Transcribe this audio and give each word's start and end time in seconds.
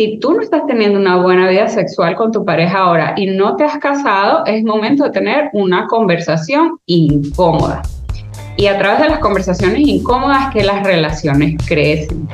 Si 0.00 0.18
tú 0.18 0.32
no 0.32 0.40
estás 0.40 0.62
teniendo 0.66 0.98
una 0.98 1.16
buena 1.16 1.46
vida 1.46 1.68
sexual 1.68 2.16
con 2.16 2.32
tu 2.32 2.42
pareja 2.42 2.78
ahora 2.78 3.12
y 3.18 3.26
no 3.26 3.54
te 3.56 3.64
has 3.64 3.76
casado, 3.76 4.46
es 4.46 4.64
momento 4.64 5.04
de 5.04 5.10
tener 5.10 5.50
una 5.52 5.86
conversación 5.88 6.80
incómoda. 6.86 7.82
Y 8.56 8.68
a 8.68 8.78
través 8.78 9.02
de 9.02 9.10
las 9.10 9.18
conversaciones 9.18 9.80
incómodas 9.80 10.54
que 10.54 10.64
las 10.64 10.84
relaciones 10.84 11.56
crecen. 11.66 12.26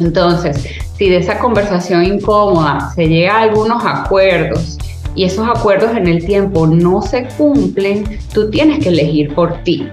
Entonces, 0.00 0.56
si 0.96 1.10
de 1.10 1.18
esa 1.18 1.38
conversación 1.38 2.02
incómoda 2.02 2.90
se 2.94 3.06
llega 3.06 3.36
a 3.36 3.42
algunos 3.42 3.84
acuerdos 3.84 4.78
y 5.14 5.24
esos 5.24 5.46
acuerdos 5.46 5.94
en 5.94 6.08
el 6.08 6.24
tiempo 6.24 6.66
no 6.66 7.02
se 7.02 7.28
cumplen, 7.36 8.20
tú 8.32 8.48
tienes 8.48 8.82
que 8.82 8.88
elegir 8.88 9.34
por 9.34 9.62
ti. 9.64 9.86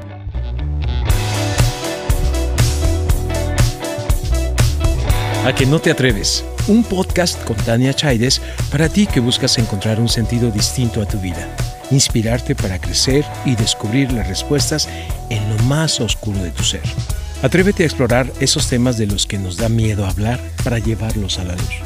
A 5.45 5.53
que 5.53 5.65
no 5.65 5.79
te 5.79 5.91
atreves. 5.91 6.45
Un 6.65 6.81
podcast 6.85 7.43
con 7.43 7.57
Tania 7.57 7.93
Chaides 7.93 8.41
para 8.71 8.87
ti 8.87 9.05
que 9.05 9.19
buscas 9.19 9.57
encontrar 9.57 9.99
un 9.99 10.07
sentido 10.07 10.49
distinto 10.49 11.01
a 11.01 11.05
tu 11.05 11.17
vida, 11.17 11.53
inspirarte 11.91 12.55
para 12.55 12.79
crecer 12.79 13.25
y 13.43 13.57
descubrir 13.57 14.13
las 14.13 14.29
respuestas 14.29 14.87
en 15.29 15.41
lo 15.49 15.61
más 15.63 15.99
oscuro 15.99 16.41
de 16.41 16.51
tu 16.51 16.63
ser. 16.63 16.79
Atrévete 17.41 17.83
a 17.83 17.87
explorar 17.87 18.31
esos 18.39 18.69
temas 18.69 18.97
de 18.97 19.07
los 19.07 19.27
que 19.27 19.37
nos 19.37 19.57
da 19.57 19.67
miedo 19.67 20.05
hablar 20.05 20.39
para 20.63 20.79
llevarlos 20.79 21.37
a 21.37 21.43
la 21.43 21.51
luz. 21.51 21.81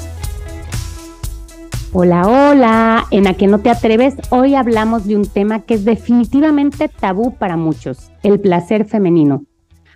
Hola, 1.91 2.27
hola. 2.27 3.05
En 3.09 3.25
A 3.25 3.33
que 3.33 3.47
no 3.47 3.57
te 3.57 3.71
atreves, 3.71 4.13
hoy 4.29 4.53
hablamos 4.53 5.07
de 5.07 5.15
un 5.15 5.25
tema 5.25 5.61
que 5.61 5.73
es 5.73 5.85
definitivamente 5.85 6.87
tabú 6.87 7.33
para 7.33 7.57
muchos, 7.57 8.11
el 8.21 8.39
placer 8.39 8.85
femenino. 8.85 9.43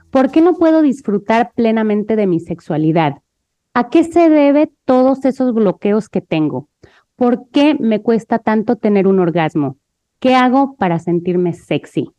¿Por 0.10 0.32
qué 0.32 0.42
no 0.42 0.56
puedo 0.56 0.82
disfrutar 0.82 1.52
plenamente 1.54 2.16
de 2.16 2.26
mi 2.26 2.40
sexualidad? 2.40 3.22
¿A 3.74 3.90
qué 3.90 4.04
se 4.04 4.30
debe 4.30 4.70
todos 4.84 5.24
esos 5.24 5.54
bloqueos 5.54 6.10
que 6.10 6.20
tengo? 6.20 6.68
¿Por 7.16 7.48
qué 7.52 7.74
me 7.80 8.02
cuesta 8.02 8.40
tanto 8.40 8.76
tener 8.76 9.08
un 9.08 9.20
orgasmo? 9.20 9.78
¿Qué 10.20 10.36
hago 10.36 10.76
para 10.76 11.00
sentirme 11.00 11.54
sexy? 11.54 12.12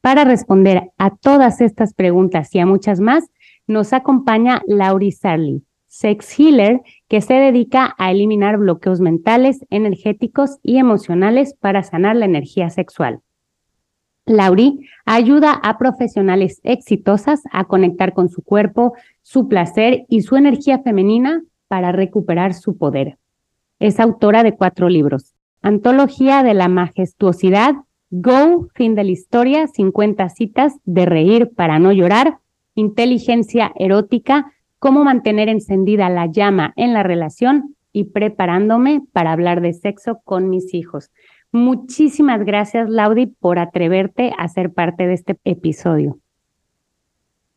Para 0.00 0.24
responder 0.24 0.90
a 0.98 1.14
todas 1.14 1.60
estas 1.60 1.94
preguntas 1.94 2.52
y 2.56 2.58
a 2.58 2.66
muchas 2.66 2.98
más, 2.98 3.30
nos 3.68 3.92
acompaña 3.92 4.62
Laurie 4.66 5.12
Sarli, 5.12 5.62
sex 5.86 6.36
healer 6.36 6.80
que 7.06 7.20
se 7.20 7.34
dedica 7.34 7.94
a 7.96 8.10
eliminar 8.10 8.58
bloqueos 8.58 9.00
mentales, 9.00 9.64
energéticos 9.70 10.58
y 10.60 10.78
emocionales 10.78 11.54
para 11.54 11.84
sanar 11.84 12.16
la 12.16 12.24
energía 12.24 12.68
sexual. 12.68 13.20
Laurie 14.26 14.88
ayuda 15.04 15.52
a 15.52 15.78
profesionales 15.78 16.60
exitosas 16.62 17.42
a 17.52 17.64
conectar 17.64 18.12
con 18.12 18.28
su 18.28 18.42
cuerpo, 18.42 18.94
su 19.22 19.48
placer 19.48 20.04
y 20.08 20.22
su 20.22 20.36
energía 20.36 20.80
femenina 20.80 21.42
para 21.68 21.92
recuperar 21.92 22.54
su 22.54 22.76
poder. 22.76 23.18
Es 23.78 23.98
autora 23.98 24.42
de 24.42 24.56
cuatro 24.56 24.88
libros. 24.88 25.34
Antología 25.62 26.42
de 26.42 26.54
la 26.54 26.68
Majestuosidad, 26.68 27.74
Go, 28.10 28.68
fin 28.74 28.96
de 28.96 29.04
la 29.04 29.12
historia, 29.12 29.68
50 29.68 30.28
citas 30.30 30.74
de 30.84 31.06
reír 31.06 31.50
para 31.54 31.78
no 31.78 31.92
llorar, 31.92 32.38
inteligencia 32.74 33.72
erótica, 33.76 34.52
cómo 34.80 35.04
mantener 35.04 35.48
encendida 35.48 36.08
la 36.08 36.26
llama 36.26 36.72
en 36.74 36.92
la 36.92 37.04
relación 37.04 37.76
y 37.92 38.04
preparándome 38.04 39.02
para 39.12 39.32
hablar 39.32 39.60
de 39.60 39.74
sexo 39.74 40.20
con 40.24 40.50
mis 40.50 40.74
hijos. 40.74 41.10
Muchísimas 41.52 42.44
gracias, 42.44 42.88
Laudi, 42.88 43.26
por 43.26 43.58
atreverte 43.58 44.32
a 44.38 44.48
ser 44.48 44.72
parte 44.72 45.06
de 45.06 45.14
este 45.14 45.36
episodio. 45.44 46.18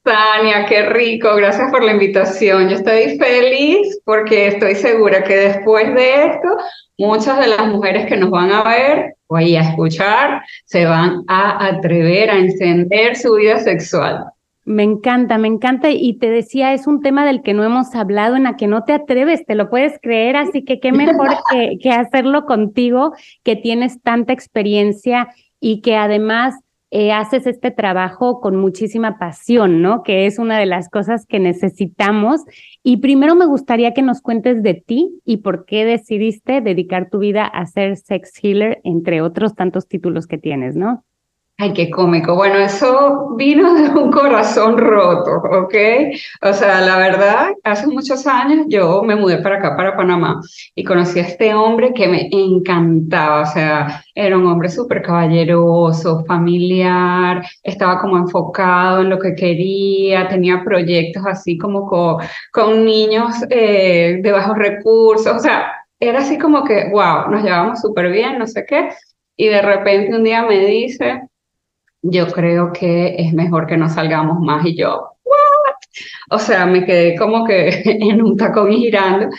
Tania, 0.03 0.65
qué 0.65 0.89
rico, 0.89 1.33
gracias 1.35 1.71
por 1.71 1.81
la 1.81 1.93
invitación. 1.93 2.67
Yo 2.67 2.75
estoy 2.75 3.17
feliz 3.17 4.01
porque 4.03 4.47
estoy 4.47 4.75
segura 4.75 5.23
que 5.23 5.35
después 5.35 5.93
de 5.95 6.25
esto, 6.25 6.49
muchas 6.97 7.39
de 7.39 7.47
las 7.47 7.67
mujeres 7.67 8.07
que 8.07 8.17
nos 8.17 8.29
van 8.29 8.51
a 8.51 8.63
ver 8.63 9.15
o 9.27 9.37
a 9.37 9.43
escuchar 9.43 10.41
se 10.65 10.85
van 10.85 11.23
a 11.27 11.67
atrever 11.67 12.29
a 12.29 12.37
encender 12.37 13.15
su 13.15 13.35
vida 13.35 13.59
sexual. 13.59 14.25
Me 14.65 14.83
encanta, 14.83 15.37
me 15.37 15.47
encanta. 15.47 15.89
Y 15.91 16.17
te 16.17 16.29
decía, 16.29 16.73
es 16.73 16.87
un 16.87 17.01
tema 17.01 17.25
del 17.25 17.41
que 17.41 17.53
no 17.53 17.63
hemos 17.63 17.93
hablado, 17.95 18.35
en 18.35 18.43
la 18.43 18.55
que 18.55 18.67
no 18.67 18.83
te 18.83 18.93
atreves, 18.93 19.45
te 19.45 19.55
lo 19.55 19.69
puedes 19.69 19.99
creer, 20.01 20.37
así 20.37 20.63
que 20.63 20.79
qué 20.79 20.91
mejor 20.91 21.29
que, 21.51 21.77
que 21.81 21.91
hacerlo 21.91 22.45
contigo, 22.45 23.13
que 23.43 23.55
tienes 23.55 24.01
tanta 24.01 24.33
experiencia 24.33 25.27
y 25.59 25.81
que 25.81 25.95
además 25.95 26.55
eh, 26.95 27.11
haces 27.11 27.47
este 27.47 27.71
trabajo 27.71 28.39
con 28.39 28.55
muchísima 28.55 29.17
pasión, 29.17 29.81
¿no? 29.81 30.03
Que 30.03 30.27
es 30.27 30.37
una 30.37 30.59
de 30.59 30.67
las 30.67 30.89
cosas 30.89 31.25
que 31.25 31.39
necesitamos. 31.39 32.41
Y 32.83 32.97
primero 32.97 33.33
me 33.33 33.47
gustaría 33.47 33.95
que 33.95 34.03
nos 34.03 34.21
cuentes 34.21 34.61
de 34.61 34.75
ti 34.75 35.19
y 35.25 35.37
por 35.37 35.65
qué 35.65 35.85
decidiste 35.85 36.61
dedicar 36.61 37.09
tu 37.09 37.17
vida 37.17 37.45
a 37.45 37.65
ser 37.65 37.97
sex 37.97 38.31
healer, 38.43 38.79
entre 38.83 39.23
otros 39.23 39.55
tantos 39.55 39.87
títulos 39.87 40.27
que 40.27 40.37
tienes, 40.37 40.75
¿no? 40.75 41.03
Ay, 41.59 41.71
qué 41.73 41.89
cómico. 41.91 42.35
Bueno, 42.35 42.55
eso 42.57 43.35
vino 43.37 43.73
de 43.75 43.89
un 43.89 44.11
corazón 44.11 44.77
roto, 44.77 45.31
¿ok? 45.35 45.73
O 46.41 46.51
sea, 46.51 46.81
la 46.81 46.97
verdad, 46.97 47.51
hace 47.63 47.87
muchos 47.87 48.25
años 48.27 48.65
yo 48.67 49.03
me 49.03 49.15
mudé 49.15 49.37
para 49.37 49.57
acá, 49.57 49.77
para 49.77 49.95
Panamá, 49.95 50.41
y 50.75 50.83
conocí 50.83 51.19
a 51.19 51.21
este 51.21 51.53
hombre 51.53 51.93
que 51.93 52.07
me 52.07 52.27
encantaba. 52.31 53.41
O 53.43 53.45
sea, 53.45 54.03
era 54.15 54.37
un 54.37 54.47
hombre 54.47 54.67
súper 54.67 55.03
caballeroso, 55.03 56.25
familiar, 56.25 57.45
estaba 57.61 57.99
como 57.99 58.17
enfocado 58.17 59.01
en 59.01 59.09
lo 59.11 59.19
que 59.19 59.35
quería, 59.35 60.27
tenía 60.27 60.63
proyectos 60.65 61.23
así 61.25 61.57
como 61.57 61.87
con, 61.87 62.83
niños 62.83 63.35
eh, 63.49 64.19
de 64.21 64.31
bajos 64.31 64.57
recursos. 64.57 65.35
O 65.35 65.39
sea, 65.39 65.71
era 65.99 66.19
así 66.19 66.37
como 66.37 66.63
que, 66.65 66.89
wow, 66.91 67.29
nos 67.29 67.43
llevamos 67.43 67.79
súper 67.79 68.11
bien, 68.11 68.39
no 68.39 68.47
sé 68.47 68.65
qué. 68.67 68.89
Y 69.37 69.47
de 69.47 69.61
repente 69.61 70.15
un 70.15 70.23
día 70.23 70.43
me 70.43 70.59
dice, 70.65 71.21
yo 72.03 72.27
creo 72.27 72.71
que 72.71 73.15
es 73.17 73.33
mejor 73.33 73.65
que 73.65 73.77
no 73.77 73.89
salgamos 73.89 74.39
más. 74.41 74.65
Y 74.65 74.77
yo, 74.77 75.07
¿what? 75.23 75.75
O 76.29 76.39
sea, 76.39 76.65
me 76.65 76.85
quedé 76.85 77.17
como 77.17 77.45
que 77.45 77.69
en 77.85 78.21
un 78.21 78.37
tacón 78.37 78.71
girando. 78.71 79.29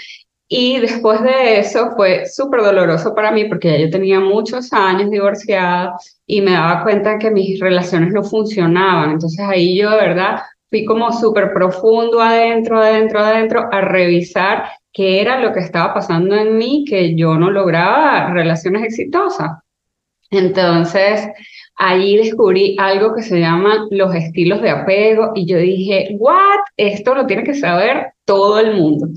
Y 0.48 0.78
después 0.78 1.22
de 1.22 1.58
eso 1.58 1.92
fue 1.96 2.26
súper 2.26 2.62
doloroso 2.62 3.14
para 3.14 3.32
mí 3.32 3.46
porque 3.46 3.70
ya 3.70 3.78
yo 3.78 3.90
tenía 3.90 4.20
muchos 4.20 4.72
años 4.72 5.10
divorciada 5.10 5.96
y 6.26 6.42
me 6.42 6.52
daba 6.52 6.82
cuenta 6.82 7.18
que 7.18 7.30
mis 7.30 7.58
relaciones 7.60 8.12
no 8.12 8.22
funcionaban. 8.22 9.12
Entonces 9.12 9.40
ahí 9.40 9.78
yo 9.78 9.90
de 9.90 9.96
verdad 9.96 10.40
fui 10.70 10.84
como 10.84 11.12
súper 11.12 11.52
profundo 11.52 12.20
adentro, 12.20 12.78
adentro, 12.78 13.20
adentro 13.20 13.68
a 13.72 13.80
revisar 13.80 14.64
qué 14.92 15.20
era 15.20 15.40
lo 15.40 15.52
que 15.52 15.60
estaba 15.60 15.94
pasando 15.94 16.36
en 16.36 16.56
mí, 16.56 16.84
que 16.86 17.16
yo 17.16 17.36
no 17.36 17.50
lograba 17.50 18.30
relaciones 18.32 18.84
exitosas. 18.84 19.63
Entonces, 20.34 21.28
Ahí 21.76 22.16
descubrí 22.16 22.76
algo 22.78 23.14
que 23.14 23.22
se 23.22 23.40
llama 23.40 23.86
los 23.90 24.14
estilos 24.14 24.62
de 24.62 24.70
apego 24.70 25.32
y 25.34 25.44
yo 25.46 25.58
dije, 25.58 26.16
¿what? 26.20 26.60
Esto 26.76 27.14
lo 27.14 27.26
tiene 27.26 27.42
que 27.42 27.54
saber 27.54 28.12
todo 28.24 28.60
el 28.60 28.74
mundo. 28.76 29.08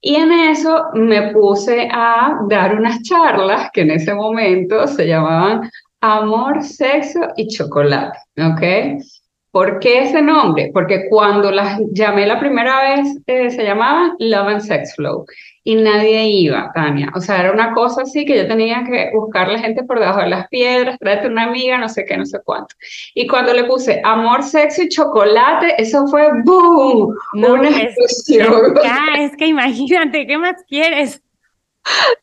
Y 0.00 0.16
en 0.16 0.30
eso 0.30 0.84
me 0.92 1.32
puse 1.32 1.88
a 1.90 2.38
dar 2.50 2.76
unas 2.76 3.02
charlas 3.02 3.70
que 3.72 3.80
en 3.80 3.92
ese 3.92 4.14
momento 4.14 4.86
se 4.86 5.06
llamaban 5.06 5.70
Amor, 6.02 6.62
Sexo 6.62 7.20
y 7.36 7.46
Chocolate, 7.48 8.18
¿ok? 8.36 9.02
¿Por 9.50 9.78
qué 9.78 10.02
ese 10.02 10.20
nombre? 10.20 10.70
Porque 10.72 11.08
cuando 11.08 11.50
las 11.50 11.80
llamé 11.92 12.26
la 12.26 12.38
primera 12.38 12.94
vez 12.94 13.16
eh, 13.26 13.50
se 13.50 13.64
llamaban 13.64 14.12
Love 14.18 14.48
and 14.48 14.60
Sex 14.60 14.94
Flow 14.96 15.24
y 15.64 15.76
nadie 15.76 16.24
iba, 16.26 16.72
Tania. 16.74 17.10
O 17.14 17.20
sea, 17.20 17.40
era 17.40 17.52
una 17.52 17.72
cosa 17.72 18.02
así 18.02 18.24
que 18.24 18.36
yo 18.36 18.48
tenía 18.48 18.84
que 18.84 19.10
buscar 19.14 19.48
la 19.48 19.58
gente 19.58 19.84
por 19.84 20.00
debajo 20.00 20.20
de 20.20 20.28
las 20.28 20.48
piedras, 20.48 20.98
tráete 20.98 21.28
una 21.28 21.44
amiga, 21.44 21.78
no 21.78 21.88
sé 21.88 22.04
qué, 22.04 22.16
no 22.16 22.26
sé 22.26 22.40
cuánto. 22.44 22.74
Y 23.14 23.26
cuando 23.26 23.52
le 23.54 23.64
puse 23.64 24.00
amor, 24.04 24.42
sexo 24.42 24.82
y 24.82 24.88
chocolate, 24.88 25.80
eso 25.80 26.06
fue 26.08 26.28
¡boom! 26.44 27.14
una 27.34 27.68
explosión. 27.68 28.76
Es, 28.76 29.30
es 29.30 29.36
que 29.36 29.46
imagínate, 29.46 30.26
¿qué 30.26 30.38
más 30.38 30.56
quieres? 30.68 31.22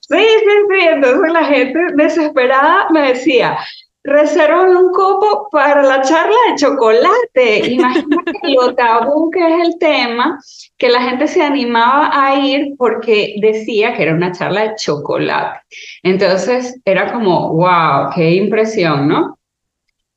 Sí, 0.01 0.17
sí, 0.17 0.55
sí. 0.69 0.87
Entonces 0.87 1.31
la 1.31 1.45
gente 1.45 1.79
desesperada 1.95 2.87
me 2.91 3.13
decía, 3.13 3.57
reservan 4.03 4.75
un 4.75 4.91
copo 4.91 5.49
para 5.51 5.83
la 5.83 6.01
charla 6.01 6.35
de 6.49 6.55
chocolate. 6.57 7.71
Imagínate 7.71 8.31
lo 8.55 8.73
tabú 8.75 9.29
que 9.29 9.39
es 9.39 9.67
el 9.67 9.79
tema, 9.79 10.39
que 10.77 10.89
la 10.89 11.01
gente 11.01 11.27
se 11.27 11.41
animaba 11.41 12.11
a 12.13 12.35
ir 12.35 12.75
porque 12.77 13.35
decía 13.41 13.93
que 13.93 14.03
era 14.03 14.13
una 14.13 14.31
charla 14.31 14.69
de 14.69 14.75
chocolate. 14.75 15.59
Entonces 16.03 16.79
era 16.85 17.11
como, 17.11 17.53
wow, 17.53 18.09
qué 18.15 18.31
impresión, 18.35 19.07
¿no? 19.07 19.37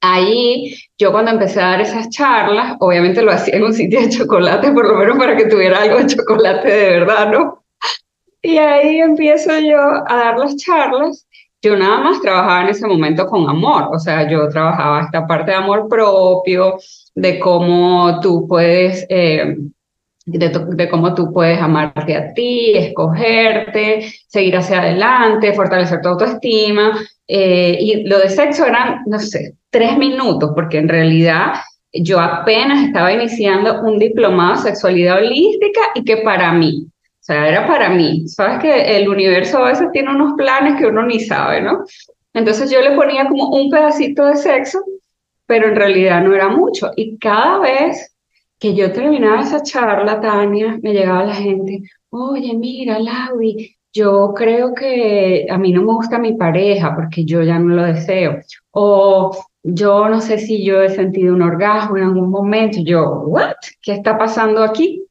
Ahí 0.04 0.74
yo 0.98 1.12
cuando 1.12 1.30
empecé 1.30 1.60
a 1.60 1.70
dar 1.70 1.80
esas 1.80 2.08
charlas, 2.08 2.76
obviamente 2.80 3.22
lo 3.22 3.30
hacía 3.30 3.54
en 3.54 3.62
un 3.62 3.72
sitio 3.72 4.00
de 4.00 4.08
chocolate, 4.08 4.72
por 4.72 4.88
lo 4.88 4.96
menos 4.96 5.16
para 5.16 5.36
que 5.36 5.46
tuviera 5.46 5.80
algo 5.80 5.98
de 5.98 6.06
chocolate 6.06 6.68
de 6.68 6.90
verdad, 6.90 7.30
¿no? 7.30 7.62
Y 8.42 8.58
ahí 8.58 8.98
empiezo 8.98 9.56
yo 9.60 9.78
a 9.78 10.16
dar 10.16 10.38
las 10.38 10.56
charlas 10.56 11.28
yo 11.62 11.76
nada 11.76 12.00
más 12.00 12.20
trabajaba 12.20 12.62
en 12.62 12.68
ese 12.70 12.86
momento 12.86 13.26
con 13.26 13.48
amor, 13.48 13.88
o 13.92 13.98
sea, 13.98 14.28
yo 14.28 14.48
trabajaba 14.48 15.02
esta 15.02 15.26
parte 15.26 15.52
de 15.52 15.56
amor 15.56 15.88
propio, 15.88 16.76
de 17.14 17.38
cómo 17.38 18.20
tú 18.20 18.46
puedes 18.48 19.06
eh, 19.08 19.56
de, 20.24 20.88
cómo 20.88 21.14
tú 21.14 21.32
puedes 21.32 21.60
amarte 21.60 22.14
a 22.14 22.32
ti, 22.32 22.72
escogerte, 22.76 24.12
seguir 24.28 24.56
hacia 24.56 24.80
adelante, 24.80 25.52
fortalecer 25.52 26.00
tu 26.00 26.10
autoestima. 26.10 26.98
Eh, 27.26 27.76
y 27.80 28.04
lo 28.04 28.18
de 28.18 28.28
sexo 28.28 28.66
eran, 28.66 29.02
no 29.06 29.18
sé, 29.18 29.54
tres 29.70 29.96
minutos, 29.98 30.52
porque 30.54 30.78
en 30.78 30.88
realidad 30.88 31.54
yo 31.92 32.20
apenas 32.20 32.84
estaba 32.84 33.12
iniciando 33.12 33.82
un 33.82 33.98
diplomado 33.98 34.56
de 34.56 34.70
sexualidad 34.70 35.18
holística 35.18 35.80
y 35.94 36.04
que 36.04 36.18
para 36.18 36.52
mí, 36.52 36.86
o 37.22 37.24
sea, 37.24 37.48
era 37.48 37.68
para 37.68 37.88
mí. 37.88 38.26
Sabes 38.26 38.58
que 38.58 38.96
el 38.96 39.08
universo 39.08 39.58
a 39.58 39.68
veces 39.68 39.92
tiene 39.92 40.10
unos 40.10 40.32
planes 40.34 40.76
que 40.76 40.86
uno 40.86 41.04
ni 41.06 41.20
sabe, 41.20 41.62
¿no? 41.62 41.84
Entonces 42.34 42.68
yo 42.68 42.80
le 42.80 42.96
ponía 42.96 43.28
como 43.28 43.50
un 43.50 43.70
pedacito 43.70 44.24
de 44.26 44.34
sexo, 44.34 44.80
pero 45.46 45.68
en 45.68 45.76
realidad 45.76 46.20
no 46.24 46.34
era 46.34 46.48
mucho. 46.48 46.90
Y 46.96 47.16
cada 47.18 47.60
vez 47.60 48.12
que 48.58 48.74
yo 48.74 48.90
terminaba 48.90 49.40
esa 49.40 49.62
charla, 49.62 50.20
Tania, 50.20 50.80
me 50.82 50.92
llegaba 50.92 51.22
la 51.22 51.34
gente, 51.36 51.82
oye, 52.10 52.54
mira, 52.56 52.98
Laudi, 52.98 53.76
yo 53.92 54.34
creo 54.34 54.74
que 54.74 55.46
a 55.48 55.58
mí 55.58 55.72
no 55.72 55.82
me 55.82 55.92
gusta 55.92 56.18
mi 56.18 56.32
pareja 56.32 56.92
porque 56.92 57.24
yo 57.24 57.40
ya 57.44 57.56
no 57.56 57.76
lo 57.76 57.84
deseo. 57.84 58.40
O 58.72 59.30
yo 59.62 60.08
no 60.08 60.20
sé 60.20 60.38
si 60.38 60.64
yo 60.64 60.82
he 60.82 60.88
sentido 60.88 61.34
un 61.36 61.42
orgasmo 61.42 61.98
en 61.98 62.02
algún 62.02 62.30
momento. 62.30 62.78
Yo, 62.82 63.22
¿what? 63.26 63.54
¿Qué 63.80 63.92
está 63.92 64.18
pasando 64.18 64.64
aquí? 64.64 65.04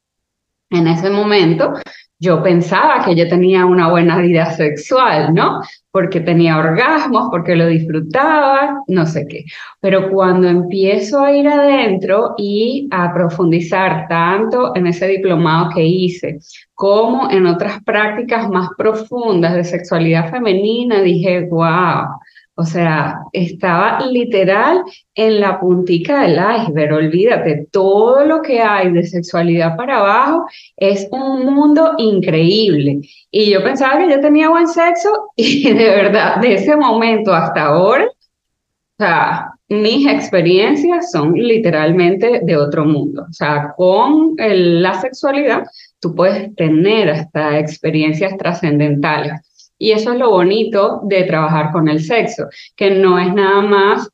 En 0.72 0.88
ese 0.88 1.10
momento 1.10 1.74
yo 2.22 2.44
pensaba 2.44 3.04
que 3.04 3.16
yo 3.16 3.28
tenía 3.28 3.66
una 3.66 3.90
buena 3.90 4.20
vida 4.20 4.52
sexual, 4.52 5.34
¿no? 5.34 5.60
Porque 5.92 6.20
tenía 6.20 6.58
orgasmos, 6.58 7.30
porque 7.32 7.56
lo 7.56 7.66
disfrutaba, 7.66 8.78
no 8.88 9.08
sé 9.08 9.26
qué. 9.28 9.44
Pero 9.80 10.12
cuando 10.12 10.48
empiezo 10.48 11.20
a 11.20 11.32
ir 11.32 11.48
adentro 11.48 12.36
y 12.38 12.88
a 12.92 13.12
profundizar 13.12 14.08
tanto 14.08 14.76
en 14.76 14.86
ese 14.86 15.08
diplomado 15.08 15.72
que 15.74 15.84
hice, 15.84 16.38
como 16.76 17.30
en 17.32 17.48
otras 17.48 17.84
prácticas 17.84 18.48
más 18.50 18.70
profundas 18.78 19.56
de 19.56 19.64
sexualidad 19.64 20.30
femenina, 20.30 21.02
dije, 21.02 21.48
wow, 21.50 22.20
o 22.56 22.66
sea, 22.66 23.20
estaba 23.32 24.06
literal 24.06 24.84
en 25.16 25.40
la 25.40 25.60
puntica 25.60 26.22
del 26.22 26.40
iceberg. 26.58 26.94
Olvídate, 26.94 27.68
todo 27.72 28.26
lo 28.26 28.42
que 28.42 28.62
hay 28.62 28.92
de 28.92 29.04
sexualidad 29.04 29.76
para 29.78 30.00
abajo 30.00 30.46
es 30.76 31.08
un 31.12 31.54
mundo 31.54 31.94
increíble. 31.98 33.00
Y 33.32 33.52
yo 33.52 33.64
pensaba 33.64 34.00
que 34.00 34.10
yo 34.10 34.20
tenía 34.20 34.50
buen 34.50 34.68
sexo 34.68 35.10
y 35.36 35.72
de 35.72 35.86
verdad, 35.86 36.42
de 36.42 36.56
ese 36.56 36.76
momento 36.76 37.34
hasta 37.34 37.64
ahora, 37.64 38.06
o 38.06 39.04
sea, 39.04 39.52
mis 39.70 40.06
experiencias 40.06 41.12
son 41.12 41.34
literalmente 41.34 42.42
de 42.44 42.58
otro 42.58 42.86
mundo. 42.86 43.26
O 43.30 43.34
sea, 43.34 43.74
con 43.78 44.36
la 44.38 45.00
sexualidad 45.00 45.64
tú 46.02 46.14
puedes 46.14 46.54
tener 46.56 47.10
hasta 47.10 47.58
experiencias 47.58 48.36
trascendentales. 48.38 49.34
Y 49.82 49.94
eso 49.94 50.14
es 50.14 50.20
lo 50.20 50.30
bonito 50.30 51.00
de 51.06 51.24
trabajar 51.24 51.72
con 51.72 51.90
el 51.90 52.04
sexo, 52.04 52.46
que 52.76 52.92
no 52.92 53.18
es 53.18 53.34
nada 53.34 53.62
más 53.62 54.12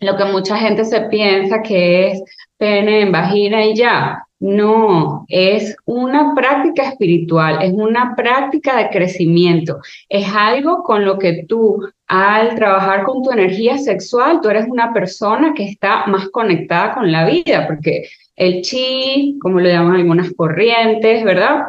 lo 0.00 0.16
que 0.16 0.24
mucha 0.24 0.56
gente 0.56 0.84
se 0.84 1.02
piensa 1.02 1.62
que 1.62 2.08
es 2.08 2.22
pene 2.56 3.02
en 3.02 3.12
vagina 3.12 3.64
y 3.64 3.76
ya. 3.76 4.24
No, 4.40 5.24
es 5.28 5.76
una 5.84 6.34
práctica 6.34 6.88
espiritual, 6.88 7.62
es 7.62 7.72
una 7.72 8.16
práctica 8.16 8.76
de 8.76 8.88
crecimiento, 8.90 9.78
es 10.08 10.26
algo 10.34 10.82
con 10.82 11.04
lo 11.04 11.16
que 11.16 11.44
tú 11.48 11.80
al 12.08 12.56
trabajar 12.56 13.04
con 13.04 13.22
tu 13.22 13.30
energía 13.30 13.78
sexual, 13.78 14.40
tú 14.40 14.48
eres 14.48 14.66
una 14.68 14.92
persona 14.92 15.54
que 15.54 15.64
está 15.64 16.06
más 16.06 16.28
conectada 16.30 16.94
con 16.94 17.12
la 17.12 17.24
vida, 17.24 17.68
porque 17.68 18.08
el 18.34 18.62
chi, 18.62 19.38
como 19.40 19.60
lo 19.60 19.68
llaman 19.68 19.94
algunas 19.94 20.32
corrientes, 20.34 21.22
¿verdad? 21.22 21.66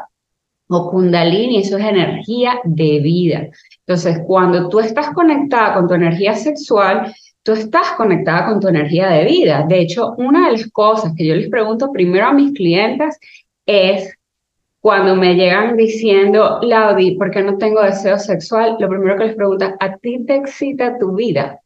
O 0.72 0.92
kundalini, 0.92 1.58
eso 1.58 1.78
es 1.78 1.86
energía 1.86 2.60
de 2.64 3.00
vida. 3.00 3.48
Entonces, 3.80 4.20
cuando 4.26 4.70
tú 4.70 4.80
estás 4.80 5.10
conectada 5.12 5.74
con 5.74 5.88
tu 5.88 5.96
energía 5.96 6.36
sexual, 6.36 7.14
tú 7.42 7.54
estás 7.54 7.94
conectada 7.98 8.46
con 8.46 8.60
tu 8.60 8.68
energía 8.68 9.08
de 9.10 9.26
vida. 9.26 9.66
De 9.68 9.80
hecho, 9.80 10.14
una 10.18 10.46
de 10.46 10.58
las 10.58 10.70
cosas 10.70 11.14
que 11.18 11.26
yo 11.26 11.36
les 11.36 11.50
pregunto 11.50 11.92
primero 11.92 12.28
a 12.28 12.34
mis 12.34 12.54
clientes 12.54 13.18
es 13.66 14.16
cuando 14.80 15.16
me 15.16 15.34
llegan 15.34 15.76
diciendo, 15.76 16.60
Laudi, 16.62 17.18
¿por 17.18 17.32
qué 17.32 17.42
no 17.42 17.58
tengo 17.58 17.82
deseo 17.82 18.20
sexual? 18.20 18.78
Lo 18.80 18.88
primero 18.88 19.18
que 19.18 19.26
les 19.26 19.36
pregunto, 19.36 19.66
¿a 19.80 19.98
ti 19.98 20.24
te 20.26 20.36
excita 20.36 21.00
tu 21.00 21.16
vida? 21.16 21.60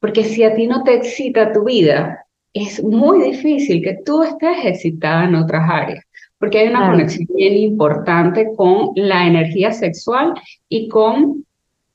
Porque 0.00 0.24
si 0.24 0.44
a 0.44 0.54
ti 0.54 0.66
no 0.66 0.82
te 0.82 0.94
excita 0.94 1.52
tu 1.52 1.64
vida, 1.64 2.24
es 2.54 2.82
muy 2.82 3.22
difícil 3.22 3.82
que 3.82 3.98
tú 4.04 4.22
estés 4.22 4.64
excitada 4.64 5.24
en 5.24 5.34
otras 5.34 5.68
áreas 5.68 6.07
porque 6.38 6.60
hay 6.60 6.68
una 6.68 6.90
conexión 6.90 7.26
bien 7.34 7.54
importante 7.54 8.48
con 8.56 8.90
la 8.94 9.26
energía 9.26 9.72
sexual 9.72 10.34
y 10.68 10.88
con 10.88 11.44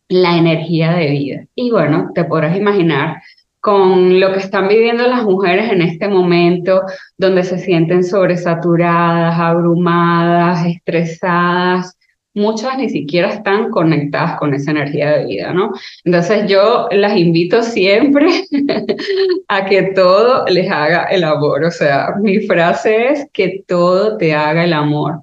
la 0.10 0.38
energía 0.38 0.94
de 0.94 1.10
vida. 1.10 1.46
Y 1.56 1.72
bueno, 1.72 2.12
te 2.14 2.26
podrás 2.26 2.56
imaginar 2.58 3.22
con 3.60 4.20
lo 4.20 4.34
que 4.34 4.40
están 4.40 4.68
viviendo 4.68 5.08
las 5.08 5.24
mujeres 5.24 5.72
en 5.72 5.82
este 5.82 6.10
momento, 6.10 6.82
donde 7.18 7.44
se 7.44 7.58
sienten 7.58 8.04
sobresaturadas, 8.04 9.40
abrumadas, 9.40 10.66
estresadas, 10.66 11.98
muchas 12.34 12.78
ni 12.78 12.90
siquiera 12.90 13.30
están 13.30 13.70
conectadas 13.70 14.38
con 14.40 14.54
esa 14.54 14.72
energía 14.72 15.18
de 15.18 15.26
vida, 15.26 15.54
¿no? 15.54 15.72
Entonces 16.04 16.50
yo 16.50 16.88
las 16.92 17.18
invito 17.18 17.62
siempre 17.62 18.28
a 19.48 19.66
que 19.66 19.84
todo 19.94 20.46
les 20.48 20.70
haga 20.72 21.06
el 21.06 21.24
amor, 21.24 21.64
o 21.64 21.72
sea, 21.72 22.16
mi 22.22 22.40
frase 22.42 23.10
es 23.10 23.28
que 23.32 23.64
todo 23.68 24.18
te 24.18 24.34
haga 24.34 24.64
el 24.64 24.74
amor. 24.74 25.22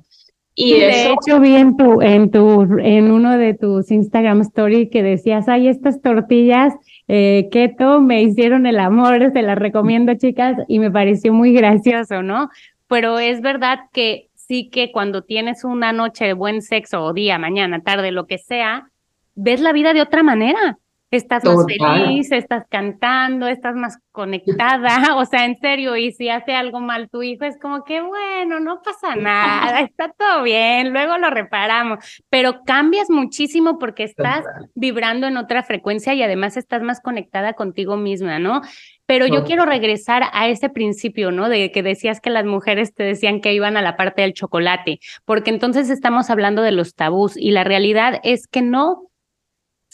Y 0.62 0.78
de 0.78 1.12
hecho 1.12 1.40
vi 1.40 1.54
en 1.54 1.76
tu, 1.76 2.02
en 2.02 2.30
tu, 2.30 2.62
en 2.80 3.10
uno 3.10 3.38
de 3.38 3.54
tus 3.54 3.90
Instagram 3.90 4.42
story 4.42 4.90
que 4.90 5.02
decías, 5.02 5.48
ay, 5.48 5.68
estas 5.68 6.02
tortillas 6.02 6.74
eh, 7.08 7.48
keto 7.50 8.00
me 8.00 8.22
hicieron 8.22 8.66
el 8.66 8.78
amor, 8.78 9.30
se 9.32 9.42
las 9.42 9.58
recomiendo 9.58 10.14
chicas, 10.14 10.56
y 10.68 10.78
me 10.78 10.90
pareció 10.90 11.32
muy 11.32 11.52
gracioso, 11.52 12.22
¿no? 12.22 12.50
Pero 12.88 13.18
es 13.18 13.40
verdad 13.40 13.78
que 13.92 14.28
sí 14.50 14.68
que 14.68 14.90
cuando 14.90 15.22
tienes 15.22 15.62
una 15.62 15.92
noche 15.92 16.24
de 16.24 16.32
buen 16.32 16.60
sexo 16.60 17.04
o 17.04 17.12
día, 17.12 17.38
mañana, 17.38 17.82
tarde, 17.84 18.10
lo 18.10 18.26
que 18.26 18.36
sea, 18.36 18.90
ves 19.36 19.60
la 19.60 19.72
vida 19.72 19.94
de 19.94 20.02
otra 20.02 20.24
manera. 20.24 20.76
Estás 21.10 21.44
más 21.44 21.66
feliz, 21.66 22.30
estás 22.30 22.64
cantando, 22.70 23.48
estás 23.48 23.74
más 23.74 23.98
conectada, 24.12 25.16
o 25.16 25.24
sea, 25.24 25.44
en 25.44 25.58
serio, 25.58 25.96
y 25.96 26.12
si 26.12 26.28
hace 26.28 26.54
algo 26.54 26.78
mal 26.78 27.10
tu 27.10 27.24
hijo, 27.24 27.44
es 27.44 27.58
como 27.58 27.82
que, 27.82 28.00
bueno, 28.00 28.60
no 28.60 28.80
pasa 28.80 29.16
nada, 29.16 29.80
está 29.80 30.12
todo 30.16 30.44
bien, 30.44 30.92
luego 30.92 31.18
lo 31.18 31.30
reparamos, 31.30 32.22
pero 32.28 32.62
cambias 32.64 33.10
muchísimo 33.10 33.76
porque 33.80 34.04
estás 34.04 34.44
vibrando 34.76 35.26
en 35.26 35.36
otra 35.36 35.64
frecuencia 35.64 36.14
y 36.14 36.22
además 36.22 36.56
estás 36.56 36.80
más 36.80 37.00
conectada 37.00 37.54
contigo 37.54 37.96
misma, 37.96 38.38
¿no? 38.38 38.60
Pero 39.06 39.26
yo 39.26 39.42
quiero 39.42 39.66
regresar 39.66 40.22
a 40.32 40.46
ese 40.46 40.68
principio, 40.68 41.32
¿no? 41.32 41.48
De 41.48 41.72
que 41.72 41.82
decías 41.82 42.20
que 42.20 42.30
las 42.30 42.44
mujeres 42.44 42.94
te 42.94 43.02
decían 43.02 43.40
que 43.40 43.52
iban 43.52 43.76
a 43.76 43.82
la 43.82 43.96
parte 43.96 44.22
del 44.22 44.34
chocolate, 44.34 45.00
porque 45.24 45.50
entonces 45.50 45.90
estamos 45.90 46.30
hablando 46.30 46.62
de 46.62 46.70
los 46.70 46.94
tabús 46.94 47.36
y 47.36 47.50
la 47.50 47.64
realidad 47.64 48.20
es 48.22 48.46
que 48.46 48.62
no 48.62 49.09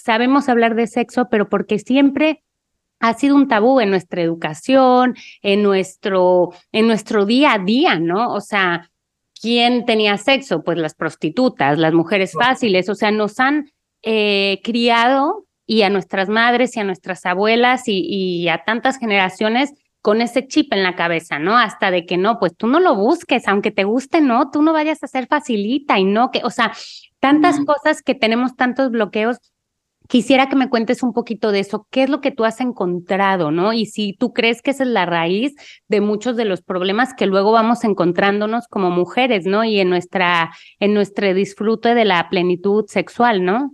sabemos 0.06 0.48
hablar 0.48 0.76
de 0.76 0.86
sexo, 0.86 1.28
pero 1.28 1.48
porque 1.48 1.78
siempre 1.80 2.44
ha 3.00 3.12
sido 3.14 3.34
un 3.34 3.48
tabú 3.48 3.80
en 3.80 3.90
nuestra 3.90 4.22
educación, 4.22 5.16
en 5.42 5.62
nuestro, 5.62 6.52
en 6.72 6.86
nuestro 6.86 7.26
día 7.26 7.54
a 7.54 7.58
día, 7.58 7.98
¿no? 7.98 8.32
O 8.32 8.40
sea, 8.40 8.90
¿quién 9.38 9.84
tenía 9.84 10.16
sexo? 10.16 10.62
Pues 10.62 10.78
las 10.78 10.94
prostitutas, 10.94 11.76
las 11.78 11.92
mujeres 11.92 12.32
fáciles, 12.32 12.88
o 12.88 12.94
sea, 12.94 13.10
nos 13.10 13.38
han 13.40 13.70
eh, 14.02 14.60
criado 14.62 15.46
y 15.66 15.82
a 15.82 15.90
nuestras 15.90 16.28
madres 16.28 16.76
y 16.76 16.80
a 16.80 16.84
nuestras 16.84 17.26
abuelas 17.26 17.82
y, 17.86 18.48
a 18.48 18.62
tantas 18.64 18.98
generaciones 18.98 19.74
con 20.00 20.20
ese 20.20 20.46
chip 20.46 20.72
en 20.72 20.84
la 20.84 20.94
cabeza, 20.94 21.40
¿no? 21.40 21.58
Hasta 21.58 21.90
de 21.90 22.06
que 22.06 22.16
no, 22.16 22.38
pues 22.38 22.56
tú 22.56 22.68
no 22.68 22.78
lo 22.78 22.94
busques, 22.94 23.48
aunque 23.48 23.72
te 23.72 23.82
guste, 23.82 24.20
no, 24.20 24.50
tú 24.52 24.62
no 24.62 24.72
vayas 24.72 25.02
a 25.02 25.08
ser 25.08 25.26
facilita 25.26 25.98
y 25.98 26.04
no, 26.04 26.30
que, 26.30 26.42
o 26.44 26.50
sea, 26.50 26.72
tantas 27.18 27.58
cosas 27.64 28.02
que 28.02 28.14
tenemos 28.14 28.54
tantos 28.54 28.92
bloqueos. 28.92 29.38
Quisiera 30.08 30.48
que 30.48 30.56
me 30.56 30.68
cuentes 30.68 31.02
un 31.02 31.12
poquito 31.12 31.52
de 31.52 31.60
eso, 31.60 31.86
qué 31.90 32.04
es 32.04 32.10
lo 32.10 32.20
que 32.20 32.30
tú 32.30 32.44
has 32.44 32.60
encontrado, 32.60 33.50
¿no? 33.50 33.72
Y 33.72 33.86
si 33.86 34.14
tú 34.14 34.32
crees 34.32 34.62
que 34.62 34.70
esa 34.70 34.84
es 34.84 34.90
la 34.90 35.06
raíz 35.06 35.54
de 35.88 36.00
muchos 36.00 36.36
de 36.36 36.44
los 36.44 36.62
problemas 36.62 37.14
que 37.14 37.26
luego 37.26 37.52
vamos 37.52 37.84
encontrándonos 37.84 38.68
como 38.68 38.90
mujeres, 38.90 39.46
¿no? 39.46 39.64
Y 39.64 39.80
en 39.80 39.90
nuestra, 39.90 40.52
en 40.80 40.94
nuestro 40.94 41.32
disfrute 41.34 41.94
de 41.94 42.04
la 42.04 42.28
plenitud 42.28 42.84
sexual, 42.88 43.44
¿no? 43.44 43.72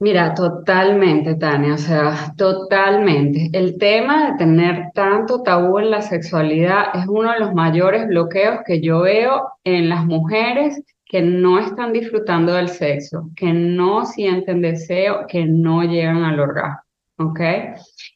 Mira, 0.00 0.32
totalmente, 0.32 1.34
Tania, 1.34 1.74
o 1.74 1.78
sea, 1.78 2.32
totalmente. 2.36 3.50
El 3.52 3.78
tema 3.78 4.30
de 4.30 4.38
tener 4.38 4.92
tanto 4.94 5.42
tabú 5.42 5.80
en 5.80 5.90
la 5.90 6.02
sexualidad 6.02 6.94
es 6.94 7.06
uno 7.08 7.32
de 7.32 7.40
los 7.40 7.52
mayores 7.52 8.06
bloqueos 8.06 8.60
que 8.64 8.80
yo 8.80 9.00
veo 9.00 9.48
en 9.64 9.88
las 9.88 10.04
mujeres 10.04 10.80
que 11.08 11.22
no 11.22 11.58
están 11.58 11.92
disfrutando 11.92 12.52
del 12.52 12.68
sexo, 12.68 13.30
que 13.34 13.52
no 13.52 14.04
sienten 14.04 14.60
deseo, 14.60 15.26
que 15.26 15.44
no 15.46 15.82
llegan 15.82 16.22
al 16.22 16.38
orgasmo, 16.38 16.82
¿ok? 17.16 17.40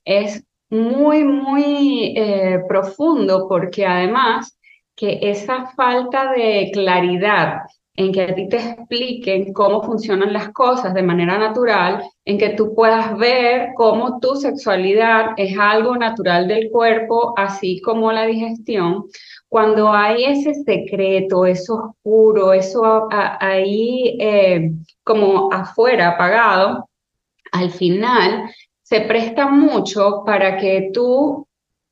Es 0.04 0.44
muy, 0.68 1.24
muy 1.24 2.14
eh, 2.16 2.60
profundo 2.68 3.46
porque 3.48 3.86
además 3.86 4.58
que 4.94 5.18
esa 5.22 5.66
falta 5.74 6.32
de 6.32 6.70
claridad 6.72 7.62
en 7.94 8.12
que 8.12 8.22
a 8.22 8.34
ti 8.34 8.48
te 8.48 8.56
expliquen 8.56 9.52
cómo 9.52 9.82
funcionan 9.82 10.32
las 10.32 10.50
cosas 10.50 10.94
de 10.94 11.02
manera 11.02 11.38
natural, 11.38 12.02
en 12.24 12.38
que 12.38 12.50
tú 12.50 12.74
puedas 12.74 13.16
ver 13.18 13.70
cómo 13.74 14.18
tu 14.18 14.34
sexualidad 14.36 15.32
es 15.36 15.58
algo 15.58 15.96
natural 15.96 16.48
del 16.48 16.70
cuerpo, 16.70 17.34
así 17.36 17.80
como 17.82 18.10
la 18.10 18.24
digestión. 18.24 19.04
Cuando 19.52 19.92
hay 19.92 20.24
ese 20.24 20.54
secreto, 20.64 21.44
eso 21.44 21.74
oscuro, 21.74 22.54
eso 22.54 23.06
ahí 23.10 24.16
eh, 24.18 24.70
como 25.04 25.52
afuera 25.52 26.08
apagado, 26.08 26.88
al 27.52 27.70
final 27.70 28.48
se 28.82 29.02
presta 29.02 29.48
mucho 29.48 30.22
para 30.24 30.56
que 30.56 30.88
tú 30.94 31.46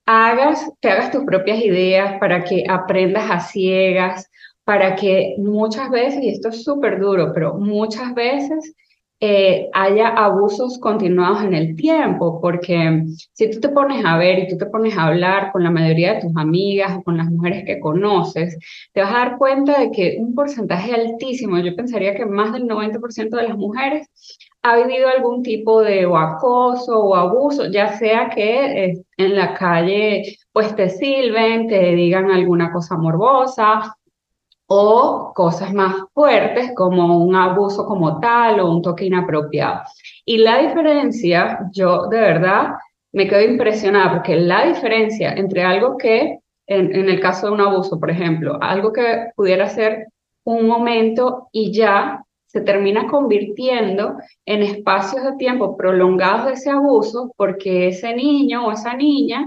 hagas, 0.07 0.73
te 0.81 0.89
hagas 0.89 1.11
tus 1.11 1.25
propias 1.25 1.63
ideas, 1.63 2.19
para 2.19 2.43
que 2.45 2.65
aprendas 2.67 3.31
a 3.31 3.41
ciegas, 3.41 4.31
para 4.65 4.97
que 4.97 5.35
muchas 5.37 5.91
veces, 5.91 6.23
y 6.23 6.31
esto 6.31 6.49
es 6.49 6.65
súper 6.65 6.99
duro, 6.99 7.31
pero 7.35 7.59
muchas 7.59 8.15
veces 8.15 8.75
eh, 9.23 9.69
haya 9.75 10.09
abusos 10.09 10.79
continuados 10.79 11.43
en 11.43 11.53
el 11.53 11.77
tiempo, 11.77 12.41
porque 12.41 13.05
si 13.33 13.51
tú 13.51 13.61
te 13.61 13.69
pones 13.69 14.03
a 14.05 14.17
ver 14.17 14.39
y 14.39 14.49
tú 14.49 14.57
te 14.57 14.65
pones 14.67 14.97
a 14.97 15.09
hablar 15.09 15.53
con 15.53 15.63
la 15.63 15.71
mayoría 15.71 16.15
de 16.15 16.23
tus 16.23 16.37
amigas 16.37 16.97
o 16.97 17.03
con 17.03 17.19
las 17.19 17.31
mujeres 17.31 17.65
que 17.67 17.81
conoces, 17.81 18.57
te 18.95 19.03
vas 19.03 19.11
a 19.13 19.19
dar 19.19 19.39
cuenta 19.39 19.79
de 19.79 19.91
que 19.91 20.17
un 20.19 20.35
porcentaje 20.35 20.95
altísimo, 20.95 21.59
yo 21.59 21.77
pensaría 21.77 22.15
que 22.15 22.25
más 22.25 22.55
del 22.55 22.67
90% 22.67 23.37
de 23.37 23.49
las 23.49 23.59
mujeres 23.59 24.09
ha 24.63 24.77
vivido 24.77 25.09
algún 25.09 25.43
tipo 25.43 25.83
de 25.83 26.05
acoso 26.05 26.99
o 27.01 27.15
abuso, 27.15 27.71
ya 27.71 27.99
sea 27.99 28.31
que 28.31 28.85
eh, 28.85 29.03
en 29.19 29.37
la 29.37 29.55
calle 29.55 30.37
pues 30.53 30.75
te 30.75 30.89
silben, 30.89 31.69
te 31.69 31.95
digan 31.95 32.31
alguna 32.31 32.73
cosa 32.73 32.97
morbosa 32.97 33.97
o 34.73 35.33
cosas 35.35 35.75
más 35.75 35.97
fuertes 36.15 36.71
como 36.77 37.25
un 37.25 37.35
abuso 37.35 37.85
como 37.87 38.21
tal 38.21 38.61
o 38.61 38.71
un 38.71 38.83
toque 38.83 39.07
inapropiado. 39.07 39.81
Y 40.25 40.39
la 40.39 40.59
diferencia, 40.59 41.59
yo 41.73 42.07
de 42.07 42.21
verdad 42.21 42.75
me 43.13 43.27
quedo 43.27 43.41
impresionada 43.41 44.13
porque 44.13 44.37
la 44.37 44.67
diferencia 44.67 45.33
entre 45.33 45.65
algo 45.65 45.99
que, 45.99 46.39
en, 46.69 47.09
el 47.09 47.19
caso 47.19 47.49
de 47.49 47.53
un 47.55 47.61
abuso, 47.61 47.99
por 47.99 48.11
ejemplo, 48.11 48.59
algo 48.61 48.93
que 48.93 49.31
pudiera 49.35 49.69
ser 49.69 50.07
un 50.45 50.69
momento 50.69 51.49
y 51.51 51.73
ya 51.73 52.25
se 52.47 52.61
termina 52.61 53.09
convirtiendo 53.09 54.19
en 54.47 54.63
espacios 54.63 55.25
de 55.25 55.37
tiempo 55.37 55.77
prolongados 55.77 56.47
de 56.47 56.53
ese 56.53 56.71
abuso 56.71 57.33
porque 57.37 57.89
ese 57.89 58.15
niño 58.15 58.67
o 58.67 58.73
esa 58.73 58.95
niña 58.95 59.45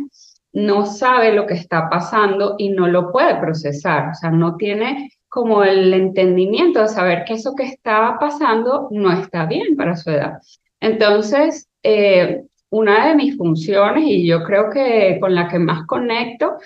no 0.53 0.85
sabe 0.85 1.33
lo 1.33 1.45
que 1.47 1.55
está 1.55 1.89
pasando 1.89 2.55
y 2.57 2.69
no 2.69 2.87
lo 2.87 3.11
puede 3.11 3.35
procesar, 3.35 4.09
o 4.09 4.13
sea, 4.13 4.29
no 4.29 4.55
tiene 4.55 5.11
como 5.27 5.63
el 5.63 5.93
entendimiento 5.93 6.81
de 6.81 6.87
saber 6.87 7.25
que 7.25 7.33
eso 7.33 7.55
que 7.55 7.63
estaba 7.63 8.19
pasando 8.19 8.87
no 8.91 9.11
está 9.11 9.47
bien 9.47 9.75
para 9.75 9.95
su 9.95 10.11
edad. 10.11 10.33
Entonces, 10.79 11.67
eh, 11.81 12.43
una 12.69 13.07
de 13.07 13.15
mis 13.15 13.35
funciones, 13.35 14.03
y 14.05 14.27
yo 14.27 14.43
creo 14.43 14.69
que 14.69 15.17
con 15.19 15.33
la 15.33 15.47
que 15.47 15.57
más 15.57 15.87
conecto, 15.87 16.57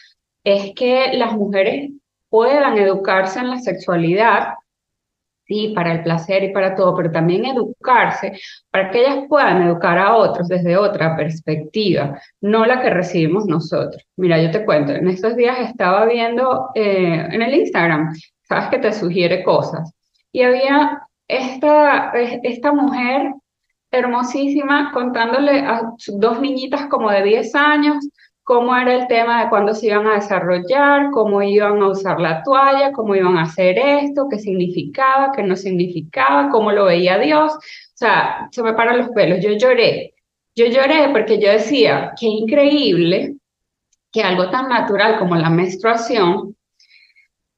es 0.44 0.74
que 0.75 1.13
las 1.13 1.34
mujeres 1.34 1.91
puedan 2.29 2.77
educarse 2.77 3.39
en 3.39 3.50
la 3.50 3.60
sexualidad 3.60 4.50
sí, 5.48 5.74
para 5.75 5.94
el 5.94 6.04
placer 6.04 6.44
y 6.44 6.54
para 6.54 6.75
todo, 6.75 6.96
pero 6.96 7.12
también 7.12 7.46
educarse 7.46 8.39
para 8.70 8.92
que 8.92 9.01
ellas 9.01 9.25
puedan 9.30 9.62
educar 9.63 9.98
a 9.98 10.16
otros 10.16 10.48
desde 10.48 10.77
otra 10.77 11.16
perspectiva, 11.16 12.20
no 12.42 12.66
la 12.66 12.82
que 12.82 12.89
recibimos 12.89 13.46
nosotros. 13.46 14.06
Mira, 14.18 14.42
yo 14.42 14.51
te 14.51 14.66
cuento, 14.66 14.92
en 14.92 15.08
estos 15.08 15.36
días 15.36 15.58
estaba 15.60 16.06
viendo 16.06 16.70
eh, 16.75 17.27
en 17.32 17.42
el 17.42 17.54
Instagram, 17.54 18.13
sabes 18.44 18.70
que 18.70 18.80
te 18.80 18.94
sugiere 18.94 19.44
cosas, 19.44 19.94
y 20.32 20.44
había 20.44 21.01
esta, 21.27 22.12
esta 22.12 22.72
mujer 22.74 23.34
hermosísima 23.92 24.92
contándole 24.94 25.62
a 25.62 25.94
dos 26.08 26.42
niñitas 26.42 26.88
como 26.88 27.10
de 27.10 27.24
10 27.24 27.56
años 27.56 28.10
cómo 28.48 28.74
era 28.77 28.96
el 28.96 29.08
tema 29.08 29.44
de 29.44 29.50
cuándo 29.50 29.74
se 29.75 29.88
iban 29.88 30.08
a 30.08 30.13
desarrollar, 30.13 31.12
cómo 31.12 31.44
iban 31.44 31.82
a 31.82 31.89
usar 31.89 32.18
la 32.22 32.44
toalla, 32.44 32.94
cómo 32.94 33.13
iban 33.13 33.38
a 33.38 33.42
hacer 33.42 33.77
esto, 33.77 34.30
qué 34.30 34.39
significaba, 34.39 35.34
qué 35.36 35.44
no 35.44 35.58
significaba, 35.58 36.50
cómo 36.50 36.72
lo 36.72 36.86
veía 36.86 37.20
Dios. 37.20 37.51
O 37.54 37.60
sea, 37.94 38.48
se 38.50 38.63
me 38.63 38.72
paran 38.72 39.00
los 39.00 39.10
pelos. 39.10 39.44
Yo 39.44 39.51
lloré. 39.51 40.13
Yo 40.56 40.66
lloré 40.68 41.10
porque 41.12 41.42
yo 41.42 41.51
decía, 41.51 42.13
qué 42.18 42.27
increíble 42.27 43.36
que 44.13 44.24
algo 44.24 44.50
tan 44.50 44.70
natural 44.70 45.20
como 45.20 45.36
la 45.36 45.50
menstruación 45.50 46.56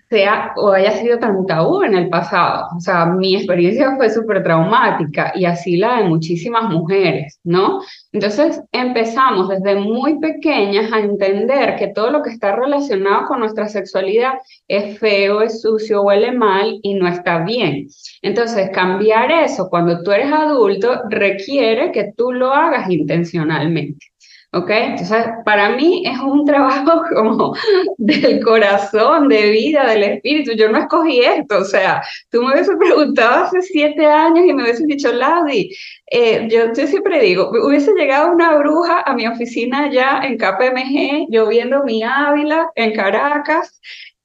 sea 0.10 0.54
o 0.58 0.72
haya 0.72 0.92
sido 0.94 1.20
tan 1.20 1.46
tabú 1.46 1.84
en 1.84 1.96
el 1.96 2.10
pasado. 2.10 2.68
O 2.76 2.80
sea, 2.80 3.06
mi 3.06 3.36
experiencia 3.36 3.96
fue 3.96 4.10
súper 4.10 4.44
traumática 4.44 5.32
y 5.36 5.46
así 5.46 5.78
la 5.78 5.98
de 5.98 6.06
muchísimas 6.06 6.64
mujeres, 6.64 7.40
¿no? 7.44 7.82
Entonces 8.12 8.62
empezamos 8.72 9.50
desde 9.50 9.76
muy 9.76 10.20
pequeñas 10.20 10.92
a 10.92 11.00
entender 11.00 11.76
que 11.76 11.90
todo 11.90 12.10
lo 12.10 12.24
que 12.24 12.32
está 12.32 12.56
relacionado 12.56 13.28
con 13.28 13.40
nuestra 13.40 13.68
sexualidad 13.68 14.34
es 14.68 14.98
feo, 15.00 15.42
es 15.42 15.62
sucio, 15.62 16.02
huele 16.02 16.32
mal 16.32 16.80
y 16.82 16.96
no 16.96 17.08
está 17.08 17.44
bien. 17.44 17.88
Entonces 18.22 18.72
cambiar 18.74 19.32
eso 19.32 19.70
cuando 19.70 20.02
tú 20.02 20.12
eres 20.12 20.32
adulto 20.32 21.04
requiere 21.10 21.92
que 21.92 22.12
tú 22.16 22.32
lo 22.32 22.52
hagas 22.54 22.90
intencionalmente. 22.90 24.08
¿Ok? 24.52 24.70
Entonces, 24.70 25.26
para 25.46 25.70
mí 25.70 26.04
es 26.06 26.20
un 26.20 26.46
trabajo 26.46 27.04
como 27.16 27.56
del 27.98 28.44
corazón, 28.44 29.28
de 29.28 29.52
vida, 29.52 29.88
del 29.88 30.04
espíritu. 30.04 30.52
Yo 30.54 30.70
no 30.70 30.80
escogí 30.80 31.22
esto, 31.22 31.60
o 31.60 31.66
sea, 31.66 32.02
tú 32.32 32.42
me 32.42 32.54
hubieses 32.54 32.76
preguntado 32.78 33.46
hace 33.46 33.62
siete 33.62 34.06
años 34.06 34.46
y 34.46 34.54
me 34.54 34.64
hubieses 34.64 34.88
dicho, 34.88 35.12
Laudi, 35.12 35.76
eh, 36.12 36.48
yo, 36.50 36.74
yo, 36.74 36.88
siempre 36.88 37.22
digo, 37.22 37.52
hubiese 37.52 37.94
llegado 37.94 38.32
una 38.32 38.58
bruja 38.58 39.02
a 39.02 39.14
mi 39.14 39.28
oficina 39.28 39.86
allá 39.86 40.22
en 40.24 40.38
KPMG, 40.38 41.28
yo 41.30 41.48
viendo 41.48 41.84
mi 41.84 42.04
Ávila 42.04 42.70
en 42.76 42.94
Caracas, 42.94 43.80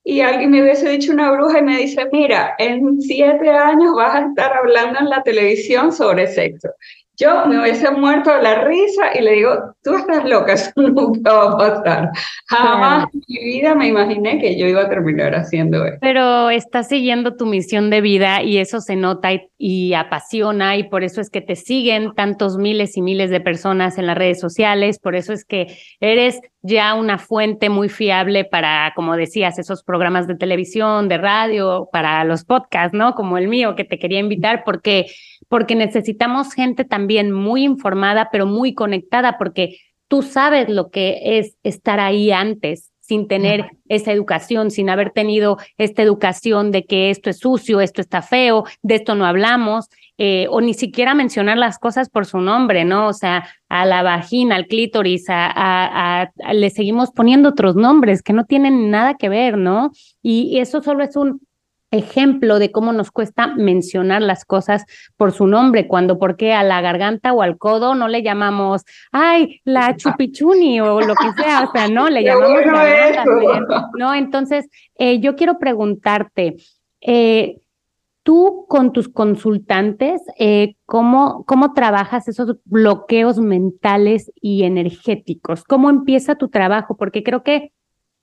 y 0.06 0.20
alguien 0.20 0.50
me 0.50 0.62
hubiese 0.62 0.86
dicho 0.90 1.12
una 1.12 1.32
bruja 1.32 1.60
y 1.60 1.62
me 1.62 1.78
dice, 1.78 2.06
mira, 2.12 2.54
en 2.58 3.00
siete 3.00 3.48
años 3.48 3.94
vas 3.96 4.14
a 4.14 4.26
estar 4.26 4.52
hablando 4.52 5.00
en 5.00 5.08
la 5.08 5.22
televisión 5.22 5.92
sobre 5.92 6.26
sexo 6.26 6.68
yo 7.18 7.46
me 7.46 7.60
hubiese 7.60 7.90
muerto 7.90 8.34
de 8.34 8.42
la 8.42 8.64
risa 8.64 9.10
y 9.14 9.22
le 9.22 9.32
digo, 9.32 9.74
tú 9.82 9.94
estás 9.96 10.24
loca, 10.24 10.52
eso 10.54 10.72
nunca 10.76 11.32
va 11.32 11.52
a 11.52 11.56
pasar. 11.56 12.10
Jamás 12.48 13.06
en 13.12 13.22
mi 13.28 13.44
vida 13.44 13.74
me 13.74 13.88
imaginé 13.88 14.40
que 14.40 14.58
yo 14.58 14.66
iba 14.66 14.82
a 14.82 14.88
terminar 14.88 15.34
haciendo 15.34 15.84
eso. 15.84 15.98
Pero 16.00 16.50
estás 16.50 16.88
siguiendo 16.88 17.36
tu 17.36 17.46
misión 17.46 17.90
de 17.90 18.00
vida 18.00 18.42
y 18.42 18.58
eso 18.58 18.80
se 18.80 18.96
nota 18.96 19.30
y, 19.58 19.94
apasiona 19.94 20.76
y 20.76 20.84
por 20.84 21.04
eso 21.04 21.20
es 21.20 21.30
que 21.30 21.40
te 21.40 21.56
siguen 21.56 22.14
tantos 22.14 22.58
miles 22.58 22.96
y 22.96 23.02
miles 23.02 23.30
de 23.30 23.40
personas 23.40 23.96
en 23.96 24.06
las 24.06 24.18
redes 24.18 24.40
sociales, 24.40 24.98
por 24.98 25.14
eso 25.14 25.32
es 25.32 25.44
que 25.44 25.78
eres 26.00 26.40
ya 26.62 26.94
una 26.94 27.18
fuente 27.18 27.68
muy 27.68 27.88
fiable 27.88 28.44
para, 28.44 28.92
como 28.96 29.16
decías, 29.16 29.58
esos 29.58 29.84
programas 29.84 30.26
de 30.26 30.34
televisión, 30.34 31.08
de 31.08 31.18
radio, 31.18 31.88
para 31.92 32.24
los 32.24 32.44
podcasts, 32.44 32.96
¿no? 32.96 33.14
Como 33.14 33.36
el 33.36 33.48
mío 33.48 33.76
que 33.76 33.84
te 33.84 33.98
quería 33.98 34.18
invitar 34.18 34.64
porque 34.64 35.06
porque 35.48 35.74
necesitamos 35.74 36.52
gente 36.52 36.84
también 36.84 37.32
muy 37.32 37.64
informada, 37.64 38.28
pero 38.30 38.46
muy 38.46 38.74
conectada, 38.74 39.38
porque 39.38 39.78
tú 40.08 40.22
sabes 40.22 40.68
lo 40.68 40.90
que 40.90 41.38
es 41.38 41.56
estar 41.62 42.00
ahí 42.00 42.30
antes 42.30 42.90
sin 43.00 43.28
tener 43.28 43.66
esa 43.90 44.12
educación, 44.12 44.70
sin 44.70 44.88
haber 44.88 45.10
tenido 45.10 45.58
esta 45.76 46.02
educación 46.02 46.70
de 46.70 46.86
que 46.86 47.10
esto 47.10 47.28
es 47.28 47.38
sucio, 47.38 47.82
esto 47.82 48.00
está 48.00 48.22
feo, 48.22 48.64
de 48.82 48.94
esto 48.94 49.14
no 49.14 49.26
hablamos, 49.26 49.90
eh, 50.16 50.46
o 50.48 50.62
ni 50.62 50.72
siquiera 50.72 51.14
mencionar 51.14 51.58
las 51.58 51.78
cosas 51.78 52.08
por 52.08 52.24
su 52.24 52.38
nombre, 52.38 52.86
¿no? 52.86 53.08
O 53.08 53.12
sea, 53.12 53.46
a 53.68 53.84
la 53.84 54.02
vagina, 54.02 54.56
al 54.56 54.68
clítoris, 54.68 55.26
a, 55.28 56.30
le 56.54 56.70
seguimos 56.70 57.10
poniendo 57.10 57.50
otros 57.50 57.76
nombres 57.76 58.22
que 58.22 58.32
no 58.32 58.46
tienen 58.46 58.90
nada 58.90 59.14
que 59.14 59.28
ver, 59.28 59.58
¿no? 59.58 59.90
y 60.22 60.58
eso 60.58 60.82
solo 60.82 61.04
es 61.04 61.14
un 61.16 61.42
ejemplo 61.94 62.58
de 62.58 62.70
cómo 62.70 62.92
nos 62.92 63.10
cuesta 63.10 63.48
mencionar 63.48 64.22
las 64.22 64.44
cosas 64.44 64.84
por 65.16 65.32
su 65.32 65.46
nombre, 65.46 65.86
cuando 65.86 66.18
porque 66.18 66.52
a 66.52 66.62
la 66.62 66.80
garganta 66.80 67.32
o 67.32 67.42
al 67.42 67.56
codo 67.58 67.94
no 67.94 68.08
le 68.08 68.22
llamamos, 68.22 68.84
ay, 69.12 69.60
la 69.64 69.96
chupichuni 69.96 70.80
o 70.80 71.00
lo 71.00 71.14
que 71.14 71.32
sea, 71.42 71.62
o 71.62 71.72
sea, 71.72 71.88
no, 71.88 72.08
le 72.08 72.22
llamamos 72.24 72.60
¿no? 73.98 74.14
Entonces, 74.14 74.68
eh, 74.96 75.20
yo 75.20 75.36
quiero 75.36 75.58
preguntarte, 75.58 76.56
eh, 77.00 77.60
tú 78.24 78.66
con 78.68 78.92
tus 78.92 79.08
consultantes, 79.08 80.20
eh, 80.38 80.76
¿cómo, 80.86 81.44
¿cómo 81.46 81.74
trabajas 81.74 82.26
esos 82.26 82.56
bloqueos 82.64 83.38
mentales 83.38 84.32
y 84.40 84.64
energéticos? 84.64 85.62
¿Cómo 85.62 85.90
empieza 85.90 86.34
tu 86.34 86.48
trabajo? 86.48 86.96
Porque 86.96 87.22
creo 87.22 87.42
que 87.42 87.72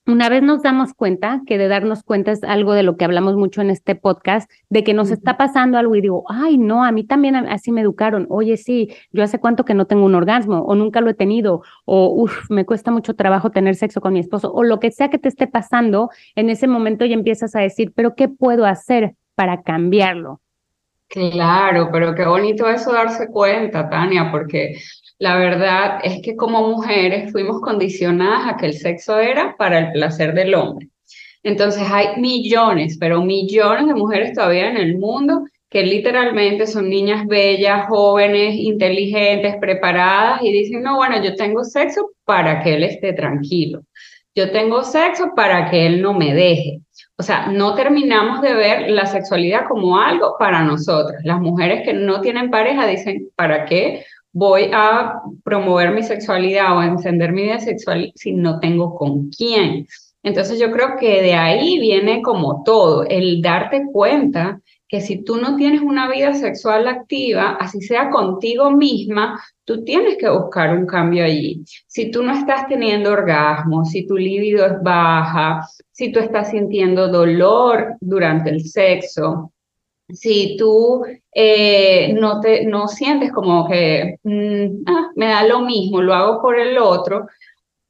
una 0.07 0.29
vez 0.29 0.41
nos 0.41 0.63
damos 0.63 0.93
cuenta, 0.93 1.41
que 1.45 1.57
de 1.57 1.67
darnos 1.67 2.03
cuenta 2.03 2.31
es 2.31 2.43
algo 2.43 2.73
de 2.73 2.83
lo 2.83 2.97
que 2.97 3.05
hablamos 3.05 3.35
mucho 3.35 3.61
en 3.61 3.69
este 3.69 3.95
podcast, 3.95 4.49
de 4.69 4.83
que 4.83 4.93
nos 4.93 5.11
está 5.11 5.37
pasando 5.37 5.77
algo 5.77 5.95
y 5.95 6.01
digo, 6.01 6.23
ay, 6.27 6.57
no, 6.57 6.83
a 6.83 6.91
mí 6.91 7.03
también 7.03 7.35
así 7.35 7.71
me 7.71 7.81
educaron. 7.81 8.25
Oye, 8.29 8.57
sí, 8.57 8.93
yo 9.11 9.23
hace 9.23 9.39
cuánto 9.39 9.63
que 9.63 9.73
no 9.73 9.85
tengo 9.85 10.05
un 10.05 10.15
orgasmo 10.15 10.61
o 10.61 10.75
nunca 10.75 11.01
lo 11.01 11.09
he 11.09 11.13
tenido 11.13 11.61
o, 11.85 12.09
uff, 12.09 12.49
me 12.49 12.65
cuesta 12.65 12.91
mucho 12.91 13.15
trabajo 13.15 13.51
tener 13.51 13.75
sexo 13.75 14.01
con 14.01 14.13
mi 14.13 14.19
esposo 14.19 14.51
o 14.51 14.63
lo 14.63 14.79
que 14.79 14.91
sea 14.91 15.09
que 15.09 15.19
te 15.19 15.29
esté 15.29 15.47
pasando, 15.47 16.09
en 16.35 16.49
ese 16.49 16.67
momento 16.67 17.05
ya 17.05 17.13
empiezas 17.13 17.55
a 17.55 17.59
decir, 17.59 17.93
pero 17.95 18.15
¿qué 18.15 18.27
puedo 18.27 18.65
hacer 18.65 19.15
para 19.35 19.61
cambiarlo? 19.61 20.41
Claro, 21.07 21.89
pero 21.91 22.15
qué 22.15 22.25
bonito 22.25 22.69
eso 22.69 22.93
darse 22.93 23.27
cuenta, 23.27 23.89
Tania, 23.89 24.31
porque 24.31 24.77
la 25.21 25.37
verdad 25.37 25.99
es 26.03 26.19
que 26.23 26.35
como 26.35 26.67
mujeres 26.67 27.31
fuimos 27.31 27.61
condicionadas 27.61 28.47
a 28.47 28.57
que 28.57 28.65
el 28.65 28.73
sexo 28.73 29.19
era 29.19 29.55
para 29.55 29.77
el 29.77 29.91
placer 29.91 30.33
del 30.33 30.55
hombre. 30.55 30.89
Entonces 31.43 31.83
hay 31.91 32.19
millones, 32.19 32.97
pero 32.99 33.21
millones 33.21 33.85
de 33.85 33.93
mujeres 33.93 34.33
todavía 34.33 34.71
en 34.71 34.77
el 34.77 34.97
mundo 34.97 35.43
que 35.69 35.83
literalmente 35.83 36.65
son 36.65 36.89
niñas 36.89 37.27
bellas, 37.27 37.85
jóvenes, 37.87 38.55
inteligentes, 38.55 39.57
preparadas 39.57 40.41
y 40.41 40.51
dicen, 40.51 40.81
no, 40.81 40.95
bueno, 40.95 41.23
yo 41.23 41.35
tengo 41.35 41.63
sexo 41.63 42.09
para 42.25 42.63
que 42.63 42.73
él 42.73 42.83
esté 42.83 43.13
tranquilo. 43.13 43.83
Yo 44.33 44.49
tengo 44.51 44.81
sexo 44.83 45.33
para 45.35 45.69
que 45.69 45.85
él 45.85 46.01
no 46.01 46.15
me 46.15 46.33
deje. 46.33 46.81
O 47.15 47.21
sea, 47.21 47.45
no 47.45 47.75
terminamos 47.75 48.41
de 48.41 48.55
ver 48.55 48.89
la 48.89 49.05
sexualidad 49.05 49.67
como 49.67 49.99
algo 49.99 50.35
para 50.39 50.63
nosotras. 50.63 51.21
Las 51.23 51.39
mujeres 51.39 51.83
que 51.85 51.93
no 51.93 52.21
tienen 52.21 52.49
pareja 52.49 52.87
dicen, 52.87 53.29
¿para 53.35 53.65
qué? 53.65 54.03
Voy 54.33 54.69
a 54.73 55.21
promover 55.43 55.91
mi 55.91 56.03
sexualidad 56.03 56.75
o 56.75 56.79
a 56.79 56.87
encender 56.87 57.31
mi 57.31 57.43
vida 57.43 57.59
sexual 57.59 58.11
si 58.15 58.33
no 58.33 58.59
tengo 58.59 58.95
con 58.95 59.29
quién. 59.29 59.87
Entonces 60.23 60.59
yo 60.59 60.71
creo 60.71 60.97
que 60.99 61.21
de 61.21 61.33
ahí 61.33 61.79
viene 61.79 62.21
como 62.21 62.63
todo, 62.63 63.05
el 63.07 63.41
darte 63.41 63.83
cuenta 63.91 64.61
que 64.87 64.99
si 64.99 65.23
tú 65.23 65.37
no 65.37 65.55
tienes 65.55 65.81
una 65.81 66.11
vida 66.11 66.33
sexual 66.33 66.87
activa, 66.87 67.55
así 67.59 67.79
sea 67.81 68.09
contigo 68.09 68.71
misma, 68.71 69.41
tú 69.63 69.85
tienes 69.85 70.17
que 70.17 70.29
buscar 70.29 70.77
un 70.77 70.85
cambio 70.85 71.23
allí. 71.23 71.63
Si 71.87 72.11
tú 72.11 72.21
no 72.23 72.33
estás 72.33 72.67
teniendo 72.67 73.11
orgasmo, 73.11 73.85
si 73.85 74.05
tu 74.05 74.17
libido 74.17 74.65
es 74.65 74.73
baja, 74.83 75.65
si 75.91 76.11
tú 76.11 76.19
estás 76.19 76.51
sintiendo 76.51 77.07
dolor 77.07 77.95
durante 78.01 78.49
el 78.49 78.65
sexo, 78.65 79.53
si 80.13 80.55
tú 80.57 81.03
eh, 81.33 82.13
no, 82.13 82.39
te, 82.41 82.65
no 82.65 82.87
sientes 82.87 83.31
como 83.31 83.67
que 83.67 84.17
mm, 84.23 84.83
ah, 84.87 85.09
me 85.15 85.27
da 85.27 85.43
lo 85.43 85.61
mismo, 85.61 86.01
lo 86.01 86.13
hago 86.13 86.41
por 86.41 86.59
el 86.59 86.77
otro, 86.77 87.27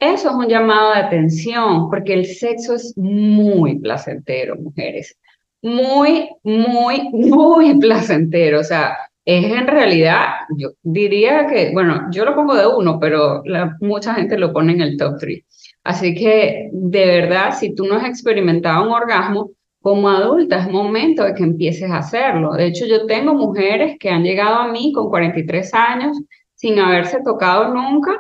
eso 0.01 0.30
es 0.30 0.36
un 0.36 0.48
llamado 0.48 0.94
de 0.94 1.00
atención, 1.00 1.88
porque 1.88 2.13
el 2.16 2.25
sexo 2.25 2.74
es 2.74 2.98
muy 2.98 3.78
placentero, 3.78 4.56
mujeres. 4.56 5.16
Muy, 5.62 6.28
muy, 6.44 7.10
muy 7.13 7.78
placentero. 7.80 8.62
O 8.62 8.63
sea, 8.63 8.98
es 9.24 9.46
en 9.46 9.68
realidad, 9.68 10.25
yo 10.58 10.72
diría 10.82 11.46
que, 11.46 11.72
bueno, 11.72 12.08
yo 12.12 12.25
lo 12.25 12.36
pongo 12.36 12.56
de 12.56 12.66
uno, 12.66 13.00
pero 13.00 13.44
mucha 13.80 14.16
gente 14.16 14.40
lo 14.40 14.51
pone 14.51 14.74
en 14.74 14.82
el 14.82 14.98
top 14.98 15.20
three. 15.20 15.46
Así 15.84 16.16
que, 16.16 16.70
de 16.74 17.06
verdad, 17.06 17.56
si 17.56 17.75
tú 17.75 17.86
no 17.86 17.96
has 17.96 18.06
experimentado 18.06 18.84
un 18.84 18.90
orgasmo, 18.94 19.51
como 19.82 20.10
adulta 20.10 20.60
es 20.60 20.70
momento 20.70 21.24
de 21.24 21.34
que 21.34 21.44
empieces 21.44 21.90
a 21.90 21.98
hacerlo. 21.98 22.54
De 22.54 22.68
hecho, 22.68 22.86
yo 22.86 23.06
tengo 23.08 23.34
mujeres 23.34 23.98
que 24.00 24.10
han 24.10 24.24
llegado 24.24 24.56
a 24.58 24.68
mí 24.68 24.92
con 24.94 25.10
43 25.10 25.74
años 25.74 26.18
sin 26.54 26.80
haberse 26.80 27.22
tocado 27.24 27.74
nunca 27.74 28.20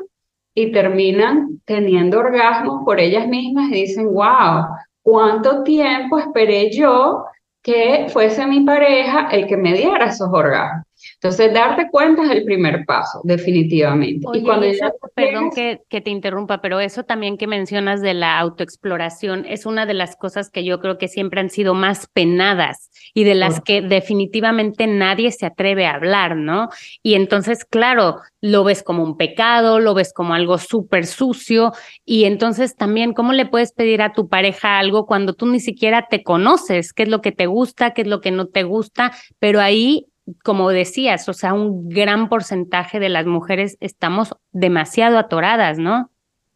y 0.55 0.71
terminan 0.71 1.61
teniendo 1.65 2.19
orgasmos 2.19 2.83
por 2.83 2.99
ellas 2.99 3.27
mismas 3.27 3.69
y 3.71 3.81
dicen, 3.81 4.05
wow, 4.11 4.65
¿cuánto 5.03 5.63
tiempo 5.63 6.17
esperé 6.17 6.71
yo 6.71 7.25
que 7.61 8.07
fuese 8.09 8.47
mi 8.47 8.61
pareja 8.61 9.29
el 9.31 9.45
que 9.45 9.57
me 9.57 9.73
diera 9.73 10.05
esos 10.05 10.29
orgasmos? 10.31 10.85
Entonces, 11.15 11.53
darte 11.53 11.89
cuenta 11.91 12.23
es 12.23 12.31
el 12.31 12.43
primer 12.43 12.85
paso, 12.85 13.21
definitivamente. 13.23 14.25
y 14.33 14.43
cuando 14.43 14.67
perdón 15.15 15.51
que, 15.51 15.81
que, 15.89 16.01
te 16.01 16.09
interrumpa, 16.09 16.61
pero 16.61 16.79
eso 16.79 17.03
también 17.03 17.37
que 17.37 17.47
mencionas 17.47 18.01
de 18.01 18.13
la 18.13 18.39
autoexploración 18.39 19.45
es 19.47 19.65
una 19.65 19.85
de 19.85 19.93
las 19.93 20.15
cosas 20.15 20.49
que 20.49 20.63
yo 20.63 20.79
creo 20.79 20.97
que 20.97 21.07
siempre 21.07 21.41
han 21.41 21.49
sido 21.49 21.73
más 21.73 22.07
penadas 22.13 22.89
y 23.13 23.23
de 23.23 23.35
las 23.35 23.61
que 23.61 23.81
definitivamente 23.81 24.87
nadie 24.87 25.31
se 25.31 25.45
atreve 25.45 25.85
a 25.85 25.95
hablar, 25.95 26.35
¿no? 26.35 26.69
Y 27.03 27.15
entonces, 27.15 27.65
claro, 27.65 28.19
lo 28.41 28.63
ves 28.63 28.83
como 28.83 29.03
un 29.03 29.17
pecado, 29.17 29.79
lo 29.79 29.93
ves 29.93 30.13
como 30.13 30.33
algo 30.33 30.57
súper 30.57 31.05
sucio 31.05 31.71
y 32.05 32.25
entonces 32.25 32.75
también, 32.75 33.13
¿cómo 33.13 33.33
le 33.33 33.45
puedes 33.45 33.73
pedir 33.73 34.01
a 34.01 34.13
tu 34.13 34.27
pareja 34.27 34.79
algo 34.79 35.05
cuando 35.05 35.33
tú 35.33 35.45
ni 35.45 35.59
siquiera 35.59 36.07
te 36.09 36.23
conoces? 36.23 36.93
¿Qué 36.93 37.03
es 37.03 37.09
lo 37.09 37.21
que 37.21 37.31
te 37.31 37.45
gusta? 37.45 37.91
¿Qué 37.91 38.01
es 38.01 38.07
lo 38.07 38.21
que 38.21 38.31
no 38.31 38.47
te 38.47 38.63
gusta? 38.63 39.11
Pero 39.39 39.59
ahí 39.59 40.07
como 40.43 40.69
decías, 40.69 41.27
o 41.29 41.33
sea, 41.33 41.53
un 41.53 41.89
gran 41.89 42.29
porcentaje 42.29 42.99
de 42.99 43.09
las 43.09 43.25
mujeres 43.25 43.77
estamos 43.79 44.33
demasiado 44.51 45.17
atoradas, 45.17 45.77
¿no? 45.77 46.09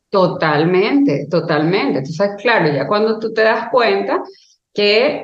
Totalmente, 0.09 1.27
totalmente. 1.29 1.99
Entonces, 1.99 2.31
claro, 2.41 2.73
ya 2.73 2.87
cuando 2.87 3.19
tú 3.19 3.33
te 3.33 3.41
das 3.41 3.69
cuenta 3.69 4.23
que 4.73 5.23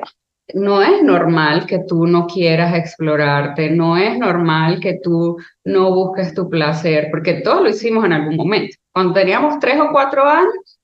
no 0.54 0.82
es 0.82 1.02
normal 1.02 1.66
que 1.66 1.80
tú 1.86 2.06
no 2.06 2.26
quieras 2.26 2.74
explorarte, 2.74 3.70
no 3.70 3.96
es 3.96 4.18
normal 4.18 4.80
que 4.80 4.98
tú 5.02 5.38
no 5.64 5.94
busques 5.94 6.34
tu 6.34 6.48
placer, 6.48 7.08
porque 7.10 7.40
todos 7.42 7.62
lo 7.62 7.68
hicimos 7.68 8.04
en 8.04 8.12
algún 8.12 8.36
momento. 8.36 8.76
Cuando 8.92 9.14
teníamos 9.14 9.58
tres 9.60 9.80
o 9.80 9.88
cuatro 9.92 10.24
años, 10.28 10.78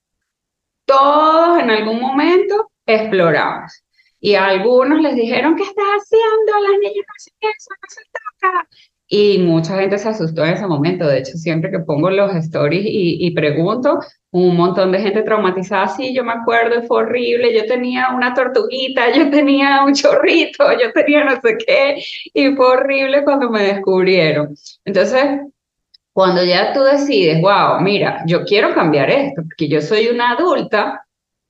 todos 0.87 1.61
en 1.61 1.71
algún 1.71 2.01
momento 2.01 2.71
exploramos. 2.87 3.83
Y 4.21 4.35
a 4.35 4.47
algunos 4.47 5.01
les 5.01 5.15
dijeron, 5.15 5.57
¿qué 5.57 5.63
estás 5.63 5.85
haciendo? 5.85 6.69
Las 6.69 6.79
niñas 6.81 7.05
no 7.07 7.15
hacen 7.17 7.35
eso, 7.41 7.71
no 7.71 7.89
se 7.89 8.03
toca. 8.13 8.69
Y 9.11 9.39
mucha 9.39 9.79
gente 9.79 9.97
se 9.97 10.09
asustó 10.09 10.45
en 10.45 10.55
ese 10.55 10.67
momento. 10.67 11.07
De 11.07 11.19
hecho, 11.19 11.39
siempre 11.39 11.71
que 11.71 11.79
pongo 11.79 12.11
los 12.11 12.35
stories 12.35 12.85
y, 12.85 13.27
y 13.27 13.31
pregunto, 13.31 14.01
un 14.31 14.57
montón 14.57 14.93
de 14.93 15.01
gente 15.01 15.23
traumatizada, 15.23 15.89
sí, 15.89 16.15
yo 16.15 16.23
me 16.25 16.33
acuerdo, 16.33 16.83
fue 16.83 16.99
horrible, 16.99 17.55
yo 17.55 17.65
tenía 17.67 18.11
una 18.15 18.35
tortuguita, 18.35 19.11
yo 19.15 19.31
tenía 19.31 19.83
un 19.85 19.95
chorrito, 19.95 20.65
yo 20.73 20.93
tenía 20.93 21.25
no 21.25 21.41
sé 21.41 21.57
qué, 21.67 22.03
y 22.35 22.55
fue 22.55 22.67
horrible 22.67 23.25
cuando 23.25 23.49
me 23.51 23.63
descubrieron. 23.63 24.55
Entonces, 24.85 25.41
cuando 26.13 26.45
ya 26.45 26.73
tú 26.73 26.83
decides, 26.83 27.41
wow, 27.41 27.81
mira, 27.81 28.23
yo 28.27 28.45
quiero 28.45 28.75
cambiar 28.75 29.09
esto, 29.09 29.43
porque 29.43 29.69
yo 29.69 29.81
soy 29.81 30.09
una 30.09 30.33
adulta, 30.33 31.07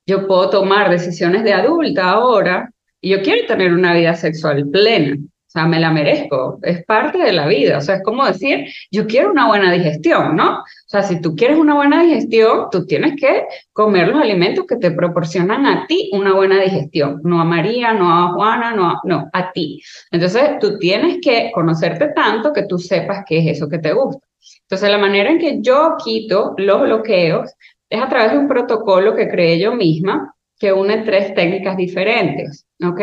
yo 0.08 0.26
puedo 0.26 0.48
tomar 0.48 0.90
decisiones 0.90 1.44
de 1.44 1.52
adulta 1.52 2.10
ahora 2.10 2.72
y 3.00 3.10
yo 3.10 3.22
quiero 3.22 3.46
tener 3.46 3.74
una 3.74 3.92
vida 3.92 4.14
sexual 4.14 4.66
plena. 4.70 5.16
O 5.16 5.50
sea, 5.50 5.66
me 5.66 5.78
la 5.80 5.90
merezco, 5.90 6.58
es 6.62 6.84
parte 6.84 7.18
de 7.18 7.32
la 7.32 7.46
vida. 7.46 7.78
O 7.78 7.80
sea, 7.80 7.96
es 7.96 8.02
como 8.02 8.24
decir, 8.26 8.66
yo 8.90 9.06
quiero 9.06 9.30
una 9.30 9.48
buena 9.48 9.70
digestión, 9.70 10.34
¿no? 10.34 10.60
O 10.60 10.64
sea, 10.86 11.02
si 11.02 11.20
tú 11.20 11.34
quieres 11.36 11.58
una 11.58 11.74
buena 11.74 12.02
digestión, 12.02 12.68
tú 12.70 12.86
tienes 12.86 13.20
que 13.20 13.44
comer 13.72 14.08
los 14.08 14.20
alimentos 14.20 14.66
que 14.66 14.76
te 14.76 14.90
proporcionan 14.90 15.66
a 15.66 15.86
ti 15.86 16.10
una 16.12 16.34
buena 16.34 16.60
digestión. 16.60 17.20
No 17.24 17.40
a 17.40 17.44
María, 17.44 17.92
no 17.92 18.10
a 18.10 18.32
Juana, 18.32 18.74
no 18.74 18.90
a, 18.90 19.00
no, 19.04 19.28
a 19.32 19.52
ti. 19.52 19.82
Entonces, 20.10 20.58
tú 20.58 20.78
tienes 20.78 21.18
que 21.22 21.50
conocerte 21.52 22.08
tanto 22.14 22.52
que 22.52 22.64
tú 22.64 22.78
sepas 22.78 23.24
qué 23.26 23.38
es 23.38 23.56
eso 23.56 23.68
que 23.68 23.78
te 23.78 23.92
gusta. 23.92 24.26
Entonces, 24.62 24.90
la 24.90 24.98
manera 24.98 25.30
en 25.30 25.38
que 25.38 25.58
yo 25.60 25.96
quito 26.02 26.54
los 26.56 26.82
bloqueos 26.82 27.50
es 27.90 28.00
a 28.00 28.08
través 28.08 28.32
de 28.32 28.38
un 28.38 28.48
protocolo 28.48 29.14
que 29.14 29.28
creé 29.28 29.58
yo 29.58 29.74
misma 29.74 30.34
que 30.58 30.72
une 30.72 30.98
tres 31.04 31.34
técnicas 31.34 31.76
diferentes, 31.76 32.66
¿ok? 32.82 33.00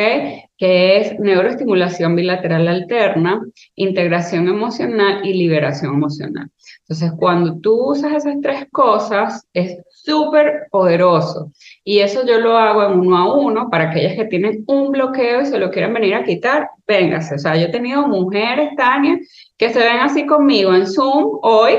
Que 0.57 0.97
es 0.97 1.19
neuroestimulación 1.19 2.15
bilateral 2.15 2.67
alterna, 2.67 3.41
integración 3.75 4.49
emocional 4.49 5.25
y 5.25 5.33
liberación 5.33 5.93
emocional. 5.93 6.49
Entonces, 6.81 7.13
cuando 7.17 7.57
tú 7.59 7.91
usas 7.91 8.13
esas 8.13 8.35
tres 8.41 8.67
cosas, 8.71 9.47
es 9.53 9.77
súper 9.89 10.67
poderoso. 10.69 11.51
Y 11.83 11.99
eso 11.99 12.25
yo 12.25 12.39
lo 12.39 12.57
hago 12.57 12.83
en 12.83 12.99
uno 12.99 13.17
a 13.17 13.35
uno 13.35 13.69
para 13.69 13.89
aquellas 13.89 14.15
que 14.15 14.25
tienen 14.25 14.63
un 14.67 14.91
bloqueo 14.91 15.41
y 15.41 15.45
se 15.45 15.57
lo 15.57 15.71
quieren 15.71 15.93
venir 15.93 16.15
a 16.15 16.25
quitar, 16.25 16.69
véngase. 16.85 17.35
O 17.35 17.39
sea, 17.39 17.55
yo 17.55 17.67
he 17.67 17.71
tenido 17.71 18.05
mujeres, 18.07 18.75
Tania, 18.75 19.17
que 19.57 19.69
se 19.69 19.79
ven 19.79 19.99
así 19.99 20.25
conmigo 20.25 20.75
en 20.75 20.85
Zoom 20.85 21.39
hoy 21.41 21.75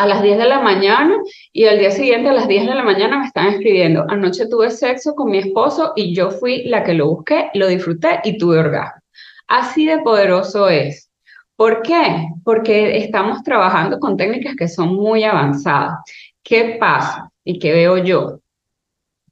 a 0.00 0.06
las 0.06 0.22
10 0.22 0.38
de 0.38 0.46
la 0.46 0.60
mañana 0.60 1.14
y 1.52 1.66
al 1.66 1.78
día 1.78 1.90
siguiente 1.90 2.30
a 2.30 2.32
las 2.32 2.48
10 2.48 2.68
de 2.68 2.74
la 2.74 2.82
mañana 2.82 3.18
me 3.18 3.26
están 3.26 3.48
escribiendo, 3.48 4.06
anoche 4.08 4.46
tuve 4.46 4.70
sexo 4.70 5.14
con 5.14 5.30
mi 5.30 5.38
esposo 5.38 5.92
y 5.94 6.14
yo 6.14 6.30
fui 6.30 6.64
la 6.64 6.82
que 6.82 6.94
lo 6.94 7.08
busqué, 7.08 7.50
lo 7.52 7.66
disfruté 7.66 8.20
y 8.24 8.38
tuve 8.38 8.58
orgasmo. 8.58 9.02
Así 9.46 9.84
de 9.84 9.98
poderoso 9.98 10.70
es. 10.70 11.10
¿Por 11.54 11.82
qué? 11.82 12.28
Porque 12.44 12.96
estamos 12.96 13.42
trabajando 13.42 13.98
con 13.98 14.16
técnicas 14.16 14.56
que 14.56 14.68
son 14.68 14.94
muy 14.94 15.24
avanzadas. 15.24 15.98
¿Qué 16.42 16.78
pasa 16.80 17.30
y 17.44 17.58
qué 17.58 17.72
veo 17.72 17.98
yo? 17.98 18.40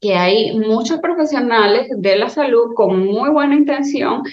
que 0.01 0.15
hay 0.15 0.57
muchos 0.57 0.99
profesionales 0.99 1.89
de 1.97 2.15
la 2.15 2.29
salud 2.29 2.73
con 2.73 3.05
muy 3.05 3.29
buena 3.31 3.55
intención 3.55 4.23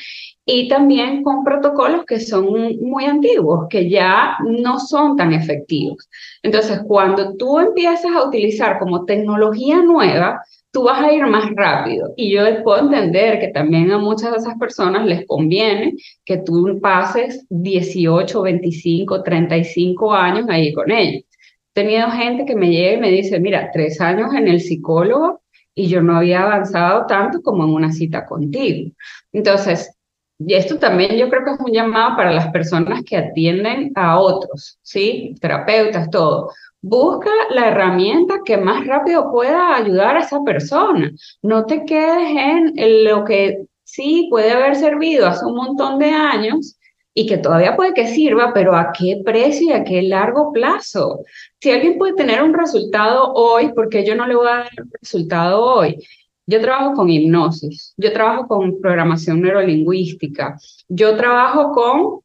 y 0.48 0.68
también 0.68 1.24
con 1.24 1.42
protocolos 1.42 2.04
que 2.06 2.20
son 2.20 2.46
muy 2.80 3.04
antiguos, 3.04 3.66
que 3.68 3.90
ya 3.90 4.36
no 4.46 4.78
son 4.78 5.16
tan 5.16 5.32
efectivos. 5.32 6.08
Entonces, 6.40 6.80
cuando 6.86 7.36
tú 7.36 7.58
empiezas 7.58 8.12
a 8.12 8.24
utilizar 8.24 8.78
como 8.78 9.04
tecnología 9.04 9.82
nueva, 9.82 10.40
tú 10.70 10.84
vas 10.84 11.02
a 11.02 11.12
ir 11.12 11.26
más 11.26 11.50
rápido. 11.56 12.14
Y 12.16 12.32
yo 12.32 12.42
puedo 12.62 12.82
entender 12.82 13.40
que 13.40 13.48
también 13.48 13.90
a 13.90 13.98
muchas 13.98 14.30
de 14.30 14.36
esas 14.36 14.56
personas 14.56 15.04
les 15.04 15.26
conviene 15.26 15.94
que 16.24 16.38
tú 16.38 16.78
pases 16.80 17.44
18, 17.50 18.42
25, 18.42 19.24
35 19.24 20.14
años 20.14 20.46
ahí 20.48 20.72
con 20.72 20.92
ellos. 20.92 21.24
He 21.74 21.82
tenido 21.82 22.08
gente 22.10 22.44
que 22.44 22.54
me 22.54 22.70
llega 22.70 22.92
y 22.92 23.00
me 23.00 23.10
dice, 23.10 23.40
mira, 23.40 23.70
tres 23.72 24.00
años 24.00 24.32
en 24.32 24.46
el 24.46 24.60
psicólogo 24.60 25.40
y 25.74 25.88
yo 25.88 26.02
no 26.02 26.18
había 26.18 26.42
avanzado 26.42 27.04
tanto 27.06 27.42
como 27.42 27.64
en 27.64 27.70
una 27.70 27.92
cita 27.92 28.24
contigo. 28.24 28.92
Entonces, 29.32 29.90
y 30.38 30.54
esto 30.54 30.78
también 30.78 31.16
yo 31.16 31.30
creo 31.30 31.44
que 31.44 31.52
es 31.52 31.60
un 31.60 31.72
llamado 31.72 32.16
para 32.16 32.32
las 32.32 32.48
personas 32.48 33.02
que 33.04 33.16
atienden 33.16 33.92
a 33.94 34.20
otros, 34.20 34.78
¿sí? 34.82 35.34
Terapeutas, 35.40 36.10
todo. 36.10 36.50
Busca 36.82 37.30
la 37.50 37.68
herramienta 37.68 38.40
que 38.44 38.56
más 38.58 38.86
rápido 38.86 39.30
pueda 39.32 39.76
ayudar 39.76 40.16
a 40.16 40.20
esa 40.20 40.42
persona. 40.44 41.10
No 41.42 41.64
te 41.64 41.84
quedes 41.84 42.30
en 42.76 43.04
lo 43.04 43.24
que 43.24 43.66
sí 43.82 44.28
puede 44.30 44.52
haber 44.52 44.76
servido 44.76 45.26
hace 45.26 45.46
un 45.46 45.56
montón 45.56 45.98
de 45.98 46.10
años 46.10 46.76
y 47.14 47.26
que 47.26 47.38
todavía 47.38 47.74
puede 47.74 47.94
que 47.94 48.06
sirva, 48.06 48.52
pero 48.52 48.76
¿a 48.76 48.92
qué 48.92 49.22
precio 49.24 49.70
y 49.70 49.72
a 49.72 49.84
qué 49.84 50.02
largo 50.02 50.52
plazo? 50.52 51.20
Si 51.60 51.70
alguien 51.70 51.96
puede 51.96 52.12
tener 52.12 52.42
un 52.42 52.52
resultado 52.52 53.32
hoy, 53.32 53.72
¿por 53.72 53.88
qué 53.88 54.04
yo 54.04 54.14
no 54.14 54.26
le 54.26 54.36
voy 54.36 54.48
a 54.48 54.56
dar 54.56 54.68
el 54.76 54.84
resultado 55.00 55.64
hoy? 55.64 55.96
Yo 56.46 56.60
trabajo 56.60 56.94
con 56.94 57.10
hipnosis, 57.10 57.92
yo 57.96 58.12
trabajo 58.12 58.46
con 58.46 58.80
programación 58.80 59.42
neurolingüística, 59.42 60.56
yo 60.88 61.16
trabajo 61.16 61.72
con 61.72 62.20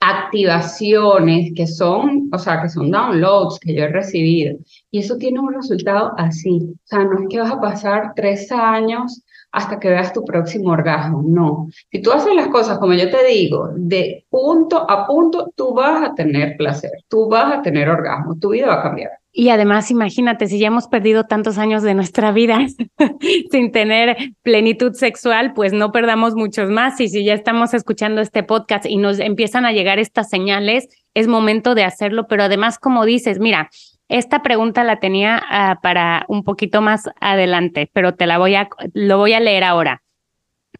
activaciones 0.00 1.52
que 1.54 1.66
son, 1.66 2.30
o 2.32 2.38
sea, 2.38 2.62
que 2.62 2.68
son 2.68 2.90
downloads 2.90 3.58
que 3.60 3.74
yo 3.74 3.84
he 3.84 3.88
recibido. 3.88 4.56
Y 4.90 5.00
eso 5.00 5.16
tiene 5.18 5.40
un 5.40 5.52
resultado 5.52 6.12
así. 6.16 6.58
O 6.72 6.86
sea, 6.86 7.04
no 7.04 7.18
es 7.18 7.28
que 7.28 7.38
vas 7.38 7.52
a 7.52 7.60
pasar 7.60 8.12
tres 8.16 8.50
años 8.50 9.22
hasta 9.52 9.78
que 9.78 9.90
veas 9.90 10.12
tu 10.12 10.24
próximo 10.24 10.70
orgasmo. 10.70 11.22
No. 11.24 11.68
Si 11.90 12.00
tú 12.00 12.12
haces 12.12 12.34
las 12.34 12.48
cosas 12.48 12.78
como 12.78 12.94
yo 12.94 13.10
te 13.10 13.24
digo, 13.26 13.70
de 13.74 14.24
punto 14.30 14.88
a 14.88 15.06
punto, 15.06 15.52
tú 15.56 15.74
vas 15.74 16.10
a 16.10 16.14
tener 16.14 16.56
placer, 16.56 16.92
tú 17.08 17.28
vas 17.28 17.58
a 17.58 17.62
tener 17.62 17.88
orgasmo, 17.88 18.38
tu 18.38 18.50
vida 18.50 18.66
va 18.66 18.80
a 18.80 18.82
cambiar. 18.82 19.10
Y 19.32 19.50
además, 19.50 19.92
imagínate, 19.92 20.48
si 20.48 20.58
ya 20.58 20.66
hemos 20.66 20.88
perdido 20.88 21.24
tantos 21.24 21.56
años 21.56 21.84
de 21.84 21.94
nuestra 21.94 22.32
vida 22.32 22.58
sin 23.50 23.70
tener 23.70 24.16
plenitud 24.42 24.92
sexual, 24.94 25.52
pues 25.54 25.72
no 25.72 25.92
perdamos 25.92 26.34
muchos 26.34 26.68
más. 26.68 27.00
Y 27.00 27.08
si 27.08 27.24
ya 27.24 27.34
estamos 27.34 27.72
escuchando 27.72 28.20
este 28.20 28.42
podcast 28.42 28.86
y 28.86 28.96
nos 28.96 29.20
empiezan 29.20 29.66
a 29.66 29.72
llegar 29.72 30.00
estas 30.00 30.28
señales, 30.28 30.88
es 31.14 31.28
momento 31.28 31.76
de 31.76 31.84
hacerlo. 31.84 32.26
Pero 32.28 32.42
además, 32.42 32.80
como 32.80 33.04
dices, 33.04 33.38
mira, 33.38 33.70
esta 34.10 34.42
pregunta 34.42 34.84
la 34.84 35.00
tenía 35.00 35.42
ah, 35.48 35.78
para 35.82 36.26
un 36.28 36.44
poquito 36.44 36.82
más 36.82 37.08
adelante, 37.20 37.90
pero 37.92 38.14
te 38.14 38.26
la 38.26 38.36
voy 38.36 38.56
a, 38.56 38.68
lo 38.92 39.16
voy 39.16 39.32
a 39.32 39.40
leer 39.40 39.64
ahora. 39.64 40.02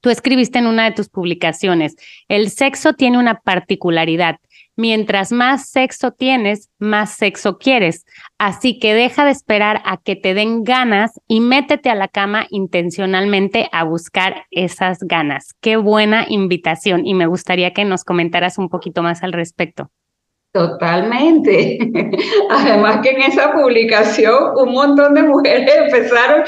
Tú 0.02 0.10
escribiste 0.10 0.58
en 0.58 0.66
una 0.66 0.84
de 0.84 0.92
tus 0.92 1.08
publicaciones, 1.08 1.96
el 2.28 2.50
sexo 2.50 2.92
tiene 2.92 3.18
una 3.18 3.40
particularidad 3.40 4.36
Mientras 4.80 5.30
más 5.30 5.68
sexo 5.68 6.10
tienes, 6.12 6.70
más 6.78 7.14
sexo 7.14 7.58
quieres. 7.58 8.06
Así 8.38 8.78
que 8.78 8.94
deja 8.94 9.26
de 9.26 9.30
esperar 9.30 9.82
a 9.84 9.98
que 9.98 10.16
te 10.16 10.32
den 10.32 10.64
ganas 10.64 11.20
y 11.28 11.40
métete 11.40 11.90
a 11.90 11.94
la 11.94 12.08
cama 12.08 12.46
intencionalmente 12.48 13.68
a 13.72 13.84
buscar 13.84 14.46
esas 14.50 15.00
ganas. 15.00 15.54
Qué 15.60 15.76
buena 15.76 16.24
invitación 16.30 17.06
y 17.06 17.12
me 17.12 17.26
gustaría 17.26 17.74
que 17.74 17.84
nos 17.84 18.04
comentaras 18.04 18.56
un 18.56 18.70
poquito 18.70 19.02
más 19.02 19.22
al 19.22 19.34
respecto. 19.34 19.90
Totalmente. 20.52 21.78
Además 22.50 22.98
que 23.02 23.10
en 23.10 23.22
esa 23.22 23.52
publicación 23.52 24.56
un 24.56 24.72
montón 24.72 25.14
de 25.14 25.22
mujeres 25.22 25.70
empezaron, 25.84 26.42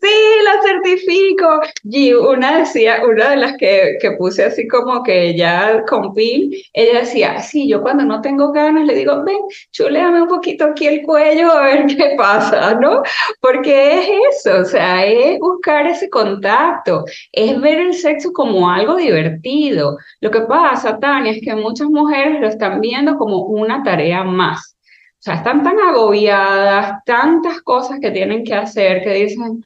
sí, 0.00 0.08
la 0.44 0.62
certifico. 0.62 1.60
Y 1.84 2.12
una 2.12 2.58
decía, 2.58 3.02
una 3.06 3.30
de 3.30 3.36
las 3.36 3.56
que, 3.56 3.96
que 4.00 4.12
puse 4.12 4.44
así 4.44 4.66
como 4.68 5.02
que 5.02 5.36
ya 5.36 5.84
con 5.88 6.14
pin, 6.14 6.52
ella 6.72 7.00
decía, 7.00 7.40
sí, 7.40 7.68
yo 7.68 7.82
cuando 7.82 8.04
no 8.04 8.20
tengo 8.20 8.52
ganas 8.52 8.86
le 8.86 8.94
digo, 8.94 9.22
ven, 9.24 9.38
chuleame 9.72 10.22
un 10.22 10.28
poquito 10.28 10.66
aquí 10.66 10.86
el 10.86 11.02
cuello 11.02 11.52
a 11.52 11.62
ver 11.62 11.86
qué 11.86 12.14
pasa, 12.16 12.74
¿no? 12.74 13.02
Porque 13.40 14.00
es 14.00 14.46
eso, 14.46 14.60
o 14.60 14.64
sea, 14.64 15.04
es 15.06 15.38
buscar 15.38 15.86
ese 15.86 16.08
contacto, 16.10 17.04
es 17.32 17.60
ver 17.60 17.78
el 17.78 17.94
sexo 17.94 18.32
como 18.32 18.70
algo 18.70 18.96
divertido. 18.96 19.96
Lo 20.20 20.30
que 20.30 20.40
pasa, 20.42 20.98
Tania, 20.98 21.32
es 21.32 21.42
que 21.42 21.54
muchas 21.54 21.88
mujeres 21.88 22.40
lo 22.40 22.48
están 22.48 22.80
viendo 22.80 23.16
como 23.16 23.42
una 23.44 23.82
tarea 23.82 24.24
más. 24.24 24.77
O 25.18 25.20
sea, 25.20 25.34
están 25.34 25.64
tan 25.64 25.76
agobiadas, 25.80 27.02
tantas 27.04 27.60
cosas 27.62 27.98
que 28.00 28.12
tienen 28.12 28.44
que 28.44 28.54
hacer 28.54 29.02
que 29.02 29.14
dicen, 29.14 29.64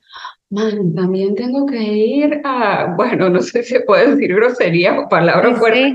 man, 0.49 0.95
también 0.95 1.35
tengo 1.35 1.67
que 1.67 1.83
ir 1.83 2.41
a, 2.43 2.95
bueno, 2.97 3.29
no 3.29 3.41
sé 3.43 3.63
si 3.63 3.75
se 3.75 3.81
puede 3.81 4.13
decir 4.13 4.35
grosería 4.35 4.99
o 4.99 5.09
palabras 5.11 5.59
fuertes, 5.59 5.95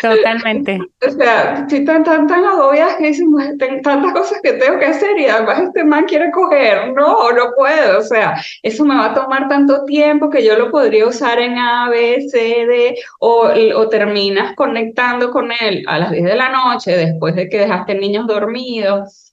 Totalmente. 0.00 0.78
o 1.06 1.10
sea, 1.10 1.54
estoy 1.60 1.84
tan, 1.84 2.04
tan, 2.04 2.26
tan 2.26 2.44
agobiada 2.44 2.96
que 2.96 3.08
dicen, 3.08 3.28
tantas 3.58 4.12
cosas 4.12 4.40
que 4.42 4.52
tengo 4.54 4.78
que 4.78 4.86
hacer 4.86 5.18
y 5.18 5.26
además 5.26 5.62
este 5.62 5.84
man 5.84 6.04
quiere 6.04 6.30
coger. 6.30 6.92
No, 6.92 7.32
no 7.32 7.52
puedo. 7.56 7.98
O 7.98 8.02
sea, 8.02 8.40
eso 8.62 8.84
me 8.84 8.94
va 8.94 9.06
a 9.06 9.14
tomar 9.14 9.48
tanto 9.48 9.84
tiempo 9.84 10.30
que 10.30 10.44
yo 10.44 10.56
lo 10.56 10.70
podría 10.70 11.06
usar 11.06 11.38
en 11.38 11.58
A, 11.58 11.88
B, 11.88 12.26
C, 12.30 12.38
D, 12.38 12.96
o, 13.18 13.50
o 13.76 13.88
terminas 13.88 14.54
conectando 14.54 15.30
con 15.30 15.50
él 15.60 15.84
a 15.86 15.98
las 15.98 16.12
10 16.12 16.24
de 16.24 16.36
la 16.36 16.50
noche 16.50 16.96
después 16.96 17.34
de 17.34 17.48
que 17.48 17.58
dejaste 17.58 17.94
niños 17.94 18.26
dormidos 18.26 19.30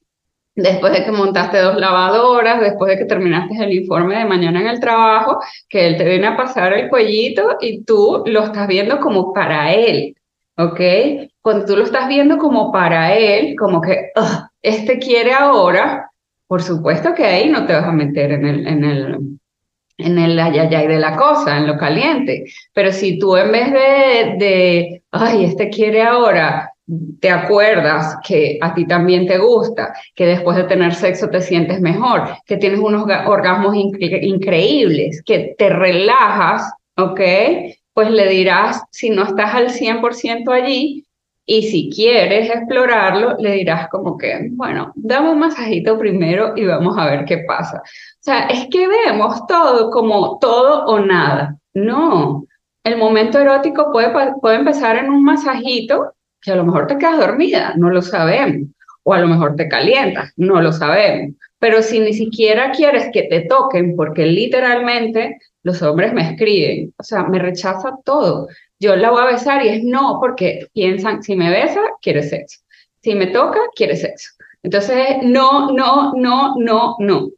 después 0.57 0.91
de 0.91 1.05
que 1.05 1.11
montaste 1.11 1.59
dos 1.59 1.77
lavadoras, 1.77 2.59
después 2.59 2.89
de 2.89 2.97
que 2.97 3.05
terminaste 3.05 3.63
el 3.63 3.73
informe 3.73 4.17
de 4.17 4.25
mañana 4.25 4.59
en 4.59 4.67
el 4.67 4.79
trabajo, 4.79 5.39
que 5.69 5.85
él 5.85 5.97
te 5.97 6.03
viene 6.03 6.27
a 6.27 6.35
pasar 6.35 6.73
el 6.73 6.89
cuellito 6.89 7.57
y 7.61 7.83
tú 7.83 8.23
lo 8.25 8.43
estás 8.43 8.67
viendo 8.67 8.99
como 8.99 9.33
para 9.33 9.71
él. 9.71 10.16
¿Ok? 10.57 10.79
Cuando 11.41 11.65
tú 11.65 11.77
lo 11.77 11.83
estás 11.83 12.07
viendo 12.07 12.37
como 12.37 12.71
para 12.71 13.15
él, 13.15 13.55
como 13.57 13.81
que, 13.81 14.11
este 14.61 14.99
quiere 14.99 15.33
ahora, 15.33 16.09
por 16.47 16.61
supuesto 16.61 17.13
que 17.13 17.25
ahí 17.25 17.49
no 17.49 17.65
te 17.65 17.73
vas 17.73 17.85
a 17.85 17.91
meter 17.91 18.31
en 18.31 18.45
el, 18.45 18.67
en 18.67 18.83
el, 18.83 19.17
en 19.97 20.19
el 20.19 20.39
ayayay 20.39 20.87
de 20.87 20.99
la 20.99 21.15
cosa, 21.15 21.57
en 21.57 21.67
lo 21.67 21.77
caliente. 21.77 22.45
Pero 22.73 22.91
si 22.91 23.19
tú 23.19 23.35
en 23.37 23.51
vez 23.51 23.71
de, 23.71 24.35
de, 24.37 25.03
ay, 25.11 25.45
este 25.45 25.69
quiere 25.69 26.03
ahora, 26.03 26.71
te 27.19 27.29
acuerdas 27.29 28.17
que 28.25 28.57
a 28.61 28.73
ti 28.73 28.85
también 28.87 29.27
te 29.27 29.37
gusta, 29.37 29.93
que 30.15 30.25
después 30.25 30.55
de 30.55 30.63
tener 30.63 30.93
sexo 30.93 31.29
te 31.29 31.41
sientes 31.41 31.81
mejor, 31.81 32.29
que 32.45 32.57
tienes 32.57 32.79
unos 32.79 33.03
orgasmos 33.25 33.75
increíbles, 33.75 35.21
que 35.23 35.53
te 35.57 35.69
relajas, 35.69 36.73
¿ok? 36.95 37.19
Pues 37.97 38.11
le 38.11 38.29
dirás, 38.29 38.83
si 38.91 39.09
no 39.09 39.23
estás 39.23 39.55
al 39.55 39.71
100% 39.71 40.51
allí, 40.53 41.03
y 41.47 41.63
si 41.63 41.89
quieres 41.89 42.47
explorarlo, 42.47 43.37
le 43.39 43.53
dirás 43.53 43.89
como 43.89 44.15
que, 44.19 44.49
bueno, 44.51 44.91
dame 44.93 45.31
un 45.31 45.39
masajito 45.39 45.97
primero 45.97 46.53
y 46.55 46.65
vamos 46.65 46.95
a 46.95 47.07
ver 47.07 47.25
qué 47.25 47.39
pasa. 47.39 47.77
O 47.77 48.19
sea, 48.19 48.45
es 48.49 48.67
que 48.69 48.87
vemos 48.87 49.47
todo 49.47 49.89
como 49.89 50.37
todo 50.37 50.85
o 50.85 50.99
nada. 50.99 51.57
No, 51.73 52.45
el 52.83 52.97
momento 52.97 53.39
erótico 53.39 53.91
puede, 53.91 54.13
puede 54.41 54.57
empezar 54.57 54.97
en 54.97 55.09
un 55.09 55.23
masajito 55.23 56.13
que 56.39 56.51
a 56.51 56.55
lo 56.55 56.65
mejor 56.65 56.85
te 56.85 56.99
quedas 56.99 57.17
dormida, 57.17 57.73
no 57.77 57.89
lo 57.89 58.03
sabemos. 58.03 58.69
O 59.01 59.11
a 59.11 59.19
lo 59.19 59.27
mejor 59.27 59.55
te 59.55 59.67
calientas, 59.67 60.33
no 60.37 60.61
lo 60.61 60.71
sabemos. 60.71 61.33
Pero 61.57 61.81
si 61.81 61.99
ni 61.99 62.13
siquiera 62.13 62.69
quieres 62.69 63.09
que 63.11 63.23
te 63.23 63.41
toquen, 63.41 63.95
porque 63.95 64.27
literalmente 64.27 65.39
los 65.67 65.81
hombres 65.81 66.13
me 66.13 66.21
escriben, 66.21 66.93
o 66.97 67.03
sea, 67.03 67.23
me 67.23 67.39
rechaza 67.39 67.97
todo. 68.05 68.47
Yo 68.79 68.95
la 68.95 69.11
voy 69.11 69.21
a 69.21 69.33
besar 69.33 69.65
y 69.65 69.69
es 69.69 69.83
no, 69.83 70.17
porque 70.21 70.67
piensan, 70.73 71.21
si 71.21 71.35
me 71.35 71.49
besa, 71.49 71.81
quiere 72.01 72.23
sexo. 72.23 72.61
Si 73.01 73.13
me 73.15 73.27
toca, 73.27 73.59
quiere 73.75 73.97
sexo. 73.97 74.29
Entonces, 74.63 75.17
no, 75.23 75.73
no, 75.73 76.13
no, 76.13 76.55
no, 76.57 76.95
no. 76.99 77.29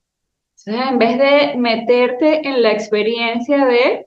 Sea, 0.53 0.89
en 0.89 0.99
vez 0.99 1.17
de 1.17 1.57
meterte 1.57 2.47
en 2.47 2.61
la 2.61 2.71
experiencia 2.71 3.65
de 3.65 4.05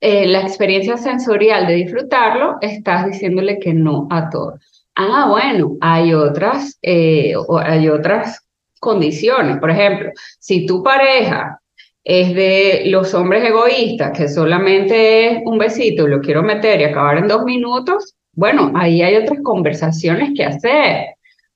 eh, 0.00 0.26
la 0.26 0.42
experiencia 0.42 0.96
sensorial 0.96 1.66
de 1.66 1.74
disfrutarlo, 1.74 2.58
estás 2.60 3.06
diciéndole 3.06 3.58
que 3.58 3.74
no 3.74 4.06
a 4.10 4.30
todo. 4.30 4.60
Ah, 4.94 5.26
bueno, 5.28 5.76
hay 5.80 6.14
otras, 6.14 6.78
eh, 6.82 7.34
hay 7.64 7.88
otras 7.88 8.46
condiciones. 8.78 9.58
Por 9.58 9.70
ejemplo, 9.70 10.10
si 10.38 10.66
tu 10.66 10.84
pareja 10.84 11.60
es 12.08 12.36
de 12.36 12.84
los 12.86 13.12
hombres 13.14 13.42
egoístas, 13.42 14.16
que 14.16 14.28
solamente 14.28 15.26
es 15.26 15.42
un 15.44 15.58
besito 15.58 16.06
lo 16.06 16.20
quiero 16.20 16.44
meter 16.44 16.80
y 16.80 16.84
acabar 16.84 17.18
en 17.18 17.26
dos 17.26 17.42
minutos, 17.42 18.14
bueno, 18.32 18.70
ahí 18.76 19.02
hay 19.02 19.16
otras 19.16 19.40
conversaciones 19.42 20.30
que 20.36 20.44
hacer, 20.44 21.06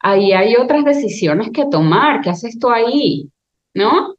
ahí 0.00 0.32
hay 0.32 0.56
otras 0.56 0.84
decisiones 0.84 1.50
que 1.54 1.66
tomar, 1.70 2.20
¿qué 2.20 2.30
haces 2.30 2.58
tú 2.58 2.68
ahí? 2.68 3.28
¿No? 3.74 4.16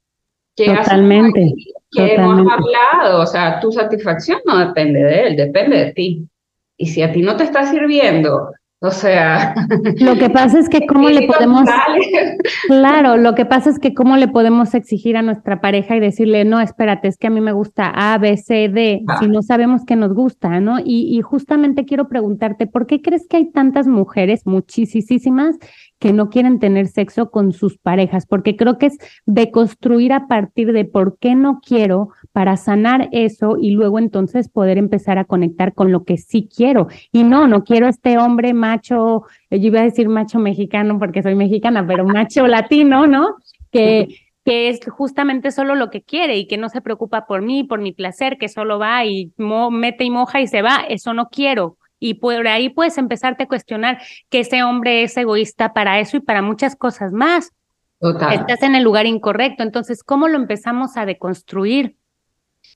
Totalmente. 0.56 1.54
Que 1.92 2.16
hemos 2.16 2.50
hablado, 2.50 3.24
o 3.24 3.26
sea, 3.26 3.60
tu 3.60 3.70
satisfacción 3.74 4.40
no 4.46 4.58
depende 4.58 5.04
de 5.04 5.28
él, 5.28 5.36
depende 5.36 5.86
de 5.86 5.92
ti. 5.92 6.30
Y 6.78 6.88
si 6.88 7.02
a 7.02 7.12
ti 7.12 7.22
no 7.24 7.36
te 7.36 7.44
está 7.44 7.70
sirviendo 7.70 8.54
o 8.84 8.90
sea, 8.90 9.54
lo 10.00 10.16
que 10.16 10.30
pasa 10.32 10.58
es 10.58 10.68
que 10.68 10.86
cómo 10.88 11.10
le 11.10 11.28
podemos 11.28 11.70
Claro, 12.68 13.18
lo 13.18 13.36
que 13.36 13.46
pasa 13.46 13.70
es 13.70 13.78
que 13.78 13.94
cómo 13.94 14.18
le 14.18 14.28
podemos 14.28 14.74
exigir 14.74 15.18
a 15.18 15.22
nuestra 15.22 15.62
pareja 15.62 15.96
y 15.96 16.00
decirle, 16.00 16.46
"No, 16.46 16.60
espérate, 16.60 17.08
es 17.08 17.18
que 17.18 17.28
a 17.28 17.30
mí 17.30 17.42
me 17.42 17.52
gusta 17.52 17.92
A, 17.94 18.18
B, 18.18 18.38
C, 18.38 18.70
D", 18.70 19.04
si 19.20 19.28
no 19.28 19.44
sabemos 19.44 19.86
que 19.86 19.96
nos 19.96 20.14
gusta, 20.14 20.60
¿no? 20.60 20.80
Y, 20.80 21.16
y 21.16 21.22
justamente 21.22 21.86
quiero 21.86 22.10
preguntarte, 22.10 22.66
¿por 22.66 22.88
qué 22.88 23.02
crees 23.02 23.28
que 23.28 23.38
hay 23.38 23.52
tantas 23.52 23.88
mujeres, 23.88 24.46
muchísimas, 24.46 25.58
que 26.02 26.14
no 26.14 26.32
quieren 26.32 26.58
tener 26.58 26.88
sexo 26.88 27.30
con 27.30 27.54
sus 27.54 27.78
parejas, 27.78 28.26
porque 28.26 28.58
creo 28.58 28.80
que 28.80 28.88
es 28.88 28.98
de 29.28 29.52
construir 29.52 30.14
a 30.14 30.28
partir 30.28 30.74
de 30.74 30.84
por 30.84 31.20
qué 31.20 31.36
no 31.36 31.62
quiero 31.64 32.10
para 32.32 32.58
sanar 32.58 33.10
eso 33.12 33.58
y 33.60 33.72
luego 33.72 34.00
entonces 34.00 34.50
poder 34.50 34.78
empezar 34.78 35.18
a 35.18 35.26
conectar 35.26 35.74
con 35.74 35.92
lo 35.92 36.04
que 36.04 36.18
sí 36.18 36.48
quiero. 36.54 36.88
Y 37.12 37.24
no, 37.24 37.48
no 37.48 37.64
quiero 37.64 37.88
este 37.88 38.18
hombre 38.18 38.54
macho, 38.54 39.24
yo 39.50 39.58
iba 39.58 39.82
a 39.82 39.84
decir 39.84 40.10
macho 40.10 40.40
mexicano 40.40 40.98
porque 41.00 41.24
soy 41.24 41.36
mexicana, 41.36 41.86
pero 41.86 42.06
macho 42.06 42.48
latino, 42.48 43.08
¿no? 43.08 43.36
Que 43.72 44.08
que 44.44 44.70
es 44.70 44.80
justamente 44.90 45.52
solo 45.52 45.76
lo 45.76 45.92
que 45.92 46.02
quiere 46.02 46.36
y 46.36 46.48
que 46.48 46.58
no 46.58 46.68
se 46.70 46.82
preocupa 46.82 47.28
por 47.28 47.44
mí, 47.44 47.64
por 47.64 47.80
mi 47.80 47.92
placer, 47.92 48.40
que 48.40 48.50
solo 48.50 48.80
va 48.80 49.06
y 49.06 49.32
mete 49.38 50.04
y 50.04 50.10
moja 50.10 50.42
y 50.42 50.48
se 50.48 50.64
va, 50.64 50.78
eso 50.90 51.14
no 51.14 51.30
quiero 51.30 51.78
y 52.02 52.16
por 52.16 52.48
ahí 52.48 52.70
puedes 52.70 52.98
empezarte 52.98 53.44
a 53.44 53.48
cuestionar 53.48 54.02
que 54.30 54.40
ese 54.40 54.64
hombre 54.64 55.04
es 55.04 55.16
egoísta 55.16 55.72
para 55.72 56.00
eso 56.00 56.18
y 56.18 56.20
para 56.20 56.42
muchas 56.42 56.76
cosas 56.76 57.14
más. 57.14 57.54
Total. 58.00 58.34
Estás 58.34 58.64
en 58.64 58.74
el 58.74 58.84
lugar 58.84 59.06
incorrecto. 59.06 59.62
Entonces, 59.62 60.04
¿cómo 60.04 60.28
lo 60.28 60.36
empezamos 60.36 60.98
a 60.98 61.06
deconstruir? 61.06 61.96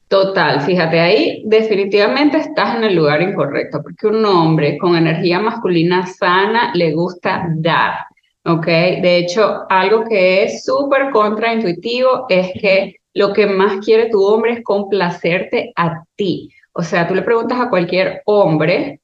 Total, 0.08 0.62
fíjate, 0.62 1.00
ahí 1.00 1.44
definitivamente 1.46 2.38
estás 2.38 2.76
en 2.76 2.84
el 2.84 2.96
lugar 2.96 3.22
incorrecto, 3.24 3.82
porque 3.82 4.08
un 4.08 4.24
hombre 4.24 4.78
con 4.78 4.96
energía 4.96 5.40
masculina 5.40 6.06
sana 6.06 6.72
le 6.76 6.94
gusta 6.94 7.48
dar, 7.56 8.06
¿ok? 8.44 8.66
De 8.66 9.18
hecho, 9.18 9.64
algo 9.68 10.06
que 10.06 10.44
es 10.44 10.64
súper 10.64 11.10
contraintuitivo 11.12 12.28
es 12.30 12.52
que 12.62 12.98
lo 13.16 13.34
que 13.34 13.48
más 13.48 13.84
quiere 13.84 14.10
tu 14.10 14.24
hombre 14.24 14.54
es 14.54 14.64
complacerte 14.64 15.74
a 15.76 16.04
ti. 16.16 16.52
O 16.74 16.84
sea, 16.84 17.08
tú 17.08 17.16
le 17.16 17.24
preguntas 17.24 17.60
a 17.60 17.70
cualquier 17.70 18.22
hombre 18.26 19.00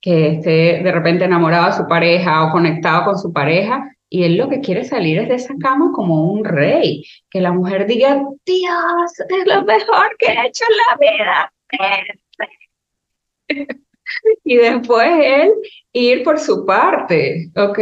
que 0.00 0.32
esté 0.32 0.82
de 0.82 0.92
repente 0.92 1.24
enamorado 1.24 1.66
de 1.66 1.72
su 1.74 1.86
pareja 1.86 2.44
o 2.44 2.50
conectado 2.50 3.04
con 3.04 3.18
su 3.18 3.32
pareja, 3.32 3.93
y 4.08 4.24
él 4.24 4.36
lo 4.36 4.48
que 4.48 4.60
quiere 4.60 4.84
salir 4.84 5.18
es 5.18 5.28
de 5.28 5.34
esa 5.34 5.54
cama 5.60 5.90
como 5.92 6.24
un 6.30 6.44
rey, 6.44 7.04
que 7.30 7.40
la 7.40 7.52
mujer 7.52 7.86
diga, 7.86 8.22
Dios, 8.44 9.12
es 9.28 9.46
lo 9.46 9.64
mejor 9.64 10.16
que 10.18 10.26
he 10.26 10.46
hecho 10.46 10.64
en 10.68 10.76
la 10.76 10.96
vida. 11.00 11.52
y 14.44 14.56
después 14.56 15.08
él 15.22 15.52
ir 15.92 16.22
por 16.22 16.38
su 16.38 16.64
parte, 16.64 17.50
¿ok? 17.56 17.78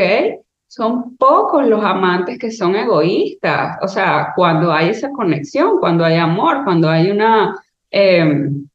Son 0.68 1.16
pocos 1.16 1.66
los 1.66 1.84
amantes 1.84 2.38
que 2.38 2.50
son 2.50 2.76
egoístas, 2.76 3.76
o 3.82 3.88
sea, 3.88 4.32
cuando 4.34 4.72
hay 4.72 4.90
esa 4.90 5.10
conexión, 5.10 5.78
cuando 5.80 6.04
hay 6.04 6.16
amor, 6.16 6.64
cuando 6.64 6.88
hay 6.88 7.10
una... 7.10 7.54
Em, 7.90 8.66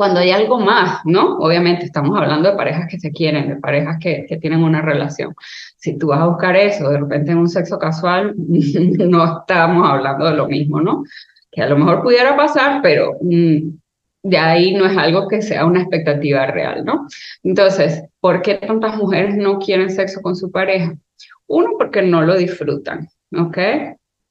cuando 0.00 0.20
hay 0.20 0.30
algo 0.30 0.58
más, 0.58 1.00
¿no? 1.04 1.36
Obviamente 1.40 1.84
estamos 1.84 2.18
hablando 2.18 2.50
de 2.50 2.56
parejas 2.56 2.86
que 2.88 2.98
se 2.98 3.12
quieren, 3.12 3.50
de 3.50 3.56
parejas 3.56 3.98
que, 4.00 4.24
que 4.26 4.38
tienen 4.38 4.62
una 4.62 4.80
relación. 4.80 5.34
Si 5.76 5.98
tú 5.98 6.06
vas 6.06 6.22
a 6.22 6.26
buscar 6.26 6.56
eso 6.56 6.88
de 6.88 6.96
repente 6.96 7.32
en 7.32 7.36
un 7.36 7.50
sexo 7.50 7.78
casual, 7.78 8.32
no 8.38 9.40
estamos 9.40 9.86
hablando 9.86 10.24
de 10.24 10.36
lo 10.36 10.48
mismo, 10.48 10.80
¿no? 10.80 11.04
Que 11.50 11.60
a 11.60 11.68
lo 11.68 11.76
mejor 11.76 12.02
pudiera 12.02 12.34
pasar, 12.34 12.80
pero 12.80 13.18
mm, 13.20 13.58
de 14.22 14.38
ahí 14.38 14.72
no 14.72 14.86
es 14.86 14.96
algo 14.96 15.28
que 15.28 15.42
sea 15.42 15.66
una 15.66 15.82
expectativa 15.82 16.46
real, 16.46 16.82
¿no? 16.82 17.06
Entonces, 17.42 18.02
¿por 18.20 18.40
qué 18.40 18.54
tantas 18.54 18.96
mujeres 18.96 19.36
no 19.36 19.58
quieren 19.58 19.90
sexo 19.90 20.22
con 20.22 20.34
su 20.34 20.50
pareja? 20.50 20.94
Uno, 21.46 21.72
porque 21.76 22.00
no 22.00 22.22
lo 22.22 22.38
disfrutan, 22.38 23.06
¿ok? 23.36 23.58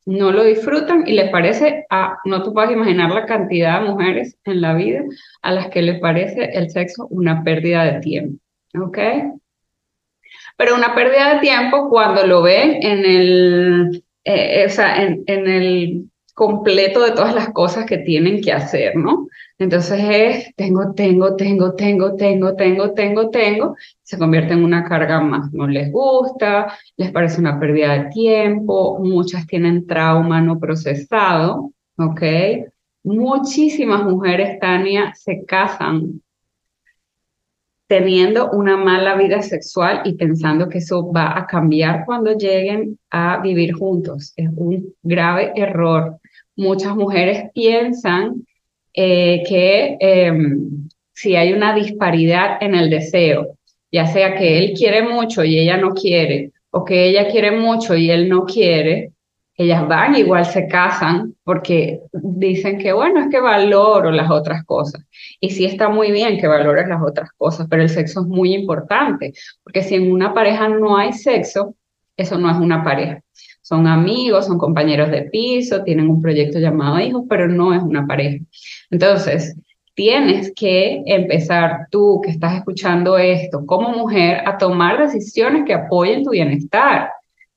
No 0.09 0.31
lo 0.31 0.43
disfrutan 0.43 1.07
y 1.07 1.13
les 1.13 1.29
parece, 1.29 1.85
a, 1.91 2.17
no 2.25 2.41
tú 2.41 2.51
puedes 2.51 2.71
imaginar 2.71 3.11
la 3.11 3.27
cantidad 3.27 3.79
de 3.79 3.89
mujeres 3.89 4.35
en 4.43 4.59
la 4.59 4.73
vida 4.73 5.03
a 5.43 5.51
las 5.51 5.67
que 5.69 5.83
les 5.83 5.99
parece 5.99 6.49
el 6.53 6.71
sexo 6.71 7.05
una 7.11 7.43
pérdida 7.43 7.83
de 7.83 7.99
tiempo, 7.99 8.39
¿ok? 8.73 8.97
Pero 10.57 10.75
una 10.75 10.95
pérdida 10.95 11.35
de 11.35 11.41
tiempo 11.41 11.89
cuando 11.89 12.25
lo 12.25 12.41
ven 12.41 12.81
en 12.81 13.05
el, 13.05 14.03
eh, 14.23 14.65
o 14.65 14.69
sea, 14.69 14.99
en, 15.03 15.23
en 15.27 15.47
el 15.47 16.05
completo 16.33 17.03
de 17.03 17.11
todas 17.11 17.35
las 17.35 17.49
cosas 17.49 17.85
que 17.85 17.99
tienen 17.99 18.41
que 18.41 18.51
hacer, 18.51 18.95
¿no? 18.95 19.27
Entonces 19.59 19.99
es, 20.01 20.55
tengo, 20.55 20.93
tengo, 20.93 21.35
tengo, 21.35 21.75
tengo, 21.75 22.15
tengo, 22.15 22.55
tengo, 22.55 22.93
tengo, 22.93 23.29
tengo, 23.29 23.75
se 24.01 24.17
convierte 24.17 24.53
en 24.53 24.63
una 24.63 24.85
carga 24.85 25.19
más. 25.19 25.51
No 25.51 25.67
les 25.67 25.91
gusta, 25.91 26.73
les 26.95 27.11
parece 27.11 27.41
una 27.41 27.59
pérdida 27.59 27.93
de 27.93 28.09
tiempo, 28.09 28.99
muchas 28.99 29.45
tienen 29.47 29.85
trauma 29.85 30.39
no 30.41 30.59
procesado, 30.59 31.73
¿ok? 31.97 32.21
Muchísimas 33.03 34.05
mujeres, 34.05 34.59
Tania, 34.59 35.13
se 35.13 35.43
casan 35.43 36.21
teniendo 37.87 38.51
una 38.51 38.77
mala 38.77 39.15
vida 39.15 39.41
sexual 39.41 40.03
y 40.05 40.13
pensando 40.13 40.69
que 40.69 40.77
eso 40.77 41.11
va 41.11 41.37
a 41.37 41.45
cambiar 41.47 42.05
cuando 42.05 42.31
lleguen 42.31 42.97
a 43.09 43.41
vivir 43.41 43.73
juntos. 43.73 44.31
Es 44.37 44.49
un 44.55 44.93
grave 45.03 45.51
error. 45.55 46.17
Muchas 46.55 46.95
mujeres 46.95 47.49
piensan 47.53 48.45
eh, 48.93 49.43
que 49.47 49.97
em, 49.99 50.87
si 51.13 51.35
hay 51.35 51.53
una 51.53 51.73
disparidad 51.73 52.57
en 52.61 52.75
el 52.75 52.89
deseo, 52.89 53.57
ya 53.91 54.05
sea 54.07 54.35
que 54.35 54.57
él 54.59 54.73
quiere 54.75 55.01
mucho 55.01 55.43
y 55.43 55.59
ella 55.59 55.77
no 55.77 55.93
quiere, 55.93 56.51
o 56.71 56.85
que 56.85 57.05
ella 57.05 57.27
quiere 57.29 57.51
mucho 57.51 57.95
y 57.95 58.11
él 58.11 58.29
no 58.29 58.45
quiere, 58.45 59.11
ellas 59.59 59.85
van, 59.89 60.15
igual 60.15 60.45
se 60.45 60.67
casan, 60.67 61.35
porque 61.43 61.99
dicen 62.13 62.77
que, 62.77 62.93
bueno, 62.93 63.19
es 63.19 63.27
que 63.29 63.41
valoro 63.41 64.09
las 64.09 64.31
otras 64.31 64.63
cosas. 64.63 65.03
Y 65.41 65.49
sí 65.49 65.65
está 65.65 65.89
muy 65.89 66.11
bien 66.11 66.39
que 66.39 66.47
valores 66.47 66.87
las 66.87 67.01
otras 67.01 67.31
cosas, 67.35 67.67
pero 67.69 67.81
el 67.81 67.89
sexo 67.89 68.21
es 68.21 68.27
muy 68.27 68.53
importante, 68.53 69.33
porque 69.61 69.83
si 69.83 69.95
en 69.95 70.13
una 70.13 70.33
pareja 70.33 70.69
no 70.69 70.95
hay 70.97 71.11
sexo, 71.11 71.75
eso 72.15 72.37
no 72.37 72.49
es 72.49 72.57
una 72.57 72.85
pareja. 72.85 73.21
Son 73.69 73.85
amigos, 73.85 74.47
son 74.47 74.57
compañeros 74.57 75.11
de 75.11 75.21
piso, 75.21 75.83
tienen 75.83 76.09
un 76.09 76.23
proyecto 76.23 76.57
llamado 76.57 76.99
hijos, 76.99 77.25
pero 77.29 77.47
no 77.47 77.71
es 77.71 77.83
una 77.83 78.07
pareja. 78.07 78.43
Entonces, 78.89 79.55
tienes 79.93 80.51
que 80.55 81.03
empezar 81.05 81.85
tú 81.91 82.19
que 82.23 82.31
estás 82.31 82.55
escuchando 82.55 83.19
esto 83.19 83.63
como 83.67 83.91
mujer 83.91 84.41
a 84.47 84.57
tomar 84.57 84.97
decisiones 84.97 85.65
que 85.67 85.75
apoyen 85.75 86.23
tu 86.23 86.31
bienestar. 86.31 87.11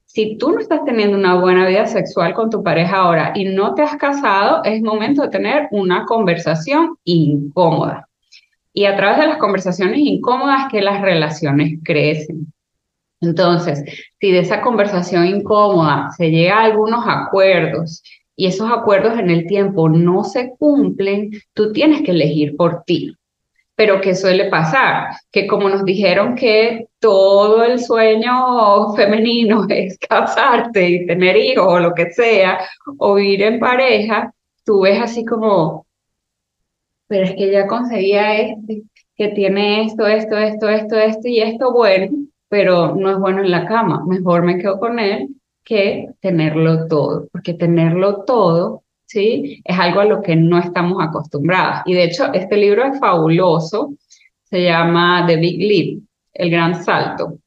Si 0.05 0.37
tú 0.37 0.53
no 0.53 0.59
estás 0.59 0.85
teniendo 0.85 1.17
una 1.17 1.37
buena 1.41 1.67
vida 1.67 1.87
sexual 1.87 2.35
con 2.35 2.51
tu 2.51 2.63
pareja 2.63 2.99
ahora 2.99 3.33
y 3.35 3.47
no 3.47 3.73
te 3.73 3.81
has 3.81 3.97
casado, 3.97 4.63
es 4.65 4.83
momento 4.83 5.23
de 5.23 5.29
tener 5.29 5.69
una 5.71 6.05
conversación 6.05 6.99
incómoda. 7.05 8.07
Y 8.75 8.85
a 8.85 8.95
través 8.97 9.17
de 9.17 9.29
las 9.29 9.39
conversaciones 9.39 9.97
incómodas 9.97 10.71
que 10.71 10.83
las 10.83 11.01
relaciones 11.01 11.79
crecen. 11.83 12.53
Entonces, 13.23 13.85
si 14.21 14.33
de 14.33 14.41
esa 14.41 14.61
conversación 14.61 15.27
incómoda 15.27 16.11
se 16.17 16.31
llega 16.31 16.59
a 16.59 16.65
algunos 16.65 17.05
acuerdos 17.07 18.03
y 18.35 18.47
esos 18.47 18.71
acuerdos 18.71 19.17
en 19.19 19.31
el 19.31 19.47
tiempo 19.47 19.89
no 19.89 20.25
se 20.25 20.55
cumplen, 20.59 21.31
tú 21.55 21.73
tienes 21.73 22.03
que 22.03 22.11
elegir 22.11 22.57
por 22.57 22.83
ti. 22.85 23.17
Pero 23.77 24.01
¿qué 24.01 24.17
suele 24.17 24.47
pasar? 24.47 25.15
Que 25.31 25.47
como 25.47 25.69
nos 25.69 25.85
dijeron 25.85 26.35
que 26.35 26.89
todo 26.99 27.63
el 27.63 27.79
sueño 27.79 28.93
femenino 28.95 29.67
es 29.69 29.97
casarte 29.99 30.89
y 30.89 31.07
tener 31.07 31.37
hijos 31.37 31.67
o 31.69 31.79
lo 31.79 31.95
que 31.95 32.11
sea, 32.11 32.59
o 32.99 33.15
vivir 33.15 33.43
en 33.43 33.61
pareja, 33.61 34.35
tú 34.65 34.81
ves 34.81 35.01
así 35.01 35.25
como, 35.25 35.87
pero 37.07 37.25
es 37.25 37.35
que 37.35 37.53
ya 37.53 37.69
conseguía 37.69 38.37
este, 38.41 38.83
que 39.15 39.29
tiene 39.29 39.85
esto, 39.85 40.09
esto, 40.09 40.37
esto, 40.37 40.69
esto, 40.69 40.97
esto 40.97 41.29
y 41.29 41.41
esto, 41.41 41.73
bueno, 41.73 42.11
pero 42.53 42.95
no 42.95 43.11
es 43.11 43.19
bueno 43.19 43.41
en 43.41 43.51
la 43.51 43.65
cama. 43.65 44.05
Mejor 44.07 44.43
me 44.43 44.59
quedo 44.59 44.79
con 44.79 44.99
él 44.99 45.29
que 45.65 46.11
tenerlo 46.21 46.87
todo, 46.87 47.27
porque 47.33 47.55
tenerlo 47.55 48.25
todo, 48.25 48.83
¿sí? 49.07 49.63
Es 49.65 49.79
algo 49.79 50.01
a 50.01 50.05
lo 50.05 50.21
que 50.21 50.37
no 50.37 50.59
estamos 50.59 51.03
acostumbrados. 51.03 51.81
Y 51.87 51.95
de 51.95 52.05
hecho, 52.05 52.31
este 52.35 52.59
libro 52.59 52.85
es 52.85 53.01
fabuloso, 53.01 53.95
se 54.45 54.65
llama 54.65 55.25
The 55.27 55.37
Big 55.37 55.61
Leap, 55.61 56.03
El 56.35 56.51
Gran 56.51 56.85
Salto, 56.85 57.39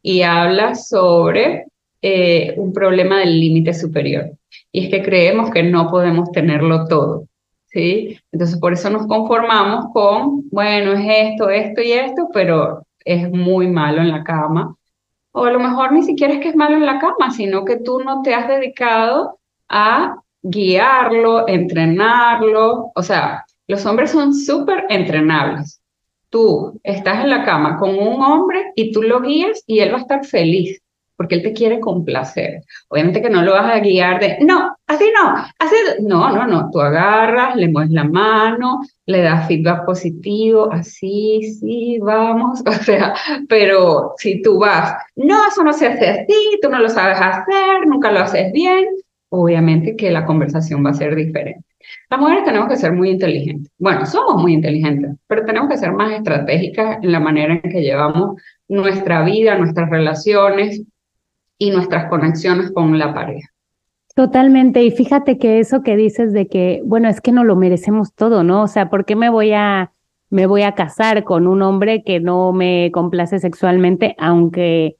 y 0.00 0.22
habla 0.22 0.74
sobre 0.74 1.66
eh, 2.00 2.54
un 2.56 2.72
problema 2.72 3.18
del 3.18 3.38
límite 3.38 3.74
superior. 3.74 4.30
Y 4.72 4.84
es 4.84 4.90
que 4.90 5.02
creemos 5.02 5.50
que 5.50 5.62
no 5.62 5.90
podemos 5.90 6.32
tenerlo 6.32 6.86
todo. 6.86 7.26
¿Sí? 7.66 8.16
Entonces, 8.32 8.58
por 8.58 8.72
eso 8.72 8.88
nos 8.88 9.06
conformamos 9.08 9.92
con, 9.92 10.48
bueno, 10.48 10.92
es 10.92 11.04
esto, 11.06 11.50
esto 11.50 11.82
y 11.82 11.92
esto, 11.92 12.28
pero 12.32 12.86
es 13.04 13.30
muy 13.30 13.68
malo 13.68 14.00
en 14.00 14.10
la 14.10 14.24
cama. 14.24 14.76
O 15.32 15.44
a 15.44 15.50
lo 15.50 15.58
mejor 15.58 15.92
ni 15.92 16.02
siquiera 16.02 16.34
es 16.34 16.40
que 16.40 16.50
es 16.50 16.56
malo 16.56 16.76
en 16.76 16.86
la 16.86 16.98
cama, 16.98 17.30
sino 17.30 17.64
que 17.64 17.78
tú 17.78 18.00
no 18.00 18.22
te 18.22 18.34
has 18.34 18.48
dedicado 18.48 19.38
a 19.68 20.16
guiarlo, 20.42 21.48
entrenarlo. 21.48 22.92
O 22.94 23.02
sea, 23.02 23.44
los 23.66 23.84
hombres 23.86 24.10
son 24.10 24.34
súper 24.34 24.86
entrenables. 24.88 25.80
Tú 26.30 26.78
estás 26.82 27.24
en 27.24 27.30
la 27.30 27.44
cama 27.44 27.78
con 27.78 27.90
un 27.90 28.22
hombre 28.22 28.72
y 28.76 28.92
tú 28.92 29.02
lo 29.02 29.20
guías 29.20 29.62
y 29.66 29.80
él 29.80 29.92
va 29.92 29.98
a 29.98 30.02
estar 30.02 30.24
feliz 30.24 30.83
porque 31.16 31.36
él 31.36 31.42
te 31.42 31.52
quiere 31.52 31.80
complacer. 31.80 32.62
Obviamente 32.88 33.22
que 33.22 33.30
no 33.30 33.42
lo 33.42 33.52
vas 33.52 33.72
a 33.72 33.80
guiar 33.80 34.20
de, 34.20 34.38
no, 34.40 34.76
así 34.86 35.04
no, 35.14 35.34
así, 35.58 35.76
no, 36.02 36.30
no, 36.32 36.46
no, 36.46 36.70
tú 36.70 36.80
agarras, 36.80 37.56
le 37.56 37.68
mueves 37.68 37.90
la 37.90 38.04
mano, 38.04 38.80
le 39.06 39.22
das 39.22 39.46
feedback 39.46 39.84
positivo, 39.84 40.70
así, 40.72 41.42
sí, 41.60 41.98
vamos, 42.00 42.62
o 42.66 42.72
sea, 42.72 43.14
pero 43.48 44.14
si 44.18 44.42
tú 44.42 44.58
vas, 44.58 44.94
no, 45.16 45.48
eso 45.48 45.62
no 45.62 45.72
se 45.72 45.88
hace 45.88 46.08
así, 46.08 46.58
tú 46.62 46.68
no 46.68 46.78
lo 46.78 46.88
sabes 46.88 47.18
hacer, 47.20 47.86
nunca 47.86 48.10
lo 48.10 48.20
haces 48.20 48.52
bien, 48.52 48.84
obviamente 49.28 49.96
que 49.96 50.10
la 50.10 50.26
conversación 50.26 50.84
va 50.84 50.90
a 50.90 50.94
ser 50.94 51.14
diferente. 51.14 51.64
Las 52.10 52.20
mujeres 52.20 52.44
tenemos 52.44 52.68
que 52.68 52.76
ser 52.76 52.92
muy 52.92 53.10
inteligentes. 53.10 53.70
Bueno, 53.78 54.06
somos 54.06 54.40
muy 54.40 54.54
inteligentes, 54.54 55.16
pero 55.26 55.44
tenemos 55.44 55.68
que 55.68 55.76
ser 55.76 55.92
más 55.92 56.12
estratégicas 56.12 56.98
en 57.02 57.12
la 57.12 57.20
manera 57.20 57.54
en 57.54 57.70
que 57.70 57.82
llevamos 57.82 58.40
nuestra 58.68 59.22
vida, 59.22 59.58
nuestras 59.58 59.90
relaciones, 59.90 60.82
y 61.58 61.70
nuestras 61.70 62.08
conexiones 62.08 62.72
con 62.72 62.98
la 62.98 63.14
pareja. 63.14 63.48
Totalmente. 64.14 64.84
Y 64.84 64.90
fíjate 64.92 65.38
que 65.38 65.58
eso 65.58 65.82
que 65.82 65.96
dices 65.96 66.32
de 66.32 66.46
que, 66.46 66.82
bueno, 66.84 67.08
es 67.08 67.20
que 67.20 67.32
no 67.32 67.42
lo 67.42 67.56
merecemos 67.56 68.14
todo, 68.14 68.44
¿no? 68.44 68.62
O 68.62 68.68
sea, 68.68 68.88
¿por 68.88 69.04
qué 69.04 69.16
me 69.16 69.28
voy 69.28 69.52
a, 69.52 69.90
me 70.30 70.46
voy 70.46 70.62
a 70.62 70.74
casar 70.74 71.24
con 71.24 71.46
un 71.46 71.62
hombre 71.62 72.04
que 72.04 72.20
no 72.20 72.52
me 72.52 72.90
complace 72.92 73.40
sexualmente, 73.40 74.14
aunque 74.18 74.96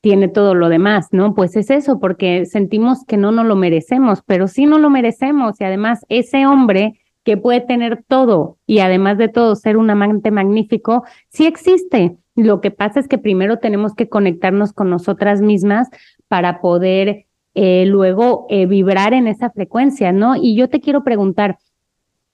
tiene 0.00 0.28
todo 0.28 0.54
lo 0.54 0.68
demás, 0.68 1.08
¿no? 1.12 1.34
Pues 1.34 1.56
es 1.56 1.70
eso, 1.70 2.00
porque 2.00 2.44
sentimos 2.46 3.04
que 3.04 3.16
no 3.16 3.32
nos 3.32 3.46
lo 3.46 3.56
merecemos, 3.56 4.22
pero 4.26 4.48
sí 4.48 4.66
no 4.66 4.78
lo 4.78 4.90
merecemos. 4.90 5.60
Y 5.60 5.64
además, 5.64 6.04
ese 6.08 6.46
hombre 6.46 7.00
que 7.22 7.36
puede 7.36 7.60
tener 7.60 8.04
todo 8.06 8.56
y 8.66 8.78
además 8.78 9.18
de 9.18 9.28
todo 9.28 9.56
ser 9.56 9.76
un 9.76 9.90
amante 9.90 10.30
magnífico, 10.30 11.04
sí 11.28 11.46
existe. 11.46 12.16
Lo 12.36 12.60
que 12.60 12.70
pasa 12.70 13.00
es 13.00 13.08
que 13.08 13.18
primero 13.18 13.58
tenemos 13.58 13.94
que 13.94 14.08
conectarnos 14.08 14.72
con 14.72 14.90
nosotras 14.90 15.40
mismas 15.40 15.88
para 16.28 16.60
poder 16.60 17.26
eh, 17.54 17.86
luego 17.86 18.46
eh, 18.50 18.66
vibrar 18.66 19.14
en 19.14 19.26
esa 19.26 19.50
frecuencia, 19.50 20.12
¿no? 20.12 20.36
Y 20.36 20.54
yo 20.54 20.68
te 20.68 20.80
quiero 20.80 21.02
preguntar, 21.02 21.58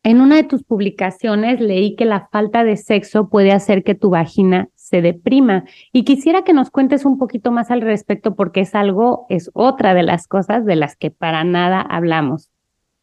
en 0.03 0.21
una 0.21 0.35
de 0.35 0.43
tus 0.43 0.65
publicaciones 0.65 1.61
leí 1.61 1.95
que 1.95 2.05
la 2.05 2.29
falta 2.33 2.65
de 2.65 2.77
sexo 2.77 3.29
puede 3.29 3.53
hacer 3.53 3.85
que 3.85 3.95
tu 3.95 4.11
vagina 4.11 4.69
se 4.75 5.01
deprima 5.01 5.63
y 5.93 6.03
quisiera 6.03 6.43
que 6.43 6.53
nos 6.53 6.71
cuentes 6.71 7.05
un 7.05 7.19
poquito 7.19 7.53
más 7.53 7.71
al 7.71 7.83
respecto 7.83 8.35
porque 8.35 8.63
es 8.63 8.75
algo, 8.75 9.27
es 9.29 9.49
otra 9.55 9.95
de 9.95 10.03
las 10.03 10.27
cosas 10.27 10.65
de 10.65 10.75
las 10.75 10.97
que 10.97 11.13
para 11.13 11.45
nada 11.45 11.81
hablamos. 11.81 12.51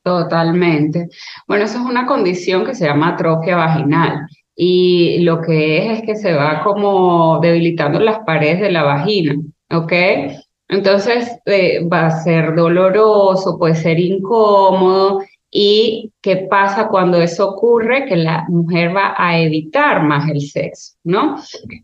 Totalmente. 0.04 1.08
Bueno, 1.48 1.64
eso 1.64 1.80
es 1.80 1.86
una 1.86 2.06
condición 2.06 2.66
que 2.66 2.76
se 2.76 2.86
llama 2.86 3.10
atrofia 3.10 3.56
vaginal 3.56 4.28
y 4.62 5.20
lo 5.20 5.42
que 5.42 5.78
es 5.78 6.00
es 6.00 6.06
que 6.06 6.16
se 6.18 6.34
va 6.34 6.62
como 6.66 7.40
debilitando 7.40 7.98
las 7.98 8.20
paredes 8.26 8.60
de 8.60 8.74
la 8.74 8.84
vagina, 8.84 9.38
¿ok? 9.72 9.94
Entonces 10.68 11.40
eh, 11.46 11.88
va 11.88 12.08
a 12.08 12.24
ser 12.24 12.54
doloroso, 12.56 13.58
puede 13.58 13.76
ser 13.76 13.98
incómodo. 14.02 15.22
¿Y 15.50 16.12
qué 16.22 16.46
pasa 16.50 16.90
cuando 16.90 17.22
eso 17.22 17.52
ocurre? 17.52 18.06
Que 18.06 18.18
la 18.18 18.44
mujer 18.50 18.94
va 18.94 19.16
a 19.18 19.40
evitar 19.40 20.04
más 20.04 20.30
el 20.30 20.42
sexo, 20.42 20.98
¿no? 21.06 21.38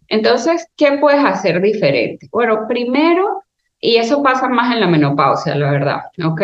Entonces, 0.09 0.67
¿qué 0.75 0.97
puedes 0.97 1.23
hacer 1.23 1.61
diferente? 1.61 2.27
Bueno, 2.29 2.65
primero, 2.67 3.41
y 3.79 3.95
eso 3.95 4.21
pasa 4.21 4.49
más 4.49 4.73
en 4.73 4.81
la 4.81 4.87
menopausia, 4.87 5.55
la 5.55 5.71
verdad, 5.71 6.01
¿ok? 6.25 6.41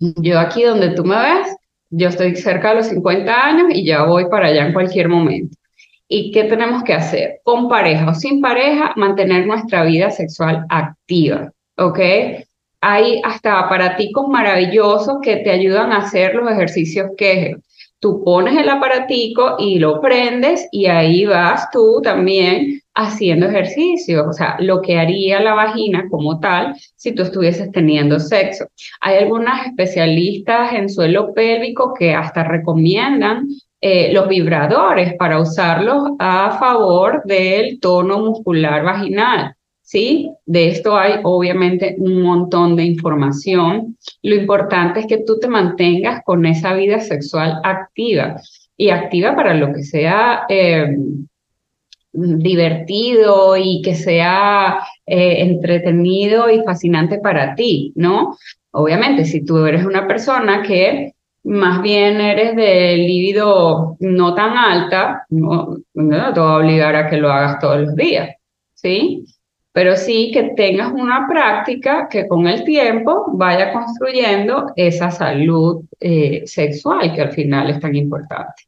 Yo 0.00 0.40
aquí 0.40 0.64
donde 0.64 0.90
tú 0.90 1.04
me 1.04 1.14
ves, 1.14 1.56
yo 1.92 2.08
estoy 2.08 2.34
cerca 2.36 2.70
de 2.70 2.76
los 2.76 2.86
50 2.86 3.46
años 3.46 3.66
y 3.72 3.84
ya 3.84 4.04
voy 4.04 4.26
para 4.28 4.48
allá 4.48 4.66
en 4.66 4.72
cualquier 4.72 5.08
momento. 5.08 5.56
¿Y 6.08 6.32
qué 6.32 6.44
tenemos 6.44 6.82
que 6.82 6.94
hacer? 6.94 7.40
Con 7.44 7.68
pareja 7.68 8.10
o 8.10 8.14
sin 8.14 8.40
pareja, 8.40 8.92
mantener 8.96 9.46
nuestra 9.46 9.84
vida 9.84 10.10
sexual 10.10 10.64
activa, 10.68 11.52
¿ok? 11.76 11.98
Hay 12.80 13.20
hasta 13.24 13.60
aparaticos 13.60 14.26
maravillosos 14.28 15.18
que 15.22 15.36
te 15.36 15.50
ayudan 15.50 15.92
a 15.92 15.98
hacer 15.98 16.34
los 16.34 16.50
ejercicios 16.50 17.10
que 17.16 17.56
tú 18.00 18.24
pones 18.24 18.56
el 18.56 18.68
aparatico 18.68 19.56
y 19.58 19.78
lo 19.78 20.00
prendes 20.00 20.68
y 20.72 20.86
ahí 20.86 21.24
vas 21.26 21.70
tú 21.70 22.00
también 22.02 22.81
haciendo 22.94 23.46
ejercicio, 23.46 24.28
o 24.28 24.32
sea, 24.32 24.56
lo 24.60 24.82
que 24.82 24.98
haría 24.98 25.40
la 25.40 25.54
vagina 25.54 26.06
como 26.10 26.40
tal 26.40 26.74
si 26.96 27.12
tú 27.14 27.22
estuvieses 27.22 27.70
teniendo 27.72 28.20
sexo. 28.20 28.66
Hay 29.00 29.16
algunas 29.16 29.66
especialistas 29.66 30.72
en 30.74 30.88
suelo 30.88 31.32
pélvico 31.32 31.94
que 31.94 32.14
hasta 32.14 32.44
recomiendan 32.44 33.48
eh, 33.80 34.12
los 34.12 34.28
vibradores 34.28 35.14
para 35.14 35.40
usarlos 35.40 36.10
a 36.18 36.56
favor 36.58 37.22
del 37.24 37.80
tono 37.80 38.18
muscular 38.20 38.84
vaginal. 38.84 39.54
¿Sí? 39.84 40.30
De 40.46 40.68
esto 40.68 40.96
hay 40.96 41.16
obviamente 41.22 41.96
un 41.98 42.22
montón 42.22 42.76
de 42.76 42.84
información. 42.84 43.96
Lo 44.22 44.34
importante 44.36 45.00
es 45.00 45.06
que 45.06 45.18
tú 45.18 45.38
te 45.38 45.48
mantengas 45.48 46.22
con 46.24 46.46
esa 46.46 46.72
vida 46.72 47.00
sexual 47.00 47.60
activa 47.62 48.40
y 48.76 48.88
activa 48.88 49.34
para 49.36 49.52
lo 49.54 49.72
que 49.72 49.82
sea 49.82 50.44
eh, 50.48 50.96
divertido 52.12 53.56
y 53.56 53.80
que 53.82 53.94
sea 53.94 54.80
eh, 55.06 55.42
entretenido 55.42 56.50
y 56.50 56.62
fascinante 56.62 57.18
para 57.18 57.54
ti, 57.54 57.92
¿no? 57.96 58.36
Obviamente, 58.72 59.24
si 59.24 59.44
tú 59.44 59.64
eres 59.64 59.84
una 59.84 60.06
persona 60.06 60.62
que 60.62 61.12
más 61.44 61.82
bien 61.82 62.20
eres 62.20 62.54
de 62.54 62.96
líbido 62.96 63.96
no 64.00 64.34
tan 64.34 64.56
alta, 64.56 65.26
no, 65.30 65.76
no 65.94 66.32
te 66.32 66.40
va 66.40 66.54
a 66.54 66.58
obligar 66.58 66.94
a 66.94 67.08
que 67.08 67.16
lo 67.16 67.30
hagas 67.30 67.58
todos 67.58 67.80
los 67.80 67.96
días, 67.96 68.36
¿sí? 68.74 69.24
Pero 69.72 69.96
sí 69.96 70.30
que 70.32 70.52
tengas 70.54 70.92
una 70.92 71.26
práctica 71.26 72.06
que 72.08 72.28
con 72.28 72.46
el 72.46 72.62
tiempo 72.64 73.32
vaya 73.32 73.72
construyendo 73.72 74.66
esa 74.76 75.10
salud 75.10 75.84
eh, 75.98 76.42
sexual 76.44 77.14
que 77.14 77.22
al 77.22 77.32
final 77.32 77.70
es 77.70 77.80
tan 77.80 77.96
importante. 77.96 78.64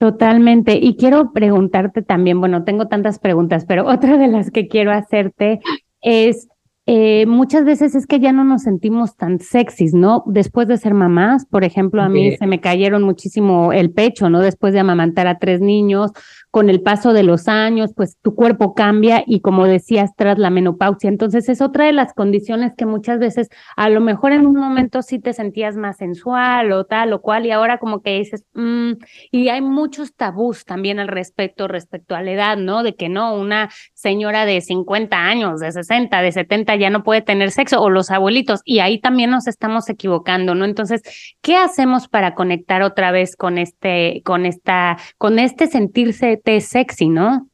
Totalmente. 0.00 0.78
Y 0.80 0.96
quiero 0.96 1.30
preguntarte 1.34 2.00
también, 2.00 2.40
bueno, 2.40 2.64
tengo 2.64 2.88
tantas 2.88 3.18
preguntas, 3.18 3.66
pero 3.66 3.86
otra 3.86 4.16
de 4.16 4.28
las 4.28 4.50
que 4.50 4.66
quiero 4.66 4.92
hacerte 4.92 5.60
es, 6.00 6.48
eh, 6.86 7.26
muchas 7.26 7.66
veces 7.66 7.94
es 7.94 8.06
que 8.06 8.18
ya 8.18 8.32
no 8.32 8.42
nos 8.42 8.62
sentimos 8.62 9.14
tan 9.16 9.40
sexys, 9.40 9.92
¿no? 9.92 10.24
Después 10.26 10.68
de 10.68 10.78
ser 10.78 10.94
mamás, 10.94 11.44
por 11.44 11.64
ejemplo, 11.64 12.02
a 12.02 12.08
mí 12.08 12.34
se 12.34 12.46
me 12.46 12.60
cayeron 12.60 13.02
muchísimo 13.02 13.74
el 13.74 13.92
pecho, 13.92 14.30
¿no? 14.30 14.40
Después 14.40 14.72
de 14.72 14.80
amamantar 14.80 15.26
a 15.26 15.38
tres 15.38 15.60
niños, 15.60 16.12
con 16.50 16.68
el 16.68 16.82
paso 16.82 17.12
de 17.12 17.22
los 17.22 17.46
años, 17.46 17.92
pues 17.94 18.16
tu 18.22 18.34
cuerpo 18.34 18.74
cambia 18.74 19.22
y 19.26 19.40
como 19.40 19.66
decías, 19.66 20.10
tras 20.16 20.38
la 20.38 20.50
menopausia. 20.50 21.08
Entonces 21.08 21.48
es 21.48 21.60
otra 21.60 21.86
de 21.86 21.92
las 21.92 22.12
condiciones 22.12 22.72
que 22.76 22.86
muchas 22.86 23.20
veces 23.20 23.48
a 23.76 23.88
lo 23.88 24.00
mejor 24.00 24.32
en 24.32 24.46
un 24.46 24.56
momento 24.56 25.02
sí 25.02 25.20
te 25.20 25.32
sentías 25.32 25.76
más 25.76 25.98
sensual 25.98 26.72
o 26.72 26.84
tal 26.84 27.12
o 27.12 27.20
cual 27.20 27.46
y 27.46 27.52
ahora 27.52 27.78
como 27.78 28.02
que 28.02 28.18
dices, 28.18 28.44
mm", 28.54 28.92
y 29.30 29.48
hay 29.48 29.60
muchos 29.60 30.14
tabús 30.14 30.64
también 30.64 30.98
al 30.98 31.08
respecto, 31.08 31.68
respecto 31.68 32.16
a 32.16 32.22
la 32.22 32.32
edad, 32.32 32.56
¿no? 32.56 32.82
De 32.82 32.96
que 32.96 33.08
no, 33.08 33.34
una 33.36 33.70
señora 33.94 34.44
de 34.44 34.60
50 34.60 35.16
años, 35.16 35.60
de 35.60 35.70
60, 35.70 36.20
de 36.20 36.32
70 36.32 36.74
ya 36.76 36.90
no 36.90 37.04
puede 37.04 37.22
tener 37.22 37.52
sexo 37.52 37.80
o 37.80 37.90
los 37.90 38.10
abuelitos 38.10 38.60
y 38.64 38.80
ahí 38.80 39.00
también 39.00 39.30
nos 39.30 39.46
estamos 39.46 39.88
equivocando, 39.88 40.56
¿no? 40.56 40.64
Entonces, 40.64 41.02
¿qué 41.42 41.56
hacemos 41.56 42.08
para 42.08 42.34
conectar 42.34 42.82
otra 42.82 43.12
vez 43.12 43.36
con 43.36 43.56
este, 43.58 44.22
con 44.24 44.46
esta, 44.46 44.98
con 45.16 45.38
este 45.38 45.68
sentirse 45.68 46.39
sexy, 46.60 47.08
¿no? 47.08 47.48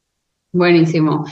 Buenísimo. 0.52 1.24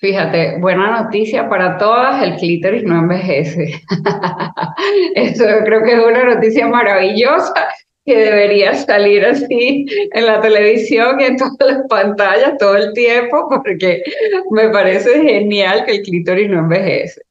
Fíjate, 0.00 0.58
buena 0.60 1.02
noticia 1.02 1.48
para 1.48 1.78
todas, 1.78 2.22
el 2.22 2.36
clítoris 2.36 2.84
no 2.84 2.98
envejece. 2.98 3.80
Eso 5.14 5.44
creo 5.64 5.82
que 5.82 5.92
es 5.94 6.04
una 6.04 6.24
noticia 6.34 6.66
maravillosa 6.66 7.68
que 8.04 8.16
debería 8.16 8.74
salir 8.74 9.24
así 9.24 9.86
en 10.12 10.26
la 10.26 10.40
televisión 10.40 11.20
y 11.20 11.24
en 11.24 11.36
todas 11.36 11.56
las 11.60 11.88
pantallas 11.88 12.58
todo 12.58 12.76
el 12.76 12.92
tiempo, 12.92 13.48
porque 13.48 14.02
me 14.50 14.68
parece 14.68 15.22
genial 15.22 15.84
que 15.84 15.96
el 15.96 16.02
clítoris 16.02 16.50
no 16.50 16.58
envejece. 16.60 17.22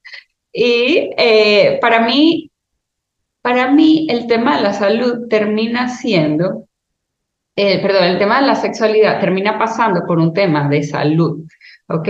Y 0.52 1.12
eh, 1.18 1.78
para 1.82 2.02
mí, 2.02 2.50
para 3.42 3.72
mí 3.72 4.08
el 4.10 4.28
tema 4.28 4.58
de 4.58 4.64
la 4.64 4.74
salud 4.74 5.28
termina 5.30 5.88
siendo 5.88 6.68
eh, 7.56 7.82
perdón, 7.82 8.04
el 8.04 8.18
tema 8.18 8.42
de 8.42 8.48
la 8.48 8.56
sexualidad 8.56 9.20
termina 9.20 9.58
pasando 9.58 10.06
por 10.06 10.20
un 10.20 10.34
tema 10.34 10.68
de 10.68 10.84
salud, 10.84 11.46
¿ok? 11.88 12.10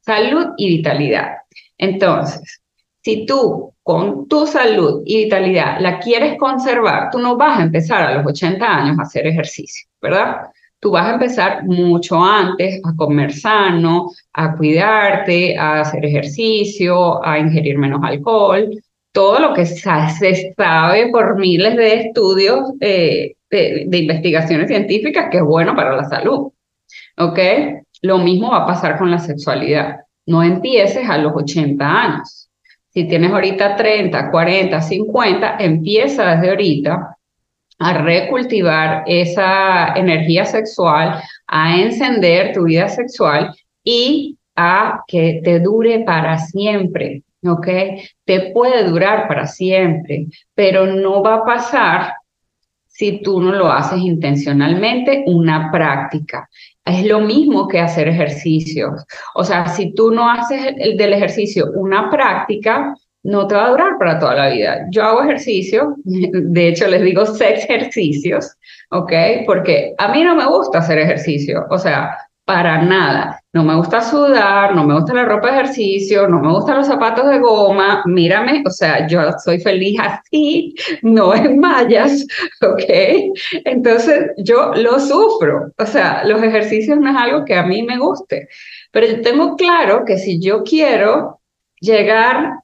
Salud 0.00 0.48
y 0.56 0.76
vitalidad. 0.76 1.36
Entonces, 1.78 2.62
si 3.02 3.26
tú 3.26 3.72
con 3.82 4.28
tu 4.28 4.46
salud 4.46 5.02
y 5.04 5.24
vitalidad 5.24 5.80
la 5.80 5.98
quieres 5.98 6.38
conservar, 6.38 7.10
tú 7.10 7.18
no 7.18 7.36
vas 7.36 7.58
a 7.58 7.62
empezar 7.62 8.02
a 8.02 8.14
los 8.14 8.26
80 8.26 8.64
años 8.64 8.98
a 8.98 9.02
hacer 9.02 9.26
ejercicio, 9.26 9.88
¿verdad? 10.00 10.42
Tú 10.78 10.90
vas 10.90 11.06
a 11.06 11.14
empezar 11.14 11.64
mucho 11.64 12.22
antes 12.22 12.80
a 12.84 12.94
comer 12.94 13.32
sano, 13.32 14.10
a 14.32 14.56
cuidarte, 14.56 15.56
a 15.56 15.80
hacer 15.80 16.04
ejercicio, 16.04 17.24
a 17.24 17.38
ingerir 17.38 17.78
menos 17.78 18.00
alcohol, 18.02 18.68
todo 19.12 19.38
lo 19.38 19.54
que 19.54 19.66
se 19.66 20.52
sabe 20.56 21.08
por 21.10 21.38
miles 21.38 21.76
de 21.76 21.94
estudios 21.94 22.72
eh, 22.80 23.34
de, 23.52 23.98
investigaciones 23.98 24.68
científicas 24.68 25.28
que 25.30 25.38
es 25.38 25.44
bueno 25.44 25.76
para 25.76 25.94
la 25.94 26.04
salud. 26.04 26.52
¿Ok? 27.18 27.38
Lo 28.02 28.18
mismo 28.18 28.50
va 28.50 28.64
a 28.64 28.66
pasar 28.66 28.98
con 28.98 29.10
la 29.10 29.18
sexualidad. 29.18 30.00
No 30.26 30.42
empieces 30.42 31.08
a 31.08 31.18
los 31.18 31.32
80 31.34 31.84
años. 31.84 32.48
Si 32.90 33.04
tienes 33.06 33.32
ahorita 33.32 33.76
30, 33.76 34.30
40, 34.30 34.80
50, 34.80 35.56
empieza 35.58 36.34
desde 36.34 36.50
ahorita 36.50 37.16
a 37.78 37.92
recultivar 37.94 39.02
esa 39.06 39.94
energía 39.94 40.44
sexual, 40.44 41.20
a 41.46 41.76
encender 41.80 42.52
tu 42.52 42.64
vida 42.64 42.88
sexual 42.88 43.54
y 43.82 44.36
a 44.54 45.02
que 45.06 45.40
te 45.42 45.58
dure 45.58 46.00
para 46.00 46.38
siempre, 46.38 47.22
¿ok? 47.44 47.66
Te 48.24 48.52
puede 48.52 48.84
durar 48.84 49.26
para 49.26 49.46
siempre, 49.46 50.26
pero 50.54 50.86
no 50.86 51.22
va 51.22 51.36
a 51.36 51.44
pasar 51.44 52.12
si 52.92 53.22
tú 53.22 53.40
no 53.40 53.52
lo 53.52 53.72
haces 53.72 54.00
intencionalmente, 54.00 55.24
una 55.26 55.70
práctica. 55.72 56.48
Es 56.84 57.06
lo 57.06 57.20
mismo 57.20 57.66
que 57.66 57.80
hacer 57.80 58.06
ejercicios. 58.06 59.04
O 59.34 59.44
sea, 59.44 59.66
si 59.68 59.94
tú 59.94 60.10
no 60.10 60.30
haces 60.30 60.74
el, 60.76 60.96
del 60.96 61.14
ejercicio 61.14 61.70
una 61.74 62.10
práctica, 62.10 62.94
no 63.24 63.46
te 63.46 63.54
va 63.54 63.66
a 63.66 63.70
durar 63.70 63.98
para 63.98 64.18
toda 64.18 64.34
la 64.34 64.50
vida. 64.50 64.86
Yo 64.90 65.04
hago 65.04 65.22
ejercicio, 65.22 65.94
de 66.04 66.68
hecho 66.68 66.86
les 66.86 67.02
digo 67.02 67.24
sex 67.24 67.64
ejercicios, 67.64 68.56
¿ok? 68.90 69.12
Porque 69.46 69.94
a 69.96 70.08
mí 70.12 70.22
no 70.22 70.34
me 70.34 70.46
gusta 70.46 70.78
hacer 70.78 70.98
ejercicio, 70.98 71.64
o 71.70 71.78
sea, 71.78 72.16
para 72.44 72.82
nada. 72.82 73.41
No 73.54 73.62
me 73.62 73.76
gusta 73.76 74.00
sudar, 74.00 74.74
no 74.74 74.82
me 74.84 74.94
gusta 74.94 75.12
la 75.12 75.26
ropa 75.26 75.48
de 75.48 75.60
ejercicio, 75.60 76.26
no 76.26 76.40
me 76.40 76.50
gustan 76.50 76.78
los 76.78 76.86
zapatos 76.86 77.28
de 77.28 77.38
goma. 77.38 78.02
Mírame, 78.06 78.62
o 78.66 78.70
sea, 78.70 79.06
yo 79.06 79.20
soy 79.44 79.60
feliz 79.60 79.98
así, 80.00 80.74
no 81.02 81.34
en 81.34 81.58
mallas, 81.58 82.26
¿ok? 82.62 82.84
Entonces 83.66 84.30
yo 84.38 84.72
lo 84.74 84.98
sufro. 84.98 85.70
O 85.76 85.84
sea, 85.84 86.24
los 86.24 86.42
ejercicios 86.42 86.98
no 86.98 87.10
es 87.10 87.16
algo 87.16 87.44
que 87.44 87.54
a 87.54 87.62
mí 87.62 87.82
me 87.82 87.98
guste. 87.98 88.48
Pero 88.90 89.06
yo 89.06 89.20
tengo 89.20 89.54
claro 89.56 90.04
que 90.06 90.16
si 90.16 90.40
yo 90.40 90.62
quiero 90.62 91.40
llegar 91.78 92.54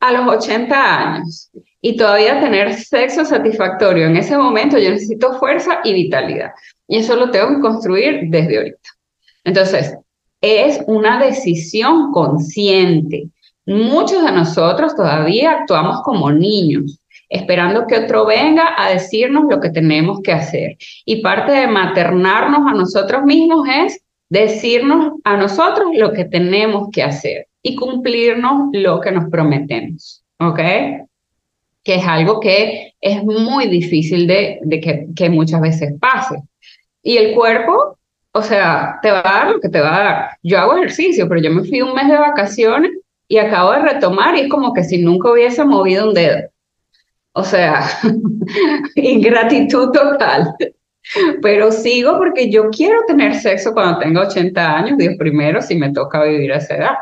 a 0.00 0.12
los 0.12 0.34
80 0.34 1.14
años 1.14 1.50
y 1.82 1.96
todavía 1.96 2.40
tener 2.40 2.72
sexo 2.74 3.24
satisfactorio 3.24 4.06
en 4.06 4.16
ese 4.16 4.36
momento, 4.38 4.78
yo 4.78 4.90
necesito 4.90 5.38
fuerza 5.38 5.80
y 5.84 5.92
vitalidad. 5.92 6.52
Y 6.86 6.98
eso 6.98 7.16
lo 7.16 7.30
tengo 7.30 7.48
que 7.48 7.60
construir 7.60 8.20
desde 8.28 8.56
ahorita. 8.56 8.90
Entonces, 9.44 9.94
es 10.40 10.80
una 10.86 11.22
decisión 11.22 12.12
consciente. 12.12 13.28
Muchos 13.66 14.24
de 14.24 14.32
nosotros 14.32 14.94
todavía 14.96 15.52
actuamos 15.52 16.02
como 16.02 16.30
niños, 16.30 17.00
esperando 17.28 17.86
que 17.86 17.98
otro 17.98 18.24
venga 18.24 18.74
a 18.76 18.90
decirnos 18.90 19.44
lo 19.50 19.60
que 19.60 19.70
tenemos 19.70 20.20
que 20.22 20.32
hacer. 20.32 20.76
Y 21.04 21.22
parte 21.22 21.52
de 21.52 21.66
maternarnos 21.66 22.66
a 22.66 22.74
nosotros 22.74 23.24
mismos 23.24 23.68
es 23.68 24.00
decirnos 24.30 25.14
a 25.24 25.36
nosotros 25.36 25.88
lo 25.94 26.12
que 26.12 26.24
tenemos 26.24 26.88
que 26.92 27.02
hacer 27.02 27.46
y 27.62 27.76
cumplirnos 27.76 28.68
lo 28.72 29.00
que 29.00 29.12
nos 29.12 29.30
prometemos, 29.30 30.24
¿ok? 30.38 30.58
Que 31.82 31.94
es 31.94 32.06
algo 32.06 32.40
que 32.40 32.94
es 33.00 33.24
muy 33.24 33.68
difícil 33.68 34.26
de, 34.26 34.60
que, 35.14 35.30
muchas 35.30 35.60
veces 35.60 35.94
pase. 36.00 36.36
Y 37.02 37.16
el 37.16 37.34
cuerpo 37.34 37.97
o 38.38 38.42
sea, 38.42 38.98
te 39.02 39.10
va 39.10 39.20
a 39.20 39.22
dar 39.22 39.50
lo 39.50 39.60
que 39.60 39.68
te 39.68 39.80
va 39.80 39.96
a 39.96 40.04
dar. 40.04 40.30
Yo 40.42 40.58
hago 40.58 40.76
ejercicio, 40.76 41.28
pero 41.28 41.40
yo 41.40 41.50
me 41.50 41.64
fui 41.64 41.82
un 41.82 41.94
mes 41.94 42.08
de 42.08 42.16
vacaciones 42.16 42.92
y 43.26 43.38
acabo 43.38 43.72
de 43.72 43.80
retomar 43.80 44.36
y 44.36 44.42
es 44.42 44.48
como 44.48 44.72
que 44.72 44.84
si 44.84 45.02
nunca 45.02 45.32
hubiese 45.32 45.64
movido 45.64 46.08
un 46.08 46.14
dedo. 46.14 46.48
O 47.32 47.44
sea, 47.44 47.82
ingratitud 48.94 49.90
total. 49.92 50.54
Pero 51.42 51.72
sigo 51.72 52.18
porque 52.18 52.50
yo 52.50 52.70
quiero 52.70 53.04
tener 53.06 53.34
sexo 53.34 53.72
cuando 53.72 53.98
tenga 53.98 54.22
80 54.22 54.76
años, 54.76 54.98
Dios 54.98 55.14
primero, 55.18 55.60
si 55.60 55.74
me 55.74 55.92
toca 55.92 56.22
vivir 56.24 56.52
a 56.52 56.56
esa 56.56 56.76
edad. 56.76 56.94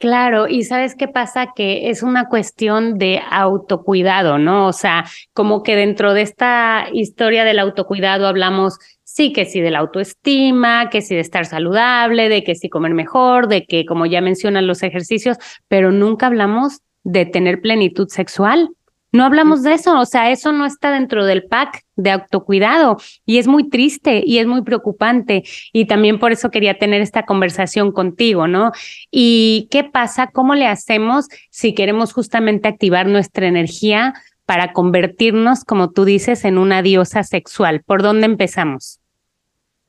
Claro, 0.00 0.48
y 0.48 0.62
sabes 0.64 0.94
qué 0.94 1.08
pasa, 1.08 1.48
que 1.54 1.90
es 1.90 2.02
una 2.02 2.26
cuestión 2.30 2.96
de 2.96 3.20
autocuidado, 3.30 4.38
¿no? 4.38 4.66
O 4.66 4.72
sea, 4.72 5.04
como 5.34 5.62
que 5.62 5.76
dentro 5.76 6.14
de 6.14 6.22
esta 6.22 6.86
historia 6.90 7.44
del 7.44 7.58
autocuidado 7.58 8.26
hablamos 8.26 8.78
sí, 9.04 9.34
que 9.34 9.44
sí 9.44 9.60
de 9.60 9.70
la 9.70 9.80
autoestima, 9.80 10.88
que 10.88 11.02
sí 11.02 11.14
de 11.14 11.20
estar 11.20 11.44
saludable, 11.44 12.30
de 12.30 12.42
que 12.44 12.54
sí 12.54 12.70
comer 12.70 12.94
mejor, 12.94 13.46
de 13.48 13.66
que, 13.66 13.84
como 13.84 14.06
ya 14.06 14.22
mencionan 14.22 14.66
los 14.66 14.82
ejercicios, 14.82 15.36
pero 15.68 15.92
nunca 15.92 16.28
hablamos 16.28 16.80
de 17.04 17.26
tener 17.26 17.60
plenitud 17.60 18.08
sexual. 18.08 18.70
No 19.12 19.24
hablamos 19.24 19.62
de 19.62 19.74
eso, 19.74 19.98
o 19.98 20.06
sea, 20.06 20.30
eso 20.30 20.52
no 20.52 20.66
está 20.66 20.92
dentro 20.92 21.24
del 21.24 21.44
pack 21.44 21.82
de 21.96 22.12
autocuidado 22.12 22.96
y 23.26 23.38
es 23.38 23.48
muy 23.48 23.68
triste 23.68 24.22
y 24.24 24.38
es 24.38 24.46
muy 24.46 24.62
preocupante 24.62 25.42
y 25.72 25.86
también 25.86 26.20
por 26.20 26.30
eso 26.30 26.50
quería 26.50 26.78
tener 26.78 27.00
esta 27.00 27.24
conversación 27.24 27.90
contigo, 27.90 28.46
¿no? 28.46 28.70
¿Y 29.10 29.68
qué 29.70 29.82
pasa? 29.82 30.28
¿Cómo 30.28 30.54
le 30.54 30.66
hacemos 30.66 31.26
si 31.50 31.74
queremos 31.74 32.12
justamente 32.12 32.68
activar 32.68 33.06
nuestra 33.06 33.48
energía 33.48 34.14
para 34.46 34.72
convertirnos, 34.72 35.64
como 35.64 35.90
tú 35.90 36.04
dices, 36.04 36.44
en 36.44 36.56
una 36.56 36.80
diosa 36.80 37.24
sexual? 37.24 37.82
¿Por 37.84 38.02
dónde 38.02 38.26
empezamos? 38.26 39.00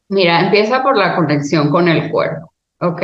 Mira, 0.10 0.42
empieza 0.42 0.82
por 0.82 0.98
la 0.98 1.16
conexión 1.16 1.70
con 1.70 1.88
el 1.88 2.10
cuerpo, 2.10 2.52
¿ok? 2.80 3.02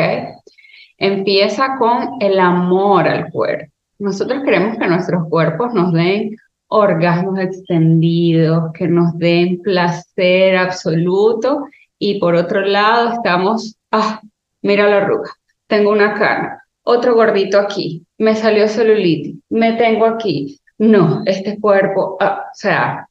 Empieza 0.98 1.78
con 1.78 2.18
el 2.20 2.40
amor 2.40 3.08
al 3.08 3.32
cuerpo. 3.32 3.72
Nosotros 4.00 4.44
queremos 4.44 4.78
que 4.78 4.88
nuestros 4.88 5.28
cuerpos 5.30 5.74
nos 5.74 5.92
den 5.94 6.36
orgasmos 6.68 7.40
extendidos, 7.40 8.72
que 8.74 8.88
nos 8.88 9.18
den 9.18 9.62
placer 9.62 10.58
absoluto 10.58 11.66
y 11.98 12.20
por 12.20 12.36
otro 12.36 12.62
lado 12.62 13.14
estamos, 13.14 13.78
ah, 13.92 14.22
mira 14.62 14.88
la 14.90 14.98
arruga, 14.98 15.32
tengo 15.68 15.92
una 15.92 16.14
cana, 16.14 16.62
otro 16.84 17.16
gordito 17.16 17.60
aquí, 17.60 18.06
me 18.18 18.36
salió 18.36 18.68
celulitis, 18.68 19.38
me 19.50 19.74
tengo 19.74 20.06
aquí. 20.06 20.60
No, 20.80 21.24
este 21.26 21.60
cuerpo, 21.60 22.18
ah, 22.20 22.46
o 22.52 22.56
sea, 22.56 23.10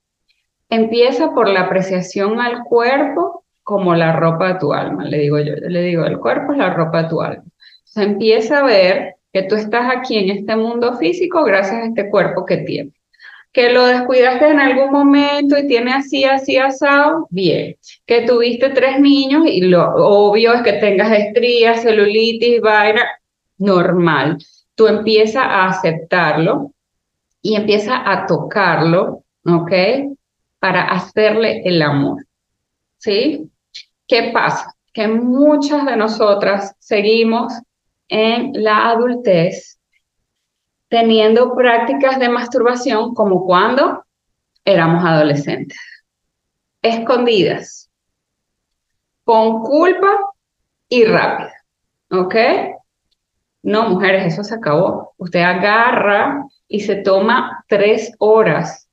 empieza 0.69 1.33
por 1.35 1.49
la 1.49 1.63
apreciación 1.63 2.41
al 2.41 2.63
cuerpo 2.63 3.45
como 3.65 3.97
la 3.97 4.13
ropa 4.13 4.53
de 4.53 4.61
tu 4.61 4.73
alma, 4.73 5.05
le 5.05 5.19
digo 5.19 5.41
yo. 5.41 5.57
Yo 5.57 5.69
le 5.69 5.83
digo, 5.83 6.05
el 6.05 6.19
cuerpo 6.19 6.53
es 6.53 6.59
la 6.59 6.73
ropa 6.73 7.03
de 7.03 7.09
tu 7.09 7.21
alma. 7.21 7.45
Se 7.83 8.05
empieza 8.05 8.61
a 8.61 8.65
ver 8.65 9.16
que 9.33 9.43
tú 9.43 9.55
estás 9.55 9.95
aquí 9.95 10.17
en 10.17 10.31
este 10.31 10.57
mundo 10.57 10.97
físico 10.97 11.45
gracias 11.45 11.83
a 11.83 11.87
este 11.87 12.09
cuerpo 12.11 12.45
que 12.47 12.59
tienes. 12.59 12.95
Que 13.53 13.71
lo 13.71 13.87
descuidaste 13.87 14.49
en 14.49 14.61
algún 14.61 14.93
momento 14.93 15.57
y 15.57 15.67
tiene 15.67 15.93
así, 15.93 16.25
así 16.25 16.57
asado, 16.57 17.27
bien. 17.31 17.77
Que 18.07 18.23
tuviste 18.23 18.71
tres 18.71 19.01
niños 19.01 19.45
y 19.47 19.63
lo 19.63 19.95
obvio 19.95 20.53
es 20.55 20.63
que 20.63 20.75
tengas 20.75 21.11
estrías, 21.13 21.83
celulitis, 21.83 22.61
vaina, 22.61 23.03
normal. 23.59 24.39
Tú 24.75 24.87
empiezas 24.87 25.45
a 25.45 25.69
aceptarlo 25.69 26.73
y 27.41 27.57
empiezas 27.57 28.01
a 28.05 28.27
tocarlo, 28.27 29.23
¿ok? 29.45 29.73
Para 30.59 30.83
hacerle 30.91 31.63
el 31.65 31.81
amor. 31.81 32.27
¿Sí? 32.99 33.51
¿Qué 34.07 34.31
pasa? 34.33 34.75
Que 34.93 35.09
muchas 35.09 35.87
de 35.87 35.97
nosotras 35.97 36.75
seguimos 36.79 37.53
en 38.09 38.53
la 38.63 38.89
adultez 38.89 39.79
teniendo 40.89 41.55
prácticas 41.55 42.19
de 42.19 42.29
masturbación 42.29 43.15
como 43.15 43.45
cuando 43.45 44.05
éramos 44.65 45.05
adolescentes, 45.05 45.79
escondidas, 46.83 47.91
con 49.25 49.63
culpa 49.63 50.33
y 50.89 51.05
rápida, 51.05 51.53
¿ok? 52.11 52.35
No, 53.63 53.89
mujeres, 53.89 54.33
eso 54.33 54.45
se 54.45 54.55
acabó. 54.55 55.15
Usted 55.17 55.41
agarra 55.41 56.45
y 56.69 56.81
se 56.81 56.97
toma 56.97 57.65
tres 57.69 58.13
horas 58.19 58.89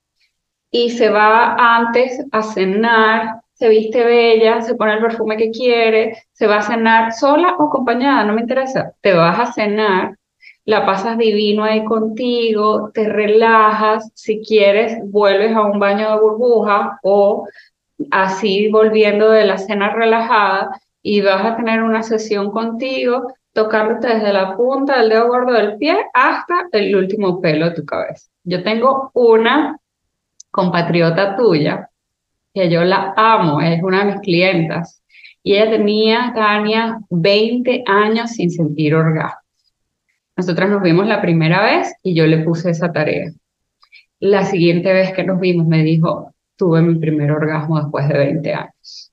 y 0.72 0.90
se 0.90 1.10
va 1.10 1.56
antes 1.78 2.20
a 2.32 2.42
cenar 2.42 3.43
se 3.64 3.70
viste 3.70 4.04
bella, 4.04 4.62
se 4.62 4.76
pone 4.76 4.96
el 4.96 5.00
perfume 5.00 5.38
que 5.38 5.50
quiere, 5.50 6.18
se 6.34 6.48
va 6.48 6.58
a 6.58 6.62
cenar 6.62 7.14
sola 7.14 7.56
o 7.58 7.68
acompañada, 7.68 8.26
no 8.26 8.34
me 8.34 8.42
interesa. 8.42 8.92
Te 9.00 9.14
vas 9.14 9.40
a 9.40 9.54
cenar, 9.54 10.18
la 10.66 10.86
pasas 10.86 11.18
divino 11.18 11.64
ahí 11.64 11.86
contigo, 11.86 12.92
te 12.94 13.08
relajas, 13.08 14.12
si 14.16 14.42
quieres 14.42 14.98
vuelves 15.10 15.56
a 15.56 15.62
un 15.62 15.80
baño 15.80 16.10
de 16.10 16.20
burbuja 16.20 17.00
o 17.04 17.48
así 18.12 18.68
volviendo 18.68 19.30
de 19.30 19.46
la 19.46 19.58
cena 19.58 19.94
relajada 19.94 20.78
y 21.02 21.22
vas 21.22 21.46
a 21.46 21.56
tener 21.56 21.84
una 21.84 22.04
sesión 22.04 22.52
contigo 22.52 23.34
tocándote 23.54 24.10
desde 24.10 24.34
la 24.34 24.58
punta 24.58 25.00
del 25.00 25.08
dedo 25.08 25.30
gordo 25.30 25.54
del 25.54 25.78
pie 25.78 25.96
hasta 26.14 26.68
el 26.74 26.94
último 26.98 27.40
pelo 27.40 27.70
de 27.70 27.76
tu 27.76 27.86
cabeza. 27.86 28.30
Yo 28.44 28.62
tengo 28.62 29.10
una 29.14 29.80
compatriota 30.52 31.38
tuya 31.38 31.90
que 32.54 32.70
yo 32.70 32.84
la 32.84 33.14
amo, 33.18 33.62
es 33.62 33.82
una 33.82 34.06
de 34.06 34.14
mis 34.14 34.22
clientas. 34.22 35.02
Y 35.42 35.56
ella 35.56 35.72
tenía, 35.72 36.32
Tania, 36.34 37.00
20 37.10 37.84
años 37.86 38.32
sin 38.32 38.52
sentir 38.52 38.96
orgasmo. 38.96 39.40
Nosotras 40.38 40.70
nos 40.70 40.82
vimos 40.82 41.08
la 41.08 41.22
primera 41.22 41.64
vez 41.64 41.94
y 42.02 42.16
yo 42.16 42.26
le 42.26 42.40
puse 42.40 42.70
esa 42.70 42.92
tarea. 42.92 43.32
La 44.20 44.46
siguiente 44.46 44.94
vez 44.94 45.14
que 45.14 45.24
nos 45.24 45.40
vimos 45.40 45.68
me 45.68 45.84
dijo, 45.84 46.34
tuve 46.56 46.82
mi 46.82 46.96
primer 46.96 47.32
orgasmo 47.32 47.80
después 47.80 48.08
de 48.08 48.18
20 48.18 48.54
años. 48.54 49.12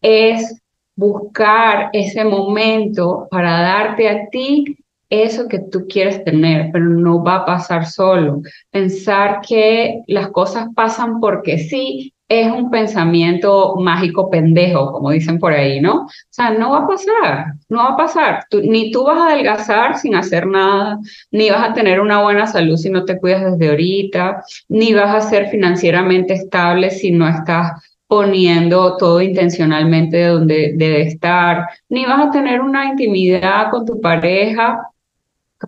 Es 0.00 0.62
buscar 0.94 1.90
ese 1.92 2.24
momento 2.24 3.26
para 3.30 3.60
darte 3.60 4.08
a 4.08 4.28
ti 4.28 4.78
eso 5.10 5.48
que 5.48 5.58
tú 5.58 5.86
quieres 5.88 6.24
tener, 6.24 6.70
pero 6.72 6.86
no 6.86 7.22
va 7.22 7.36
a 7.36 7.44
pasar 7.44 7.86
solo. 7.86 8.40
Pensar 8.70 9.40
que 9.46 10.02
las 10.06 10.28
cosas 10.28 10.68
pasan 10.74 11.20
porque 11.20 11.58
sí 11.58 12.13
es 12.28 12.50
un 12.50 12.70
pensamiento 12.70 13.76
mágico 13.76 14.30
pendejo, 14.30 14.92
como 14.92 15.10
dicen 15.10 15.38
por 15.38 15.52
ahí, 15.52 15.80
¿no? 15.80 16.04
O 16.04 16.08
sea, 16.30 16.50
no 16.50 16.70
va 16.70 16.78
a 16.80 16.86
pasar, 16.86 17.54
no 17.68 17.78
va 17.78 17.90
a 17.90 17.96
pasar. 17.96 18.44
ni 18.62 18.90
tú 18.90 19.04
vas 19.04 19.18
a 19.18 19.28
adelgazar 19.28 19.98
sin 19.98 20.14
hacer 20.14 20.46
nada, 20.46 20.98
ni 21.30 21.50
vas 21.50 21.70
a 21.70 21.74
tener 21.74 22.00
una 22.00 22.22
buena 22.22 22.46
salud 22.46 22.76
si 22.76 22.90
no 22.90 23.04
te 23.04 23.18
cuidas 23.18 23.52
desde 23.52 23.70
ahorita, 23.70 24.42
ni 24.68 24.94
vas 24.94 25.14
a 25.14 25.28
ser 25.28 25.48
financieramente 25.48 26.34
estable 26.34 26.90
si 26.90 27.10
no 27.10 27.28
estás 27.28 27.72
poniendo 28.06 28.96
todo 28.96 29.20
intencionalmente 29.20 30.26
donde 30.26 30.72
debe 30.76 31.02
estar, 31.02 31.68
ni 31.88 32.04
vas 32.06 32.28
a 32.28 32.30
tener 32.30 32.60
una 32.60 32.86
intimidad 32.86 33.70
con 33.70 33.84
tu 33.86 34.00
pareja 34.00 34.90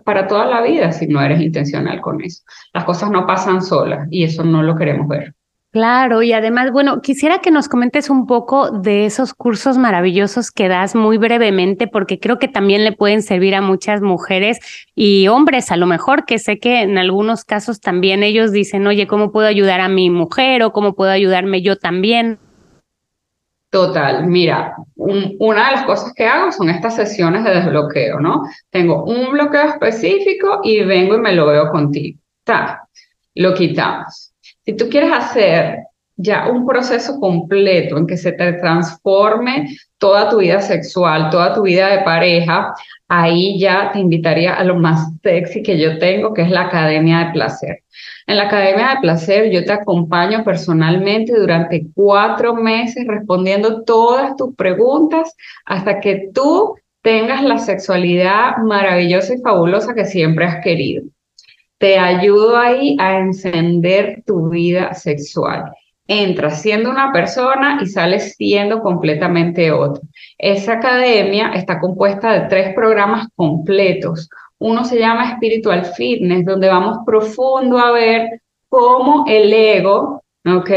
para 0.03 0.27
toda 0.27 0.45
la 0.45 0.61
vida 0.61 0.91
si 0.91 1.07
no 1.07 1.21
eres 1.21 1.41
intencional 1.41 2.01
con 2.01 2.21
eso. 2.21 2.43
Las 2.73 2.85
cosas 2.85 3.09
no 3.11 3.25
pasan 3.25 3.61
solas 3.61 4.07
y 4.11 4.23
eso 4.23 4.43
no 4.43 4.63
lo 4.63 4.75
queremos 4.75 5.07
ver. 5.07 5.33
Claro, 5.71 6.23
y 6.23 6.31
además, 6.31 6.71
bueno, 6.71 7.01
quisiera 7.01 7.39
que 7.39 7.51
nos 7.51 7.67
comentes 7.67 8.09
un 8.09 8.25
poco 8.25 8.71
de 8.71 9.05
esos 9.05 9.33
cursos 9.33 9.77
maravillosos 9.77 10.49
que 10.49 10.69
das 10.69 10.95
muy 10.95 11.17
brevemente, 11.17 11.87
porque 11.87 12.19
creo 12.19 12.39
que 12.39 12.47
también 12.47 12.85
le 12.85 12.93
pueden 12.93 13.21
servir 13.21 13.53
a 13.53 13.61
muchas 13.61 14.01
mujeres 14.01 14.59
y 14.95 15.27
hombres, 15.27 15.69
a 15.71 15.75
lo 15.75 15.85
mejor, 15.85 16.25
que 16.25 16.39
sé 16.39 16.57
que 16.57 16.81
en 16.81 16.97
algunos 16.97 17.43
casos 17.43 17.81
también 17.81 18.23
ellos 18.23 18.53
dicen, 18.53 18.87
oye, 18.87 19.07
¿cómo 19.07 19.31
puedo 19.31 19.47
ayudar 19.47 19.81
a 19.81 19.89
mi 19.89 20.09
mujer 20.09 20.63
o 20.63 20.71
cómo 20.71 20.95
puedo 20.95 21.11
ayudarme 21.11 21.61
yo 21.61 21.75
también? 21.75 22.39
Total, 23.69 24.25
mira, 24.25 24.73
una 24.95 25.65
de 25.65 25.71
las 25.73 25.83
cosas 25.83 26.13
que 26.13 26.25
hago 26.25 26.53
son 26.53 26.69
estas 26.69 26.95
sesiones 26.95 27.43
de 27.43 27.51
desbloqueo, 27.51 28.21
¿no? 28.21 28.43
Tengo 28.69 29.03
un 29.03 29.31
bloqueo 29.31 29.63
específico 29.63 30.61
y 30.63 30.83
vengo 30.85 31.15
y 31.15 31.19
me 31.19 31.33
lo 31.33 31.45
veo 31.45 31.69
contigo. 31.69 32.17
Ta, 32.45 32.87
lo 33.35 33.53
quitamos. 33.53 34.33
Si 34.67 34.73
tú 34.75 34.89
quieres 34.89 35.13
hacer 35.13 35.77
ya 36.17 36.49
un 36.49 36.65
proceso 36.67 37.21
completo 37.21 37.97
en 37.97 38.05
que 38.05 38.17
se 38.17 38.33
te 38.33 38.51
transforme 38.51 39.69
toda 39.97 40.29
tu 40.29 40.39
vida 40.39 40.59
sexual, 40.59 41.29
toda 41.29 41.53
tu 41.53 41.61
vida 41.61 41.87
de 41.87 42.03
pareja, 42.03 42.73
ahí 43.07 43.57
ya 43.57 43.91
te 43.93 43.99
invitaría 43.99 44.55
a 44.55 44.65
lo 44.65 44.75
más 44.75 45.09
sexy 45.23 45.63
que 45.63 45.79
yo 45.79 45.97
tengo, 45.99 46.33
que 46.33 46.41
es 46.41 46.49
la 46.49 46.63
Academia 46.63 47.19
de 47.19 47.31
Placer. 47.31 47.83
En 48.25 48.35
la 48.35 48.43
Academia 48.43 48.89
de 48.89 48.99
Placer 48.99 49.49
yo 49.51 49.63
te 49.63 49.71
acompaño 49.71 50.43
personalmente 50.43 51.31
durante 51.39 51.87
cuatro 51.95 52.53
meses 52.53 53.07
respondiendo 53.07 53.83
todas 53.85 54.35
tus 54.35 54.53
preguntas 54.53 55.33
hasta 55.65 56.01
que 56.01 56.29
tú 56.33 56.75
tengas 57.01 57.41
la 57.41 57.57
sexualidad 57.57 58.57
maravillosa 58.57 59.33
y 59.33 59.41
fabulosa 59.41 59.93
que 59.93 60.03
siempre 60.03 60.43
has 60.43 60.61
querido. 60.61 61.03
Te 61.77 61.97
ayudo 61.97 62.57
ahí 62.57 62.97
a 62.99 63.19
encender 63.19 64.23
tu 64.25 64.49
vida 64.49 64.93
sexual. 64.93 65.71
Entras 66.07 66.61
siendo 66.61 66.89
una 66.89 67.11
persona 67.11 67.79
y 67.81 67.87
sales 67.87 68.35
siendo 68.35 68.81
completamente 68.81 69.71
otra. 69.71 70.01
Esa 70.37 70.73
academia 70.73 71.51
está 71.53 71.79
compuesta 71.79 72.31
de 72.31 72.47
tres 72.47 72.73
programas 72.73 73.27
completos 73.35 74.29
uno 74.59 74.85
se 74.85 74.99
llama 74.99 75.35
Spiritual 75.35 75.85
Fitness, 75.85 76.45
donde 76.45 76.67
vamos 76.67 76.99
profundo 77.05 77.77
a 77.77 77.91
ver 77.91 78.41
cómo 78.69 79.25
el 79.27 79.53
ego, 79.53 80.23
¿ok? 80.55 80.69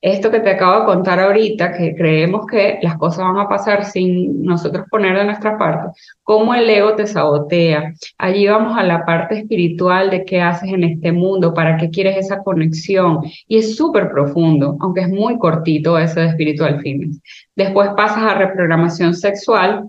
Esto 0.00 0.30
que 0.30 0.40
te 0.40 0.50
acabo 0.50 0.80
de 0.80 0.86
contar 0.86 1.18
ahorita, 1.18 1.72
que 1.72 1.94
creemos 1.94 2.46
que 2.46 2.78
las 2.82 2.96
cosas 2.96 3.24
van 3.24 3.38
a 3.38 3.48
pasar 3.48 3.84
sin 3.84 4.42
nosotros 4.42 4.86
poner 4.90 5.16
de 5.16 5.24
nuestra 5.24 5.58
parte, 5.58 5.88
cómo 6.22 6.54
el 6.54 6.68
ego 6.70 6.94
te 6.94 7.06
sabotea. 7.06 7.92
Allí 8.18 8.46
vamos 8.46 8.78
a 8.78 8.82
la 8.82 9.04
parte 9.04 9.38
espiritual 9.38 10.10
de 10.10 10.24
qué 10.24 10.40
haces 10.40 10.72
en 10.72 10.84
este 10.84 11.12
mundo, 11.12 11.52
para 11.54 11.76
qué 11.76 11.90
quieres 11.90 12.16
esa 12.16 12.42
conexión. 12.42 13.20
Y 13.48 13.58
es 13.58 13.76
súper 13.76 14.10
profundo, 14.10 14.76
aunque 14.80 15.02
es 15.02 15.08
muy 15.08 15.38
cortito 15.38 15.98
ese 15.98 16.20
de 16.20 16.32
Spiritual 16.32 16.80
Fitness. 16.80 17.20
Después 17.56 17.90
pasas 17.96 18.22
a 18.22 18.34
reprogramación 18.34 19.14
sexual, 19.14 19.88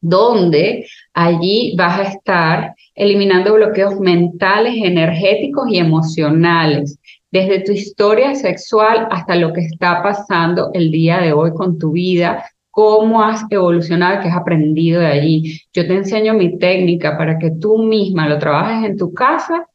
donde 0.00 0.86
allí 1.14 1.74
vas 1.78 1.98
a 1.98 2.02
estar 2.02 2.74
eliminando 2.94 3.54
bloqueos 3.54 3.98
mentales, 3.98 4.74
energéticos 4.76 5.68
y 5.70 5.78
emocionales, 5.78 6.98
desde 7.34 7.64
tu 7.64 7.72
historia 7.72 8.36
sexual 8.36 9.08
hasta 9.10 9.34
lo 9.34 9.52
que 9.52 9.62
está 9.62 10.04
pasando 10.04 10.70
el 10.72 10.92
día 10.92 11.18
de 11.18 11.32
hoy 11.32 11.52
con 11.52 11.80
tu 11.80 11.90
vida, 11.90 12.44
cómo 12.70 13.24
has 13.24 13.42
evolucionado, 13.50 14.22
qué 14.22 14.28
has 14.28 14.36
aprendido 14.36 15.00
de 15.00 15.08
allí. 15.08 15.60
Yo 15.72 15.84
te 15.84 15.94
enseño 15.94 16.34
mi 16.34 16.56
técnica 16.58 17.18
para 17.18 17.36
que 17.36 17.50
tú 17.50 17.78
misma 17.78 18.28
lo 18.28 18.38
trabajes 18.38 18.88
en 18.88 18.96
tu 18.96 19.12
casa 19.12 19.66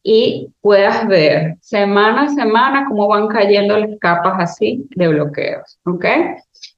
y 0.00 0.50
puedas 0.60 1.08
ver 1.08 1.56
semana 1.60 2.22
a 2.22 2.28
semana 2.28 2.86
cómo 2.88 3.08
van 3.08 3.26
cayendo 3.26 3.76
las 3.76 3.98
capas 3.98 4.34
así 4.38 4.86
de 4.94 5.08
bloqueos, 5.08 5.80
¿ok? 5.86 6.04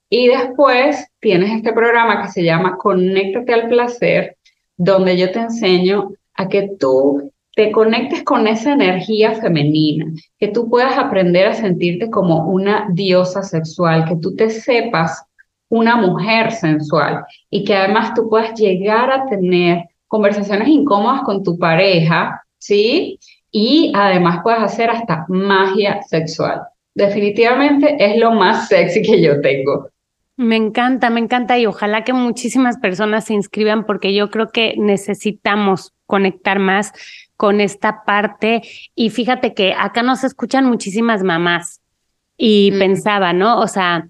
Y 0.09 0.29
después 0.29 1.07
tienes 1.21 1.51
este 1.53 1.75
programa 1.75 2.23
que 2.23 2.29
se 2.29 2.43
llama 2.43 2.79
Conéctate 2.79 3.53
al 3.53 3.69
Placer, 3.69 4.39
donde 4.79 5.19
yo 5.19 5.31
te 5.33 5.41
enseño 5.41 6.13
a 6.33 6.49
que 6.49 6.71
tú 6.81 7.31
te 7.55 7.73
conectes 7.73 8.23
con 8.23 8.47
esa 8.47 8.73
energía 8.73 9.35
femenina, 9.35 10.07
que 10.39 10.49
tú 10.49 10.69
puedas 10.69 10.97
aprender 10.97 11.49
a 11.49 11.55
sentirte 11.55 12.11
como 12.11 12.47
una 12.47 12.89
diosa 12.93 13.43
sexual, 13.43 14.05
que 14.07 14.17
tú 14.17 14.35
te 14.37 14.51
sepas 14.51 15.25
una 15.69 15.97
mujer 15.97 16.53
sensual 16.53 17.25
y 17.49 17.65
que 17.65 17.75
además 17.75 18.15
tú 18.15 18.29
puedas 18.29 18.59
llegar 18.59 19.11
a 19.11 19.27
tener 19.27 19.85
conversaciones 20.07 20.69
incómodas 20.69 21.23
con 21.23 21.43
tu 21.43 21.57
pareja, 21.59 22.43
¿sí? 22.59 23.19
Y 23.53 23.93
además 23.95 24.41
puedas 24.43 24.63
hacer 24.63 24.91
hasta 24.91 25.25
magia 25.29 26.03
sexual. 26.03 26.63
Definitivamente 26.95 27.97
es 27.99 28.19
lo 28.19 28.33
más 28.33 28.69
sexy 28.69 29.03
que 29.03 29.23
yo 29.23 29.41
tengo. 29.41 29.89
Me 30.37 30.57
encanta, 30.57 31.11
me 31.11 31.21
encanta 31.21 31.59
y 31.59 31.67
ojalá 31.67 32.03
que 32.03 32.13
muchísimas 32.13 32.79
personas 32.79 33.27
se 33.27 33.35
inscriban 33.35 33.85
porque 33.85 34.15
yo 34.15 34.31
creo 34.31 34.51
que 34.51 34.75
necesitamos 34.79 35.93
conectar 36.07 36.59
más 36.59 36.93
con 37.41 37.63
esta 37.63 38.05
parte 38.05 38.61
y 38.95 39.09
fíjate 39.09 39.55
que 39.55 39.73
acá 39.73 40.03
nos 40.03 40.25
escuchan 40.25 40.67
muchísimas 40.67 41.23
mamás 41.23 41.81
y 42.37 42.71
pensaba, 42.73 43.33
¿no? 43.33 43.59
O 43.61 43.67
sea, 43.67 44.09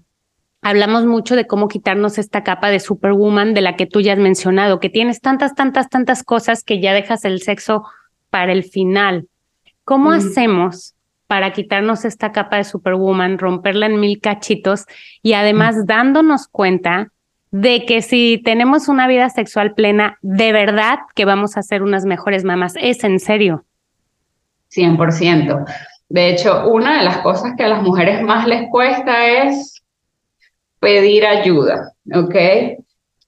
hablamos 0.61 1.05
mucho 1.05 1.37
de 1.37 1.47
cómo 1.47 1.69
quitarnos 1.69 2.17
esta 2.17 2.43
capa 2.43 2.69
de 2.69 2.81
superwoman 2.81 3.53
de 3.53 3.61
la 3.61 3.77
que 3.77 3.85
tú 3.85 4.01
ya 4.01 4.11
has 4.11 4.19
mencionado, 4.19 4.81
que 4.81 4.89
tienes 4.89 5.21
tantas, 5.21 5.55
tantas, 5.55 5.87
tantas 5.87 6.23
cosas 6.23 6.65
que 6.65 6.81
ya 6.81 6.91
dejas 6.91 7.23
el 7.23 7.41
sexo 7.41 7.85
para 8.29 8.51
el 8.51 8.65
final. 8.65 9.29
¿Cómo 9.85 10.11
hacemos 10.11 10.95
para 11.27 11.53
quitarnos 11.53 12.03
esta 12.03 12.33
capa 12.33 12.57
de 12.57 12.65
Superwoman, 12.65 13.37
romperla 13.37 13.85
en 13.85 14.01
mil 14.01 14.19
cachitos 14.19 14.87
y 15.23 15.31
además 15.35 15.85
dándonos 15.85 16.49
cuenta 16.49 17.13
de 17.51 17.85
que 17.85 18.01
si 18.01 18.41
tenemos 18.43 18.87
una 18.87 19.07
vida 19.07 19.29
sexual 19.29 19.73
plena, 19.73 20.17
de 20.21 20.53
verdad 20.53 20.99
que 21.15 21.25
vamos 21.25 21.57
a 21.57 21.63
ser 21.63 21.83
unas 21.83 22.05
mejores 22.05 22.43
mamás. 22.43 22.73
¿Es 22.79 23.03
en 23.03 23.19
serio? 23.19 23.65
100%. 24.73 25.65
De 26.07 26.29
hecho, 26.29 26.67
una 26.67 26.97
de 26.97 27.03
las 27.03 27.17
cosas 27.17 27.53
que 27.57 27.63
a 27.63 27.67
las 27.67 27.83
mujeres 27.83 28.21
más 28.21 28.47
les 28.47 28.69
cuesta 28.69 29.27
es 29.27 29.81
pedir 30.79 31.25
ayuda, 31.25 31.93
¿ok? 32.13 32.35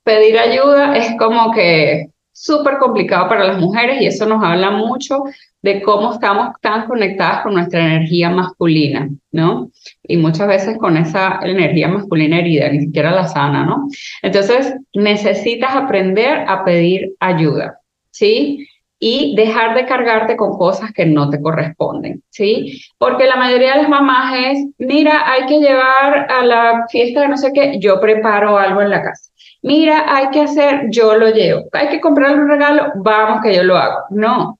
Pedir 0.04 0.40
ayuda 0.40 0.98
es 0.98 1.16
como 1.18 1.52
que 1.52 2.13
súper 2.34 2.80
complicado 2.80 3.30
para 3.30 3.46
las 3.46 3.60
mujeres 3.60 4.02
y 4.02 4.08
eso 4.08 4.26
nos 4.26 4.44
habla 4.44 4.72
mucho 4.72 5.24
de 5.62 5.82
cómo 5.82 6.14
estamos 6.14 6.60
tan 6.60 6.88
conectadas 6.88 7.44
con 7.44 7.54
nuestra 7.54 7.80
energía 7.80 8.30
masculina, 8.30 9.10
¿no? 9.32 9.72
Y 10.04 10.18
muchas 10.18 10.48
veces 10.48 10.78
con 10.78 10.98
esa 10.98 11.40
energía 11.42 11.88
masculina 11.88 12.40
herida, 12.40 12.70
ni 12.70 12.82
siquiera 12.82 13.12
la 13.12 13.28
sana, 13.28 13.64
¿no? 13.66 13.88
Entonces, 14.22 14.76
necesitas 14.94 15.74
aprender 15.74 16.44
a 16.48 16.66
pedir 16.66 17.14
ayuda, 17.20 17.80
¿sí? 18.12 18.68
Y 19.00 19.36
dejar 19.36 19.76
de 19.76 19.86
cargarte 19.86 20.36
con 20.36 20.58
cosas 20.58 20.92
que 20.92 21.06
no 21.06 21.30
te 21.30 21.42
corresponden, 21.42 22.24
¿sí? 22.30 22.82
Porque 22.98 23.26
la 23.26 23.38
mayoría 23.38 23.76
de 23.76 23.84
las 23.84 23.90
mamás 23.90 24.34
es, 24.36 24.66
mira, 24.78 25.32
hay 25.32 25.46
que 25.46 25.60
llevar 25.60 26.30
a 26.30 26.46
la 26.46 26.86
fiesta 26.90 27.22
de 27.22 27.28
no 27.30 27.38
sé 27.38 27.52
qué, 27.54 27.80
yo 27.80 28.02
preparo 28.02 28.58
algo 28.58 28.82
en 28.82 28.90
la 28.90 29.02
casa. 29.02 29.33
Mira, 29.64 30.06
hay 30.16 30.30
que 30.30 30.42
hacer, 30.42 30.88
yo 30.90 31.16
lo 31.16 31.30
llevo. 31.30 31.66
Hay 31.72 31.90
que 31.90 32.02
comprar 32.02 32.38
un 32.38 32.48
regalo, 32.48 32.92
vamos 32.96 33.42
que 33.42 33.56
yo 33.56 33.64
lo 33.64 33.78
hago. 33.78 34.00
No, 34.12 34.60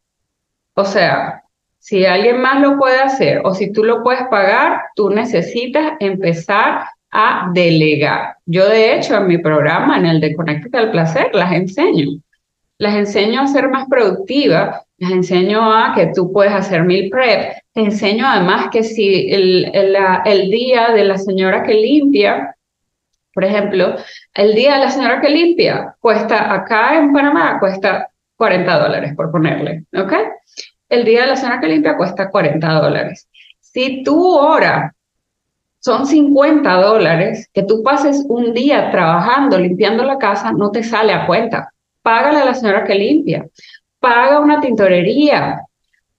o 0.76 0.86
sea, 0.86 1.44
si 1.80 2.06
alguien 2.06 2.42
más 2.42 2.62
lo 2.62 2.78
puede 2.78 3.00
hacer 3.00 3.42
o 3.44 3.54
si 3.54 3.72
tú 3.72 3.84
lo 3.84 4.02
puedes 4.04 4.24
pagar, 4.30 4.82
tú 4.96 5.10
necesitas 5.10 5.94
empezar 6.00 6.86
a 7.12 7.52
delegar. 7.54 8.38
Yo 8.46 8.68
de 8.68 8.96
hecho 8.96 9.16
en 9.18 9.28
mi 9.28 9.38
programa, 9.38 9.98
en 9.98 10.06
el 10.06 10.20
de 10.22 10.36
Conéctate 10.36 10.78
al 10.78 10.92
Placer, 10.92 11.30
las 11.34 11.52
enseño. 11.52 12.20
las 12.80 12.96
enseño 12.96 13.42
a 13.42 13.48
ser 13.48 13.70
más 13.70 13.88
productivas, 13.88 14.82
les 14.98 15.12
enseño 15.12 15.72
a 15.72 15.94
que 15.96 16.08
tú 16.16 16.32
puedes 16.32 16.54
hacer 16.54 16.84
meal 16.84 17.10
prep, 17.10 17.54
te 17.74 17.82
enseño 17.82 18.26
además 18.28 18.70
que 18.72 18.84
si 18.84 19.30
el, 19.32 19.70
el, 19.74 19.96
el 20.26 20.50
día 20.50 20.90
de 20.92 21.06
la 21.06 21.18
señora 21.18 21.64
que 21.64 21.74
limpia, 21.74 22.53
por 23.34 23.44
ejemplo, 23.44 23.96
el 24.34 24.54
día 24.54 24.76
de 24.76 24.80
la 24.82 24.92
señora 24.92 25.20
que 25.20 25.30
limpia 25.30 25.96
cuesta 26.00 26.54
acá 26.54 26.98
en 26.98 27.12
Panamá, 27.12 27.60
cuesta 27.60 28.10
40 28.36 28.80
dólares, 28.80 29.14
por 29.16 29.32
ponerle, 29.32 29.86
¿ok? 29.96 30.14
El 30.90 31.04
día 31.04 31.22
de 31.22 31.28
la 31.28 31.36
señora 31.36 31.60
que 31.60 31.68
limpia 31.68 31.98
cuesta 31.98 32.30
40 32.30 32.68
dólares. 32.74 33.28
Si 33.60 34.04
tu 34.04 34.38
hora 34.38 34.94
son 35.80 36.06
50 36.06 36.82
dólares, 36.82 37.50
que 37.54 37.64
tú 37.64 37.84
pases 37.84 38.24
un 38.30 38.54
día 38.54 38.92
trabajando, 38.92 39.58
limpiando 39.58 40.04
la 40.04 40.18
casa, 40.18 40.52
no 40.52 40.72
te 40.72 40.84
sale 40.84 41.12
a 41.12 41.26
cuenta. 41.26 41.74
Págale 42.02 42.40
a 42.40 42.46
la 42.46 42.54
señora 42.54 42.84
que 42.84 42.96
limpia, 42.96 43.46
paga 44.00 44.40
una 44.40 44.62
tintorería, 44.62 45.62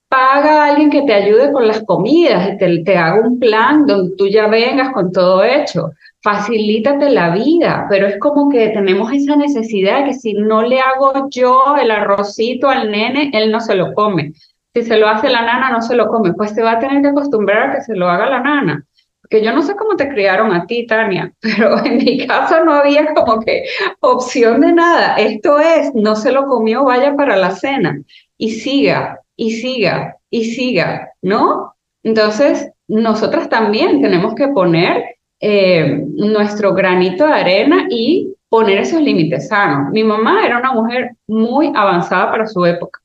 paga 0.07 0.63
a 0.63 0.67
alguien 0.69 0.89
que 0.89 1.03
te 1.03 1.13
ayude 1.13 1.51
con 1.51 1.67
las 1.67 1.83
comidas 1.83 2.49
y 2.49 2.57
te, 2.57 2.83
te 2.83 2.97
haga 2.97 3.21
un 3.21 3.39
plan 3.39 3.85
donde 3.85 4.15
tú 4.15 4.27
ya 4.27 4.47
vengas 4.47 4.91
con 4.91 5.11
todo 5.11 5.43
hecho. 5.43 5.91
Facilítate 6.25 7.11
la 7.11 7.29
vida, 7.29 7.85
pero 7.87 8.07
es 8.07 8.17
como 8.17 8.49
que 8.49 8.69
tenemos 8.69 9.13
esa 9.13 9.35
necesidad 9.35 10.05
que 10.05 10.15
si 10.15 10.33
no 10.33 10.63
le 10.63 10.79
hago 10.79 11.29
yo 11.29 11.75
el 11.79 11.91
arrocito 11.91 12.67
al 12.67 12.89
nene, 12.89 13.29
él 13.31 13.51
no 13.51 13.59
se 13.59 13.75
lo 13.75 13.93
come. 13.93 14.33
Si 14.73 14.81
se 14.81 14.97
lo 14.97 15.07
hace 15.07 15.29
la 15.29 15.43
nana, 15.43 15.69
no 15.69 15.83
se 15.83 15.95
lo 15.95 16.07
come. 16.07 16.33
Pues 16.33 16.55
te 16.55 16.63
va 16.63 16.71
a 16.71 16.79
tener 16.79 17.03
que 17.03 17.09
acostumbrar 17.09 17.69
a 17.69 17.75
que 17.75 17.81
se 17.81 17.95
lo 17.95 18.09
haga 18.09 18.25
la 18.25 18.39
nana. 18.39 18.83
Porque 19.21 19.45
yo 19.45 19.53
no 19.53 19.61
sé 19.61 19.75
cómo 19.75 19.95
te 19.97 20.09
criaron 20.09 20.51
a 20.51 20.65
ti, 20.65 20.87
Tania, 20.87 21.31
pero 21.41 21.77
en 21.85 21.97
mi 21.97 22.25
caso 22.25 22.65
no 22.65 22.73
había 22.73 23.13
como 23.13 23.39
que 23.41 23.65
opción 23.99 24.61
de 24.61 24.73
nada. 24.73 25.17
Esto 25.17 25.59
es, 25.59 25.93
no 25.93 26.15
se 26.15 26.31
lo 26.31 26.47
comió, 26.47 26.85
vaya 26.85 27.15
para 27.15 27.37
la 27.37 27.51
cena. 27.51 28.01
Y 28.35 28.49
siga, 28.49 29.19
y 29.35 29.51
siga, 29.51 30.17
y 30.31 30.45
siga, 30.45 31.11
¿no? 31.21 31.75
Entonces, 32.01 32.71
nosotras 32.87 33.47
también 33.47 34.01
tenemos 34.01 34.33
que 34.33 34.47
poner 34.47 35.14
eh, 35.47 36.03
nuestro 36.15 36.73
granito 36.73 37.27
de 37.27 37.33
arena 37.33 37.85
y 37.87 38.33
poner 38.49 38.79
esos 38.79 38.99
límites 38.99 39.49
sanos. 39.49 39.91
Mi 39.91 40.03
mamá 40.03 40.43
era 40.43 40.57
una 40.57 40.73
mujer 40.73 41.11
muy 41.27 41.71
avanzada 41.75 42.31
para 42.31 42.47
su 42.47 42.65
época. 42.65 42.99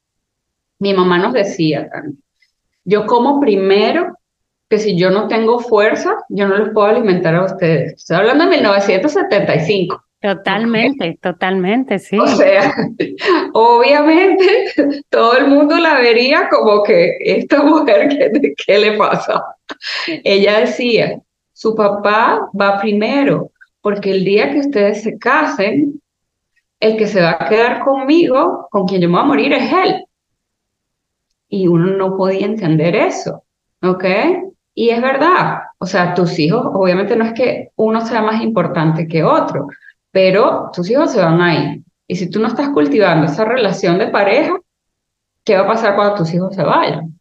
Mi 0.79 0.95
mamá 0.95 1.19
nos 1.19 1.35
decía, 1.35 1.91
yo 2.83 3.05
como 3.05 3.41
primero 3.41 4.17
que 4.71 4.79
si 4.79 4.97
yo 4.97 5.11
no 5.11 5.29
tengo 5.29 5.59
fuerza, 5.59 6.17
yo 6.31 6.49
no 6.49 6.57
los 6.57 6.71
puedo 6.71 6.87
alimentar 6.87 7.35
a 7.35 7.45
ustedes. 7.45 7.93
Estoy 7.93 8.17
hablando 8.17 8.45
de 8.47 8.53
1975. 8.53 10.03
Totalmente, 10.23 11.19
totalmente, 11.21 11.99
sí. 11.99 12.19
O 12.19 12.27
sea, 12.27 12.75
obviamente 13.53 14.47
todo 15.11 15.37
el 15.37 15.49
mundo 15.49 15.77
la 15.77 15.99
vería 15.99 16.49
como 16.49 16.83
que 16.85 17.19
esta 17.21 17.63
mujer, 17.63 18.09
¿qué, 18.09 18.55
qué 18.67 18.79
le 18.79 18.93
pasa? 18.93 19.43
Ella 20.25 20.61
decía, 20.61 21.21
su 21.61 21.75
papá 21.75 22.49
va 22.59 22.81
primero, 22.81 23.51
porque 23.83 24.13
el 24.13 24.25
día 24.25 24.51
que 24.51 24.61
ustedes 24.61 25.03
se 25.03 25.19
casen, 25.19 26.01
el 26.81 26.97
que 26.97 27.07
se 27.07 27.21
va 27.21 27.37
a 27.39 27.49
quedar 27.51 27.85
conmigo, 27.85 28.67
con 28.71 28.87
quien 28.87 29.03
yo 29.03 29.09
me 29.11 29.17
voy 29.17 29.25
a 29.25 29.27
morir, 29.27 29.53
es 29.53 29.71
él. 29.71 30.07
Y 31.51 31.69
uno 31.69 31.99
no 31.99 32.17
podía 32.17 32.47
entender 32.47 32.97
eso, 32.97 33.43
¿ok? 33.83 34.05
Y 34.73 34.89
es 34.89 35.03
verdad, 35.03 35.59
o 35.77 35.85
sea, 35.85 36.15
tus 36.15 36.39
hijos, 36.39 36.67
obviamente 36.73 37.15
no 37.15 37.27
es 37.27 37.35
que 37.35 37.69
uno 37.77 38.01
sea 38.07 38.23
más 38.23 38.41
importante 38.41 39.07
que 39.07 39.23
otro, 39.23 39.67
pero 40.11 40.71
tus 40.73 40.89
hijos 40.89 41.13
se 41.13 41.21
van 41.21 41.43
ahí. 41.43 41.85
Y 42.07 42.17
si 42.17 42.31
tú 42.31 42.41
no 42.41 42.49
estás 42.49 42.71
cultivando 42.71 43.27
esa 43.27 43.45
relación 43.45 43.99
de 43.99 44.07
pareja, 44.07 44.55
¿qué 45.45 45.57
va 45.59 45.65
a 45.65 45.67
pasar 45.67 45.95
cuando 45.95 46.15
tus 46.15 46.33
hijos 46.33 46.55
se 46.55 46.63
vayan? 46.63 47.20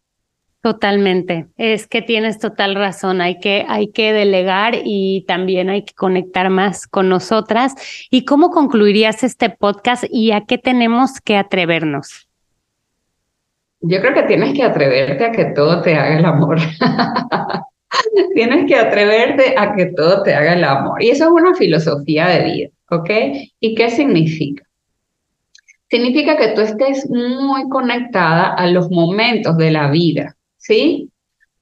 Totalmente, 0.62 1.48
es 1.56 1.88
que 1.88 2.02
tienes 2.02 2.38
total 2.38 2.76
razón, 2.76 3.22
hay 3.22 3.40
que, 3.40 3.66
hay 3.70 3.92
que 3.92 4.12
delegar 4.12 4.74
y 4.84 5.24
también 5.26 5.70
hay 5.70 5.86
que 5.86 5.94
conectar 5.94 6.50
más 6.50 6.86
con 6.86 7.08
nosotras. 7.08 7.76
¿Y 8.12 8.26
cómo 8.26 8.50
concluirías 8.50 9.24
este 9.24 9.50
podcast 9.50 10.04
y 10.10 10.32
a 10.34 10.42
qué 10.42 10.58
tenemos 10.58 11.22
que 11.22 11.38
atrevernos? 11.38 12.28
Yo 13.80 14.02
creo 14.02 14.14
que 14.14 14.24
tienes 14.24 14.54
que 14.54 14.64
atreverte 14.64 15.24
a 15.24 15.32
que 15.32 15.46
todo 15.46 15.82
te 15.82 15.96
haga 15.96 16.20
el 16.20 16.26
amor. 16.26 16.58
tienes 18.36 18.66
que 18.68 18.76
atreverte 18.76 19.56
a 19.58 19.74
que 19.74 19.86
todo 19.88 20.24
te 20.24 20.34
haga 20.34 20.56
el 20.56 20.64
amor. 20.66 21.02
Y 21.02 21.10
eso 21.10 21.24
es 21.24 21.32
una 21.32 21.56
filosofía 21.56 22.28
de 22.28 22.44
vida, 22.44 22.70
¿ok? 22.90 23.10
¿Y 23.62 23.76
qué 23.76 23.90
significa? 23.90 24.64
Significa 25.90 26.36
que 26.36 26.50
tú 26.50 26.62
estés 26.62 27.10
muy 27.10 27.70
conectada 27.70 28.54
a 28.54 28.68
los 28.68 28.92
momentos 28.92 29.56
de 29.58 29.72
la 29.72 29.90
vida, 29.90 30.36
¿sí? 30.70 31.10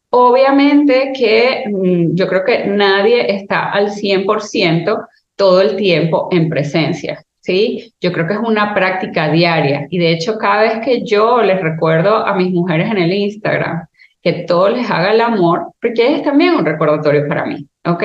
Obviamente 0.09 1.13
que 1.17 1.63
mm, 1.71 2.15
yo 2.15 2.27
creo 2.27 2.43
que 2.43 2.65
nadie 2.65 3.33
está 3.33 3.71
al 3.71 3.89
100% 3.89 5.07
todo 5.35 5.61
el 5.61 5.77
tiempo 5.77 6.27
en 6.31 6.49
presencia. 6.49 7.23
¿sí? 7.39 7.93
Yo 8.01 8.11
creo 8.11 8.27
que 8.27 8.33
es 8.33 8.39
una 8.39 8.73
práctica 8.73 9.31
diaria 9.31 9.87
y 9.89 9.97
de 9.97 10.11
hecho 10.11 10.37
cada 10.37 10.63
vez 10.63 10.79
que 10.83 11.05
yo 11.05 11.41
les 11.41 11.61
recuerdo 11.61 12.17
a 12.17 12.35
mis 12.35 12.51
mujeres 12.51 12.91
en 12.91 12.97
el 12.97 13.13
Instagram 13.13 13.85
que 14.21 14.33
todo 14.43 14.69
les 14.69 14.89
haga 14.91 15.13
el 15.13 15.21
amor, 15.21 15.67
porque 15.81 16.15
es 16.15 16.23
también 16.23 16.55
un 16.55 16.65
recordatorio 16.65 17.25
para 17.29 17.45
mí, 17.45 17.65
¿ok? 17.87 18.03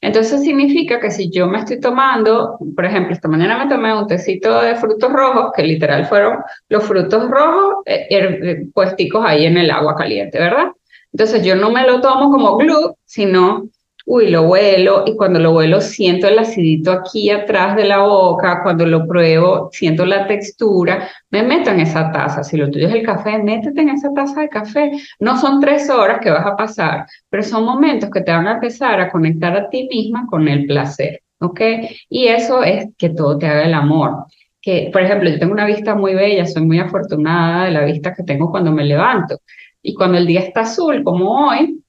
Entonces 0.00 0.42
significa 0.42 0.98
que 0.98 1.10
si 1.10 1.30
yo 1.30 1.46
me 1.46 1.58
estoy 1.58 1.80
tomando, 1.80 2.58
por 2.74 2.84
ejemplo, 2.84 3.12
esta 3.12 3.28
mañana 3.28 3.62
me 3.62 3.70
tomé 3.70 3.96
un 3.96 4.06
tecito 4.06 4.60
de 4.62 4.76
frutos 4.76 5.12
rojos, 5.12 5.52
que 5.54 5.62
literal 5.62 6.06
fueron 6.06 6.38
los 6.68 6.84
frutos 6.84 7.28
rojos 7.30 7.76
eh, 7.86 8.06
eh, 8.10 8.66
puesticos 8.72 9.24
ahí 9.24 9.44
en 9.44 9.58
el 9.58 9.70
agua 9.70 9.94
caliente, 9.94 10.38
¿verdad? 10.38 10.68
Entonces 11.12 11.44
yo 11.44 11.56
no 11.56 11.70
me 11.70 11.86
lo 11.86 12.00
tomo 12.00 12.30
como 12.30 12.56
glue, 12.56 12.94
sino 13.04 13.68
uy, 14.10 14.28
lo 14.28 14.42
huelo 14.42 15.04
y 15.06 15.14
cuando 15.14 15.38
lo 15.38 15.52
huelo 15.52 15.80
siento 15.80 16.26
el 16.26 16.36
acidito 16.36 16.90
aquí 16.90 17.30
atrás 17.30 17.76
de 17.76 17.84
la 17.84 18.00
boca, 18.00 18.60
cuando 18.64 18.84
lo 18.84 19.06
pruebo 19.06 19.68
siento 19.70 20.04
la 20.04 20.26
textura, 20.26 21.08
me 21.30 21.44
meto 21.44 21.70
en 21.70 21.78
esa 21.78 22.10
taza. 22.10 22.42
Si 22.42 22.56
lo 22.56 22.68
tuyo 22.72 22.88
es 22.88 22.94
el 22.94 23.04
café, 23.04 23.38
métete 23.38 23.80
en 23.80 23.90
esa 23.90 24.12
taza 24.12 24.40
de 24.40 24.48
café. 24.48 24.90
No 25.20 25.38
son 25.38 25.60
tres 25.60 25.88
horas 25.88 26.18
que 26.20 26.30
vas 26.30 26.44
a 26.44 26.56
pasar, 26.56 27.06
pero 27.28 27.44
son 27.44 27.64
momentos 27.64 28.10
que 28.10 28.22
te 28.22 28.32
van 28.32 28.48
a 28.48 28.54
empezar 28.54 29.00
a 29.00 29.12
conectar 29.12 29.56
a 29.56 29.70
ti 29.70 29.88
misma 29.88 30.26
con 30.28 30.48
el 30.48 30.66
placer, 30.66 31.20
¿ok? 31.38 31.60
Y 32.08 32.26
eso 32.26 32.64
es 32.64 32.88
que 32.98 33.10
todo 33.10 33.38
te 33.38 33.46
haga 33.46 33.64
el 33.64 33.74
amor. 33.74 34.24
Que, 34.60 34.90
por 34.92 35.02
ejemplo, 35.02 35.30
yo 35.30 35.38
tengo 35.38 35.52
una 35.52 35.66
vista 35.66 35.94
muy 35.94 36.14
bella, 36.14 36.46
soy 36.46 36.66
muy 36.66 36.80
afortunada 36.80 37.66
de 37.66 37.70
la 37.70 37.84
vista 37.84 38.12
que 38.12 38.24
tengo 38.24 38.50
cuando 38.50 38.72
me 38.72 38.84
levanto. 38.84 39.38
Y 39.80 39.94
cuando 39.94 40.18
el 40.18 40.26
día 40.26 40.40
está 40.40 40.62
azul, 40.62 41.04
como 41.04 41.46
hoy, 41.46 41.80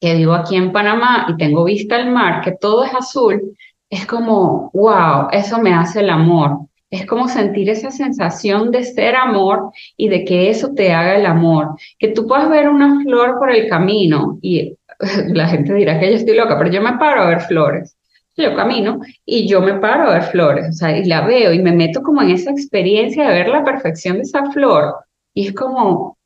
que 0.00 0.14
vivo 0.14 0.34
aquí 0.34 0.56
en 0.56 0.72
Panamá 0.72 1.26
y 1.28 1.36
tengo 1.36 1.64
vista 1.64 1.96
al 1.96 2.10
mar, 2.10 2.42
que 2.42 2.52
todo 2.52 2.84
es 2.84 2.94
azul, 2.94 3.56
es 3.90 4.06
como, 4.06 4.70
wow, 4.74 5.28
eso 5.32 5.58
me 5.58 5.72
hace 5.72 6.00
el 6.00 6.10
amor. 6.10 6.58
Es 6.90 7.04
como 7.04 7.28
sentir 7.28 7.68
esa 7.68 7.90
sensación 7.90 8.70
de 8.70 8.82
ser 8.82 9.14
amor 9.14 9.72
y 9.96 10.08
de 10.08 10.24
que 10.24 10.48
eso 10.48 10.72
te 10.74 10.92
haga 10.92 11.16
el 11.16 11.26
amor. 11.26 11.76
Que 11.98 12.08
tú 12.08 12.26
puedas 12.26 12.48
ver 12.48 12.68
una 12.68 13.02
flor 13.02 13.38
por 13.38 13.50
el 13.50 13.68
camino 13.68 14.38
y 14.40 14.74
la 15.28 15.48
gente 15.48 15.74
dirá 15.74 15.98
que 16.00 16.10
yo 16.10 16.16
estoy 16.16 16.36
loca, 16.36 16.56
pero 16.58 16.70
yo 16.70 16.80
me 16.80 16.96
paro 16.98 17.22
a 17.22 17.28
ver 17.28 17.40
flores. 17.40 17.94
Yo 18.36 18.54
camino 18.54 19.00
y 19.26 19.48
yo 19.48 19.60
me 19.60 19.74
paro 19.74 20.04
a 20.04 20.12
ver 20.12 20.22
flores, 20.22 20.68
o 20.68 20.72
sea, 20.72 20.96
y 20.96 21.04
la 21.06 21.22
veo 21.22 21.52
y 21.52 21.58
me 21.60 21.72
meto 21.72 22.02
como 22.02 22.22
en 22.22 22.30
esa 22.30 22.52
experiencia 22.52 23.26
de 23.26 23.34
ver 23.34 23.48
la 23.48 23.64
perfección 23.64 24.16
de 24.16 24.22
esa 24.22 24.48
flor. 24.52 24.94
Y 25.34 25.48
es 25.48 25.54
como, 25.54 26.16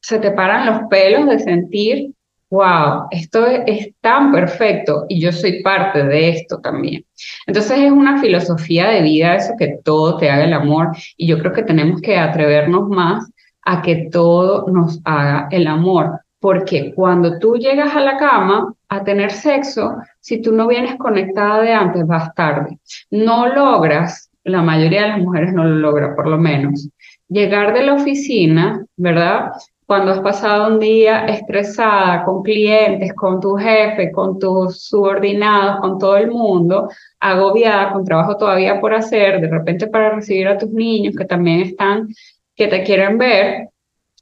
se 0.00 0.20
te 0.20 0.30
paran 0.30 0.66
los 0.66 0.88
pelos 0.88 1.26
de 1.26 1.40
sentir 1.40 2.12
wow, 2.50 3.06
esto 3.10 3.46
es, 3.46 3.90
tan 4.00 4.32
perfecto 4.32 5.04
y 5.08 5.20
yo 5.20 5.32
soy 5.32 5.62
parte 5.62 6.04
de 6.04 6.30
esto 6.30 6.58
también. 6.60 7.04
Entonces 7.46 7.78
es 7.78 7.90
una 7.90 8.20
filosofía 8.20 8.88
de 8.88 9.02
vida 9.02 9.36
eso 9.36 9.54
que 9.58 9.78
todo 9.84 10.16
te 10.16 10.30
haga 10.30 10.44
el 10.44 10.52
amor 10.52 10.90
y 11.16 11.26
yo 11.26 11.38
creo 11.38 11.52
que 11.52 11.64
tenemos 11.64 12.00
que 12.00 12.18
atrevernos 12.18 12.88
más 12.88 13.28
a 13.62 13.82
que 13.82 14.08
todo 14.12 14.66
nos 14.70 15.00
haga 15.04 15.48
el 15.50 15.66
amor, 15.66 16.20
porque 16.38 16.92
cuando 16.94 17.38
tú 17.40 17.56
llegas 17.56 17.96
a 17.96 18.00
la 18.00 18.16
cama 18.16 18.72
a 18.88 19.02
tener 19.02 19.32
sexo, 19.32 19.96
si 20.20 20.40
tú 20.40 20.52
no 20.52 20.68
vienes 20.68 20.96
conectada 20.96 21.60
de 21.62 21.72
antes, 21.72 22.06
vas 22.06 22.32
tarde. 22.34 22.78
No 23.10 23.48
logras, 23.48 24.30
la 24.44 24.62
mayoría 24.62 25.02
de 25.02 25.08
las 25.08 25.18
mujeres 25.18 25.52
no 25.52 25.64
lo 25.64 25.74
logra 25.76 26.14
por 26.14 26.28
lo 26.28 26.38
menos, 26.38 26.88
llegar 27.28 27.74
de 27.74 27.82
la 27.82 27.94
oficina, 27.94 28.84
¿verdad? 28.96 29.50
Cuando 29.86 30.10
has 30.10 30.20
pasado 30.20 30.66
un 30.66 30.80
día 30.80 31.26
estresada 31.26 32.24
con 32.24 32.42
clientes, 32.42 33.14
con 33.14 33.40
tu 33.40 33.54
jefe, 33.54 34.10
con 34.10 34.38
tus 34.38 34.82
subordinados, 34.82 35.80
con 35.80 35.98
todo 35.98 36.16
el 36.16 36.28
mundo, 36.28 36.88
agobiada, 37.20 37.92
con 37.92 38.04
trabajo 38.04 38.36
todavía 38.36 38.80
por 38.80 38.92
hacer, 38.92 39.40
de 39.40 39.48
repente 39.48 39.86
para 39.86 40.10
recibir 40.10 40.48
a 40.48 40.58
tus 40.58 40.70
niños 40.70 41.14
que 41.16 41.24
también 41.24 41.60
están, 41.60 42.08
que 42.56 42.66
te 42.66 42.82
quieren 42.82 43.16
ver, 43.16 43.68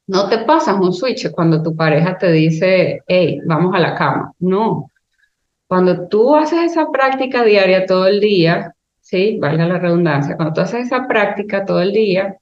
no 0.07 0.29
te 0.29 0.39
pasas 0.39 0.79
un 0.79 0.93
switch 0.93 1.31
cuando 1.31 1.63
tu 1.63 1.75
pareja 1.75 2.19
te 2.19 2.31
dice, 2.31 3.03
hey, 3.07 3.41
vamos 3.47 3.75
a 3.75 3.79
la 3.79 3.95
cama. 3.95 4.33
No. 4.39 4.91
Cuando 5.67 6.09
tú 6.09 6.37
haces 6.37 6.73
esa 6.73 6.91
práctica 6.91 7.43
diaria 7.43 7.87
todo 7.87 8.07
el 8.07 8.21
día, 8.21 8.75
¿sí? 9.01 9.39
Valga 9.41 9.67
la 9.67 9.79
redundancia, 9.79 10.37
cuando 10.37 10.53
tú 10.53 10.61
haces 10.61 10.87
esa 10.87 11.07
práctica 11.09 11.65
todo 11.65 11.81
el 11.81 11.93
día, 11.93 12.37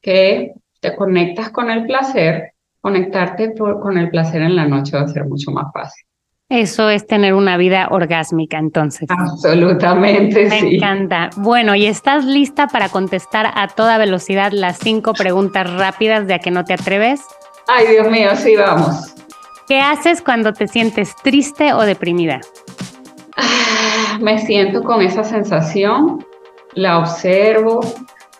que 0.00 0.52
te 0.80 0.94
conectas 0.94 1.50
con 1.50 1.70
el 1.70 1.86
placer, 1.86 2.51
conectarte 2.82 3.54
con 3.54 3.96
el 3.96 4.10
placer 4.10 4.42
en 4.42 4.56
la 4.56 4.66
noche 4.66 4.96
va 4.96 5.04
a 5.04 5.08
ser 5.08 5.24
mucho 5.24 5.50
más 5.52 5.72
fácil. 5.72 6.04
Eso 6.48 6.90
es 6.90 7.06
tener 7.06 7.32
una 7.32 7.56
vida 7.56 7.88
orgásmica, 7.90 8.58
entonces. 8.58 9.08
Absolutamente, 9.08 10.44
Me 10.44 10.60
sí. 10.60 10.64
Me 10.66 10.74
encanta. 10.76 11.30
Bueno, 11.38 11.74
¿y 11.74 11.86
estás 11.86 12.26
lista 12.26 12.66
para 12.66 12.90
contestar 12.90 13.50
a 13.54 13.68
toda 13.68 13.96
velocidad 13.96 14.52
las 14.52 14.76
cinco 14.78 15.14
preguntas 15.14 15.72
rápidas 15.72 16.26
de 16.26 16.34
a 16.34 16.38
que 16.40 16.50
no 16.50 16.64
te 16.64 16.74
atreves? 16.74 17.22
Ay, 17.68 17.86
Dios 17.86 18.10
mío, 18.10 18.30
sí, 18.36 18.56
vamos. 18.56 19.14
¿Qué 19.66 19.80
haces 19.80 20.20
cuando 20.20 20.52
te 20.52 20.68
sientes 20.68 21.16
triste 21.22 21.72
o 21.72 21.82
deprimida? 21.82 22.40
Ah, 23.36 24.18
me 24.20 24.38
siento 24.38 24.82
con 24.82 25.00
esa 25.00 25.24
sensación, 25.24 26.26
la 26.74 26.98
observo, 26.98 27.80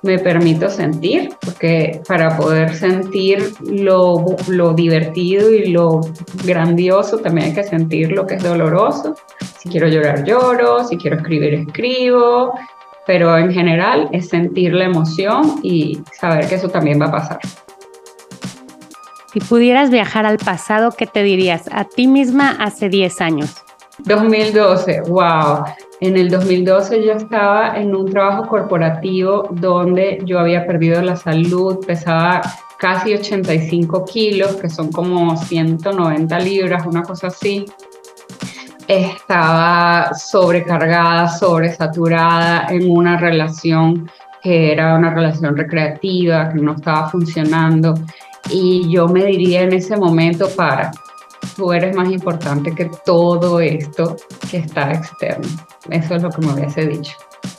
me 0.02 0.18
permito 0.18 0.68
sentir, 0.68 1.30
porque 1.40 2.00
para 2.08 2.36
poder 2.36 2.74
sentir 2.74 3.54
lo, 3.60 4.24
lo, 4.48 4.74
divertido 4.74 5.50
y 5.50 5.66
lo 5.66 6.00
grandioso 6.44 7.18
también 7.18 7.48
hay 7.48 7.54
que 7.54 7.64
sentir 7.64 8.10
lo 8.10 8.26
que 8.26 8.34
es 8.34 8.42
doloroso. 8.42 9.14
Si 9.58 9.68
quiero 9.68 9.86
llorar, 9.86 10.24
lloro, 10.24 10.84
si 10.84 10.96
quiero 10.96 11.16
escribir, 11.16 11.54
escribo, 11.54 12.52
pero 13.06 13.38
en 13.38 13.52
general 13.52 14.08
es 14.12 14.28
sentir 14.28 14.72
la 14.74 14.84
emoción 14.84 15.60
y 15.62 16.00
saber 16.18 16.48
que 16.48 16.56
eso 16.56 16.68
también 16.68 17.00
va 17.00 17.06
a 17.06 17.12
pasar. 17.12 17.38
Si 19.32 19.40
pudieras 19.40 19.90
viajar 19.90 20.26
al 20.26 20.38
pasado, 20.38 20.90
¿qué 20.90 21.06
te 21.06 21.22
dirías 21.22 21.62
a 21.72 21.84
ti 21.84 22.06
misma 22.06 22.56
hace 22.60 22.88
10 22.88 23.20
años? 23.20 23.54
2012, 24.00 25.02
wow. 25.08 25.64
En 26.02 26.16
el 26.16 26.30
2012 26.30 27.06
yo 27.06 27.12
estaba 27.12 27.76
en 27.76 27.94
un 27.94 28.10
trabajo 28.10 28.48
corporativo 28.48 29.46
donde 29.52 30.20
yo 30.24 30.40
había 30.40 30.66
perdido 30.66 31.00
la 31.00 31.14
salud, 31.14 31.78
pesaba 31.86 32.40
casi 32.76 33.14
85 33.14 34.04
kilos, 34.06 34.56
que 34.56 34.68
son 34.68 34.90
como 34.90 35.36
190 35.36 36.40
libras, 36.40 36.84
una 36.86 37.04
cosa 37.04 37.28
así. 37.28 37.66
Estaba 38.88 40.12
sobrecargada, 40.14 41.28
sobresaturada 41.28 42.66
en 42.68 42.90
una 42.90 43.16
relación 43.16 44.10
que 44.42 44.72
era 44.72 44.96
una 44.96 45.14
relación 45.14 45.56
recreativa, 45.56 46.52
que 46.52 46.58
no 46.58 46.72
estaba 46.72 47.10
funcionando. 47.10 47.94
Y 48.50 48.90
yo 48.90 49.06
me 49.06 49.24
diría 49.24 49.62
en 49.62 49.72
ese 49.74 49.96
momento, 49.96 50.48
para, 50.56 50.90
tú 51.56 51.72
eres 51.72 51.94
más 51.96 52.10
importante 52.10 52.74
que 52.74 52.90
todo 53.04 53.60
esto 53.60 54.16
que 54.50 54.58
está 54.58 54.92
externo. 54.92 55.48
Eso 55.90 56.14
es 56.14 56.22
lo 56.22 56.30
que 56.30 56.46
me 56.46 56.52
hubiese 56.52 56.86
dicho. 56.86 57.16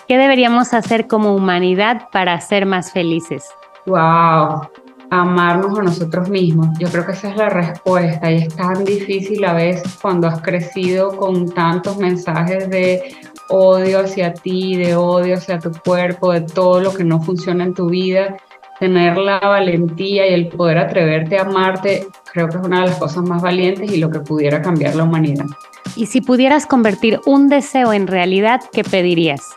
¿Qué 0.08 0.18
deberíamos 0.18 0.74
hacer 0.74 1.08
como 1.08 1.36
humanidad 1.36 2.10
para 2.12 2.39
ser 2.41 2.66
más 2.66 2.91
felices? 2.91 3.50
Wow, 3.86 4.62
amarnos 5.10 5.78
a 5.78 5.84
nosotros 5.84 6.30
mismos. 6.30 6.68
Yo 6.80 6.89
creo 6.89 7.06
que 7.06 7.12
esa 7.14 7.30
es 7.30 7.38
la 7.38 7.50
respuesta 7.50 8.32
y 8.32 8.44
es 8.44 8.56
tan 8.56 8.84
difícil 8.84 9.44
a 9.46 9.54
veces 9.54 9.98
cuando 10.02 10.28
has 10.28 10.41
crecido 10.41 11.16
con 11.16 11.50
tantos 11.50 11.98
mensajes 11.98 12.70
de 12.70 13.16
odio 13.50 14.00
hacia 14.00 14.34
ti, 14.34 14.76
de 14.76 14.96
odio 14.96 15.36
hacia 15.36 15.60
tu 15.60 15.72
cuerpo, 15.72 16.32
de 16.32 16.41
todo 16.41 16.82
lo 16.82 16.94
que 16.94 17.04
no 17.04 17.22
funciona 17.22 17.64
en 17.64 17.74
tu 17.74 17.89
vida. 17.89 18.38
Tener 18.80 19.18
la 19.18 19.39
valentía 19.39 20.28
y 20.30 20.34
el 20.34 20.50
poder 20.50 20.80
atreverte 20.80 21.38
a 21.38 21.44
amarte, 21.44 22.08
creo 22.34 22.50
que 22.50 22.58
es 22.58 22.64
una 22.64 22.82
de 22.82 22.88
las 22.88 22.98
cosas 22.98 23.24
más 23.24 23.42
valientes 23.42 23.92
y 23.92 23.98
lo 23.98 24.10
que 24.10 24.20
pudiera 24.20 24.62
cambiar 24.62 24.96
la 24.96 25.04
humanidad. 25.04 25.46
Y 25.96 26.08
si 26.08 26.22
pudieras 26.22 26.66
convertir 26.66 27.22
un 27.26 27.48
deseo 27.48 27.94
en 27.94 28.08
realidad, 28.08 28.62
¿qué 28.72 28.84
pedirías? 28.84 29.52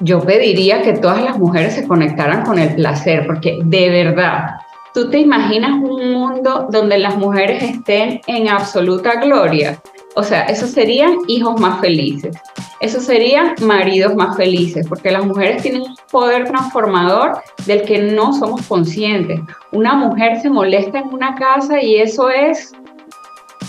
Yo 0.00 0.20
pediría 0.20 0.82
que 0.82 0.92
todas 0.92 1.22
las 1.22 1.38
mujeres 1.38 1.74
se 1.74 1.88
conectaran 1.88 2.44
con 2.44 2.58
el 2.58 2.74
placer, 2.74 3.26
porque 3.26 3.58
de 3.64 3.88
verdad, 3.88 4.56
tú 4.92 5.08
te 5.08 5.18
imaginas 5.18 5.72
un 5.82 6.12
mundo 6.12 6.68
donde 6.70 6.98
las 6.98 7.16
mujeres 7.16 7.62
estén 7.62 8.20
en 8.26 8.48
absoluta 8.48 9.14
gloria. 9.16 9.80
O 10.16 10.22
sea, 10.22 10.42
esos 10.44 10.70
serían 10.70 11.18
hijos 11.26 11.60
más 11.60 11.80
felices, 11.80 12.36
esos 12.80 13.04
serían 13.04 13.54
maridos 13.60 14.14
más 14.14 14.36
felices, 14.36 14.86
porque 14.88 15.10
las 15.10 15.24
mujeres 15.24 15.62
tienen 15.62 15.82
un 15.82 15.96
poder 16.10 16.44
transformador 16.44 17.42
del 17.66 17.82
que 17.82 17.98
no 17.98 18.32
somos 18.32 18.66
conscientes. 18.66 19.40
Una 19.72 19.94
mujer 19.94 20.40
se 20.40 20.50
molesta 20.50 21.00
en 21.00 21.12
una 21.12 21.34
casa 21.34 21.82
y 21.82 21.96
eso 21.96 22.30
es 22.30 22.72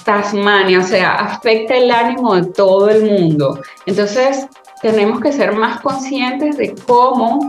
Tasmania, 0.04 0.80
o 0.80 0.84
sea, 0.84 1.16
afecta 1.16 1.76
el 1.76 1.90
ánimo 1.90 2.36
de 2.36 2.46
todo 2.52 2.90
el 2.90 3.06
mundo. 3.06 3.60
Entonces, 3.88 4.48
tenemos 4.82 5.20
que 5.20 5.32
ser 5.32 5.54
más 5.56 5.82
conscientes 5.82 6.58
de 6.58 6.76
cómo 6.86 7.40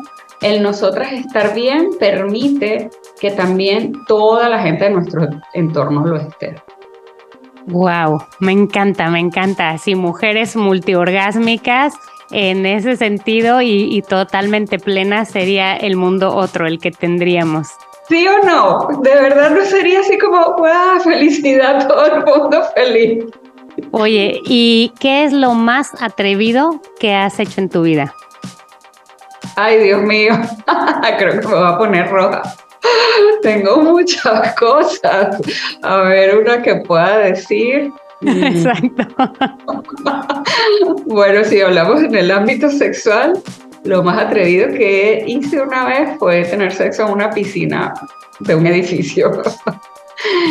el 0.40 0.62
nosotras 0.62 1.12
estar 1.12 1.54
bien 1.54 1.90
permite 1.98 2.90
que 3.20 3.30
también 3.30 3.92
toda 4.06 4.48
la 4.48 4.60
gente 4.60 4.84
de 4.84 4.90
nuestro 4.90 5.28
entorno 5.54 6.06
lo 6.06 6.16
esté. 6.16 6.56
Wow, 7.66 8.24
me 8.38 8.52
encanta, 8.52 9.08
me 9.10 9.18
encanta. 9.18 9.70
Así, 9.70 9.94
mujeres 9.94 10.56
multiorgásmicas 10.56 11.94
en 12.30 12.64
ese 12.66 12.96
sentido 12.96 13.60
y, 13.60 13.94
y, 13.94 14.02
totalmente 14.02 14.78
plenas 14.78 15.28
sería 15.30 15.76
el 15.76 15.96
mundo 15.96 16.34
otro, 16.34 16.66
el 16.66 16.78
que 16.78 16.90
tendríamos. 16.90 17.68
¿Sí 18.08 18.26
o 18.28 18.38
no? 18.44 19.00
De 19.02 19.10
verdad 19.10 19.50
no 19.50 19.64
sería 19.64 20.00
así 20.00 20.16
como, 20.18 20.56
wow, 20.56 21.00
felicidad, 21.02 21.88
todo 21.88 22.06
el 22.06 22.24
mundo 22.24 22.62
feliz. 22.74 23.24
Oye, 23.90 24.40
¿y 24.44 24.92
qué 25.00 25.24
es 25.24 25.32
lo 25.32 25.54
más 25.54 25.90
atrevido 26.00 26.80
que 26.98 27.14
has 27.14 27.38
hecho 27.40 27.60
en 27.60 27.68
tu 27.68 27.82
vida? 27.82 28.14
Ay, 29.56 29.78
Dios 29.82 30.02
mío, 30.02 30.34
creo 31.18 31.40
que 31.40 31.46
me 31.48 31.54
va 31.54 31.70
a 31.70 31.78
poner 31.78 32.08
roja. 32.08 32.42
Tengo 33.42 33.82
muchas 33.82 34.54
cosas. 34.54 35.40
A 35.82 35.96
ver, 36.02 36.38
una 36.38 36.62
que 36.62 36.76
pueda 36.76 37.18
decir. 37.18 37.90
Exacto. 38.20 39.06
bueno, 41.06 41.44
si 41.44 41.60
hablamos 41.60 42.02
en 42.02 42.14
el 42.14 42.30
ámbito 42.30 42.70
sexual, 42.70 43.40
lo 43.84 44.02
más 44.02 44.18
atrevido 44.18 44.68
que 44.68 45.24
hice 45.26 45.60
una 45.60 45.86
vez 45.86 46.18
fue 46.18 46.44
tener 46.44 46.72
sexo 46.72 47.06
en 47.06 47.12
una 47.12 47.30
piscina 47.30 47.94
de 48.40 48.54
un 48.54 48.66
edificio. 48.66 49.42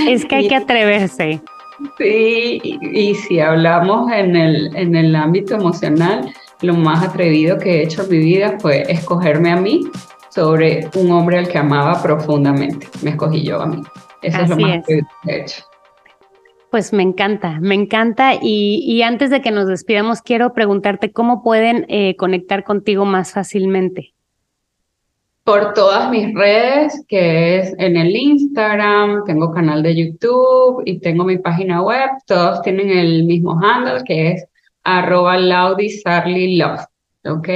Es 0.08 0.26
que 0.26 0.36
hay 0.36 0.48
que 0.48 0.56
atreverse. 0.56 1.42
Sí, 1.98 2.62
y, 2.64 2.80
y, 2.82 3.16
si 3.16 3.40
hablamos 3.42 4.10
en 4.12 4.36
el, 4.36 4.74
en 4.78 4.96
el 4.96 5.14
ámbito 5.14 5.56
emocional, 5.56 6.34
lo 6.62 6.74
más 6.74 7.04
atrevido 7.04 7.58
que 7.58 7.80
he 7.80 7.84
hecho 7.84 8.04
en 8.04 8.12
mi 8.12 8.18
vida 8.20 8.58
fue 8.62 8.84
escogerme 8.90 9.52
a 9.52 9.58
mí 9.58 9.82
sobre 10.36 10.90
un 10.98 11.12
hombre 11.12 11.40
al 11.40 11.48
que 11.48 11.58
amaba 11.58 12.02
profundamente. 12.04 12.88
Me 13.02 13.12
escogí 13.12 13.42
yo 13.42 13.62
a 13.62 13.68
mí. 13.68 13.82
Eso 14.22 14.38
Así 14.38 14.44
es 14.44 14.50
lo 14.50 14.58
más 14.58 14.78
es. 14.78 14.86
que 14.86 15.02
he 15.32 15.42
hecho. 15.42 15.64
Pues 16.70 16.92
me 16.92 17.04
encanta, 17.04 17.58
me 17.62 17.74
encanta. 17.74 18.34
Y, 18.34 18.84
y, 18.86 19.02
antes 19.02 19.30
de 19.30 19.42
que 19.42 19.52
nos 19.52 19.68
despidamos, 19.68 20.22
quiero 20.22 20.54
preguntarte 20.54 21.14
cómo 21.14 21.42
pueden 21.42 21.86
eh, 21.88 22.18
conectar 22.18 22.66
contigo 22.66 23.06
más 23.06 23.32
fácilmente. 23.32 24.14
Por 25.46 25.74
todas 25.74 26.10
mis 26.10 26.34
redes, 26.34 27.06
que 27.08 27.60
es 27.60 27.74
en 27.78 27.96
el 27.96 28.14
Instagram, 28.14 29.24
tengo 29.26 29.54
canal 29.54 29.84
de 29.84 29.96
YouTube 29.96 30.82
y 30.86 31.00
tengo 31.00 31.24
mi 31.24 31.38
página 31.38 31.82
web. 31.82 32.10
Todos 32.26 32.62
tienen 32.62 32.90
el 32.90 33.24
mismo 33.24 33.58
handle, 33.64 34.04
que 34.04 34.32
es 34.32 34.46
arroba 34.84 35.38
Love. 35.38 35.78
¿Ok? 37.26 37.50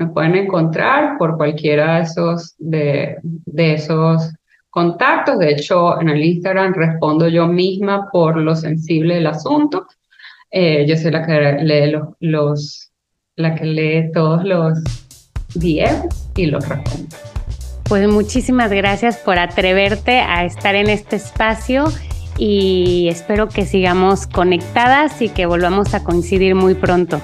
Me 0.00 0.06
pueden 0.06 0.34
encontrar 0.34 1.18
por 1.18 1.36
cualquiera 1.36 1.96
de 1.96 2.02
esos, 2.02 2.54
de, 2.58 3.18
de 3.22 3.74
esos 3.74 4.32
contactos. 4.70 5.38
De 5.38 5.52
hecho, 5.52 6.00
en 6.00 6.08
el 6.08 6.24
Instagram 6.24 6.72
respondo 6.72 7.28
yo 7.28 7.46
misma 7.46 8.08
por 8.10 8.38
lo 8.38 8.56
sensible 8.56 9.16
del 9.16 9.26
asunto. 9.26 9.86
Eh, 10.50 10.86
yo 10.88 10.96
soy 10.96 11.10
la 11.10 11.26
que 11.26 11.58
lee 11.62 11.92
los, 12.20 12.90
la 13.36 13.54
que 13.54 13.66
lee 13.66 14.10
todos 14.14 14.42
los 14.42 14.78
DMs 15.54 16.30
y 16.34 16.46
los 16.46 16.66
respondo. 16.66 17.14
Pues 17.86 18.08
muchísimas 18.08 18.72
gracias 18.72 19.18
por 19.18 19.38
atreverte 19.38 20.20
a 20.20 20.46
estar 20.46 20.76
en 20.76 20.88
este 20.88 21.16
espacio 21.16 21.84
y 22.38 23.08
espero 23.10 23.50
que 23.50 23.66
sigamos 23.66 24.26
conectadas 24.26 25.20
y 25.20 25.28
que 25.28 25.44
volvamos 25.44 25.92
a 25.92 26.04
coincidir 26.04 26.54
muy 26.54 26.74
pronto. 26.74 27.20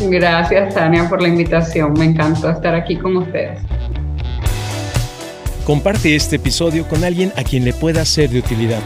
Gracias, 0.00 0.74
Tania, 0.74 1.08
por 1.08 1.20
la 1.20 1.28
invitación. 1.28 1.92
Me 1.94 2.06
encantó 2.06 2.50
estar 2.50 2.74
aquí 2.74 2.96
con 2.96 3.16
ustedes. 3.18 3.60
Comparte 5.64 6.16
este 6.16 6.36
episodio 6.36 6.86
con 6.88 7.04
alguien 7.04 7.32
a 7.36 7.44
quien 7.44 7.64
le 7.64 7.72
pueda 7.72 8.04
ser 8.04 8.30
de 8.30 8.38
utilidad. 8.40 8.80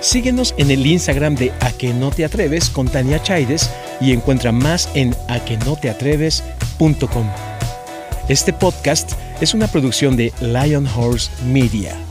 Síguenos 0.00 0.54
en 0.58 0.70
el 0.70 0.86
Instagram 0.86 1.34
de 1.34 1.52
A 1.60 1.70
que 1.72 1.94
no 1.94 2.10
te 2.10 2.24
atreves 2.24 2.68
con 2.68 2.88
Tania 2.88 3.22
Chaides 3.22 3.70
y 4.00 4.12
encuentra 4.12 4.52
más 4.52 4.90
en 4.94 5.14
aquenoteatreves.com. 5.28 7.26
Este 8.28 8.52
podcast 8.52 9.12
es 9.40 9.54
una 9.54 9.68
producción 9.68 10.16
de 10.16 10.32
Lion 10.40 10.86
Horse 10.96 11.30
Media. 11.44 12.05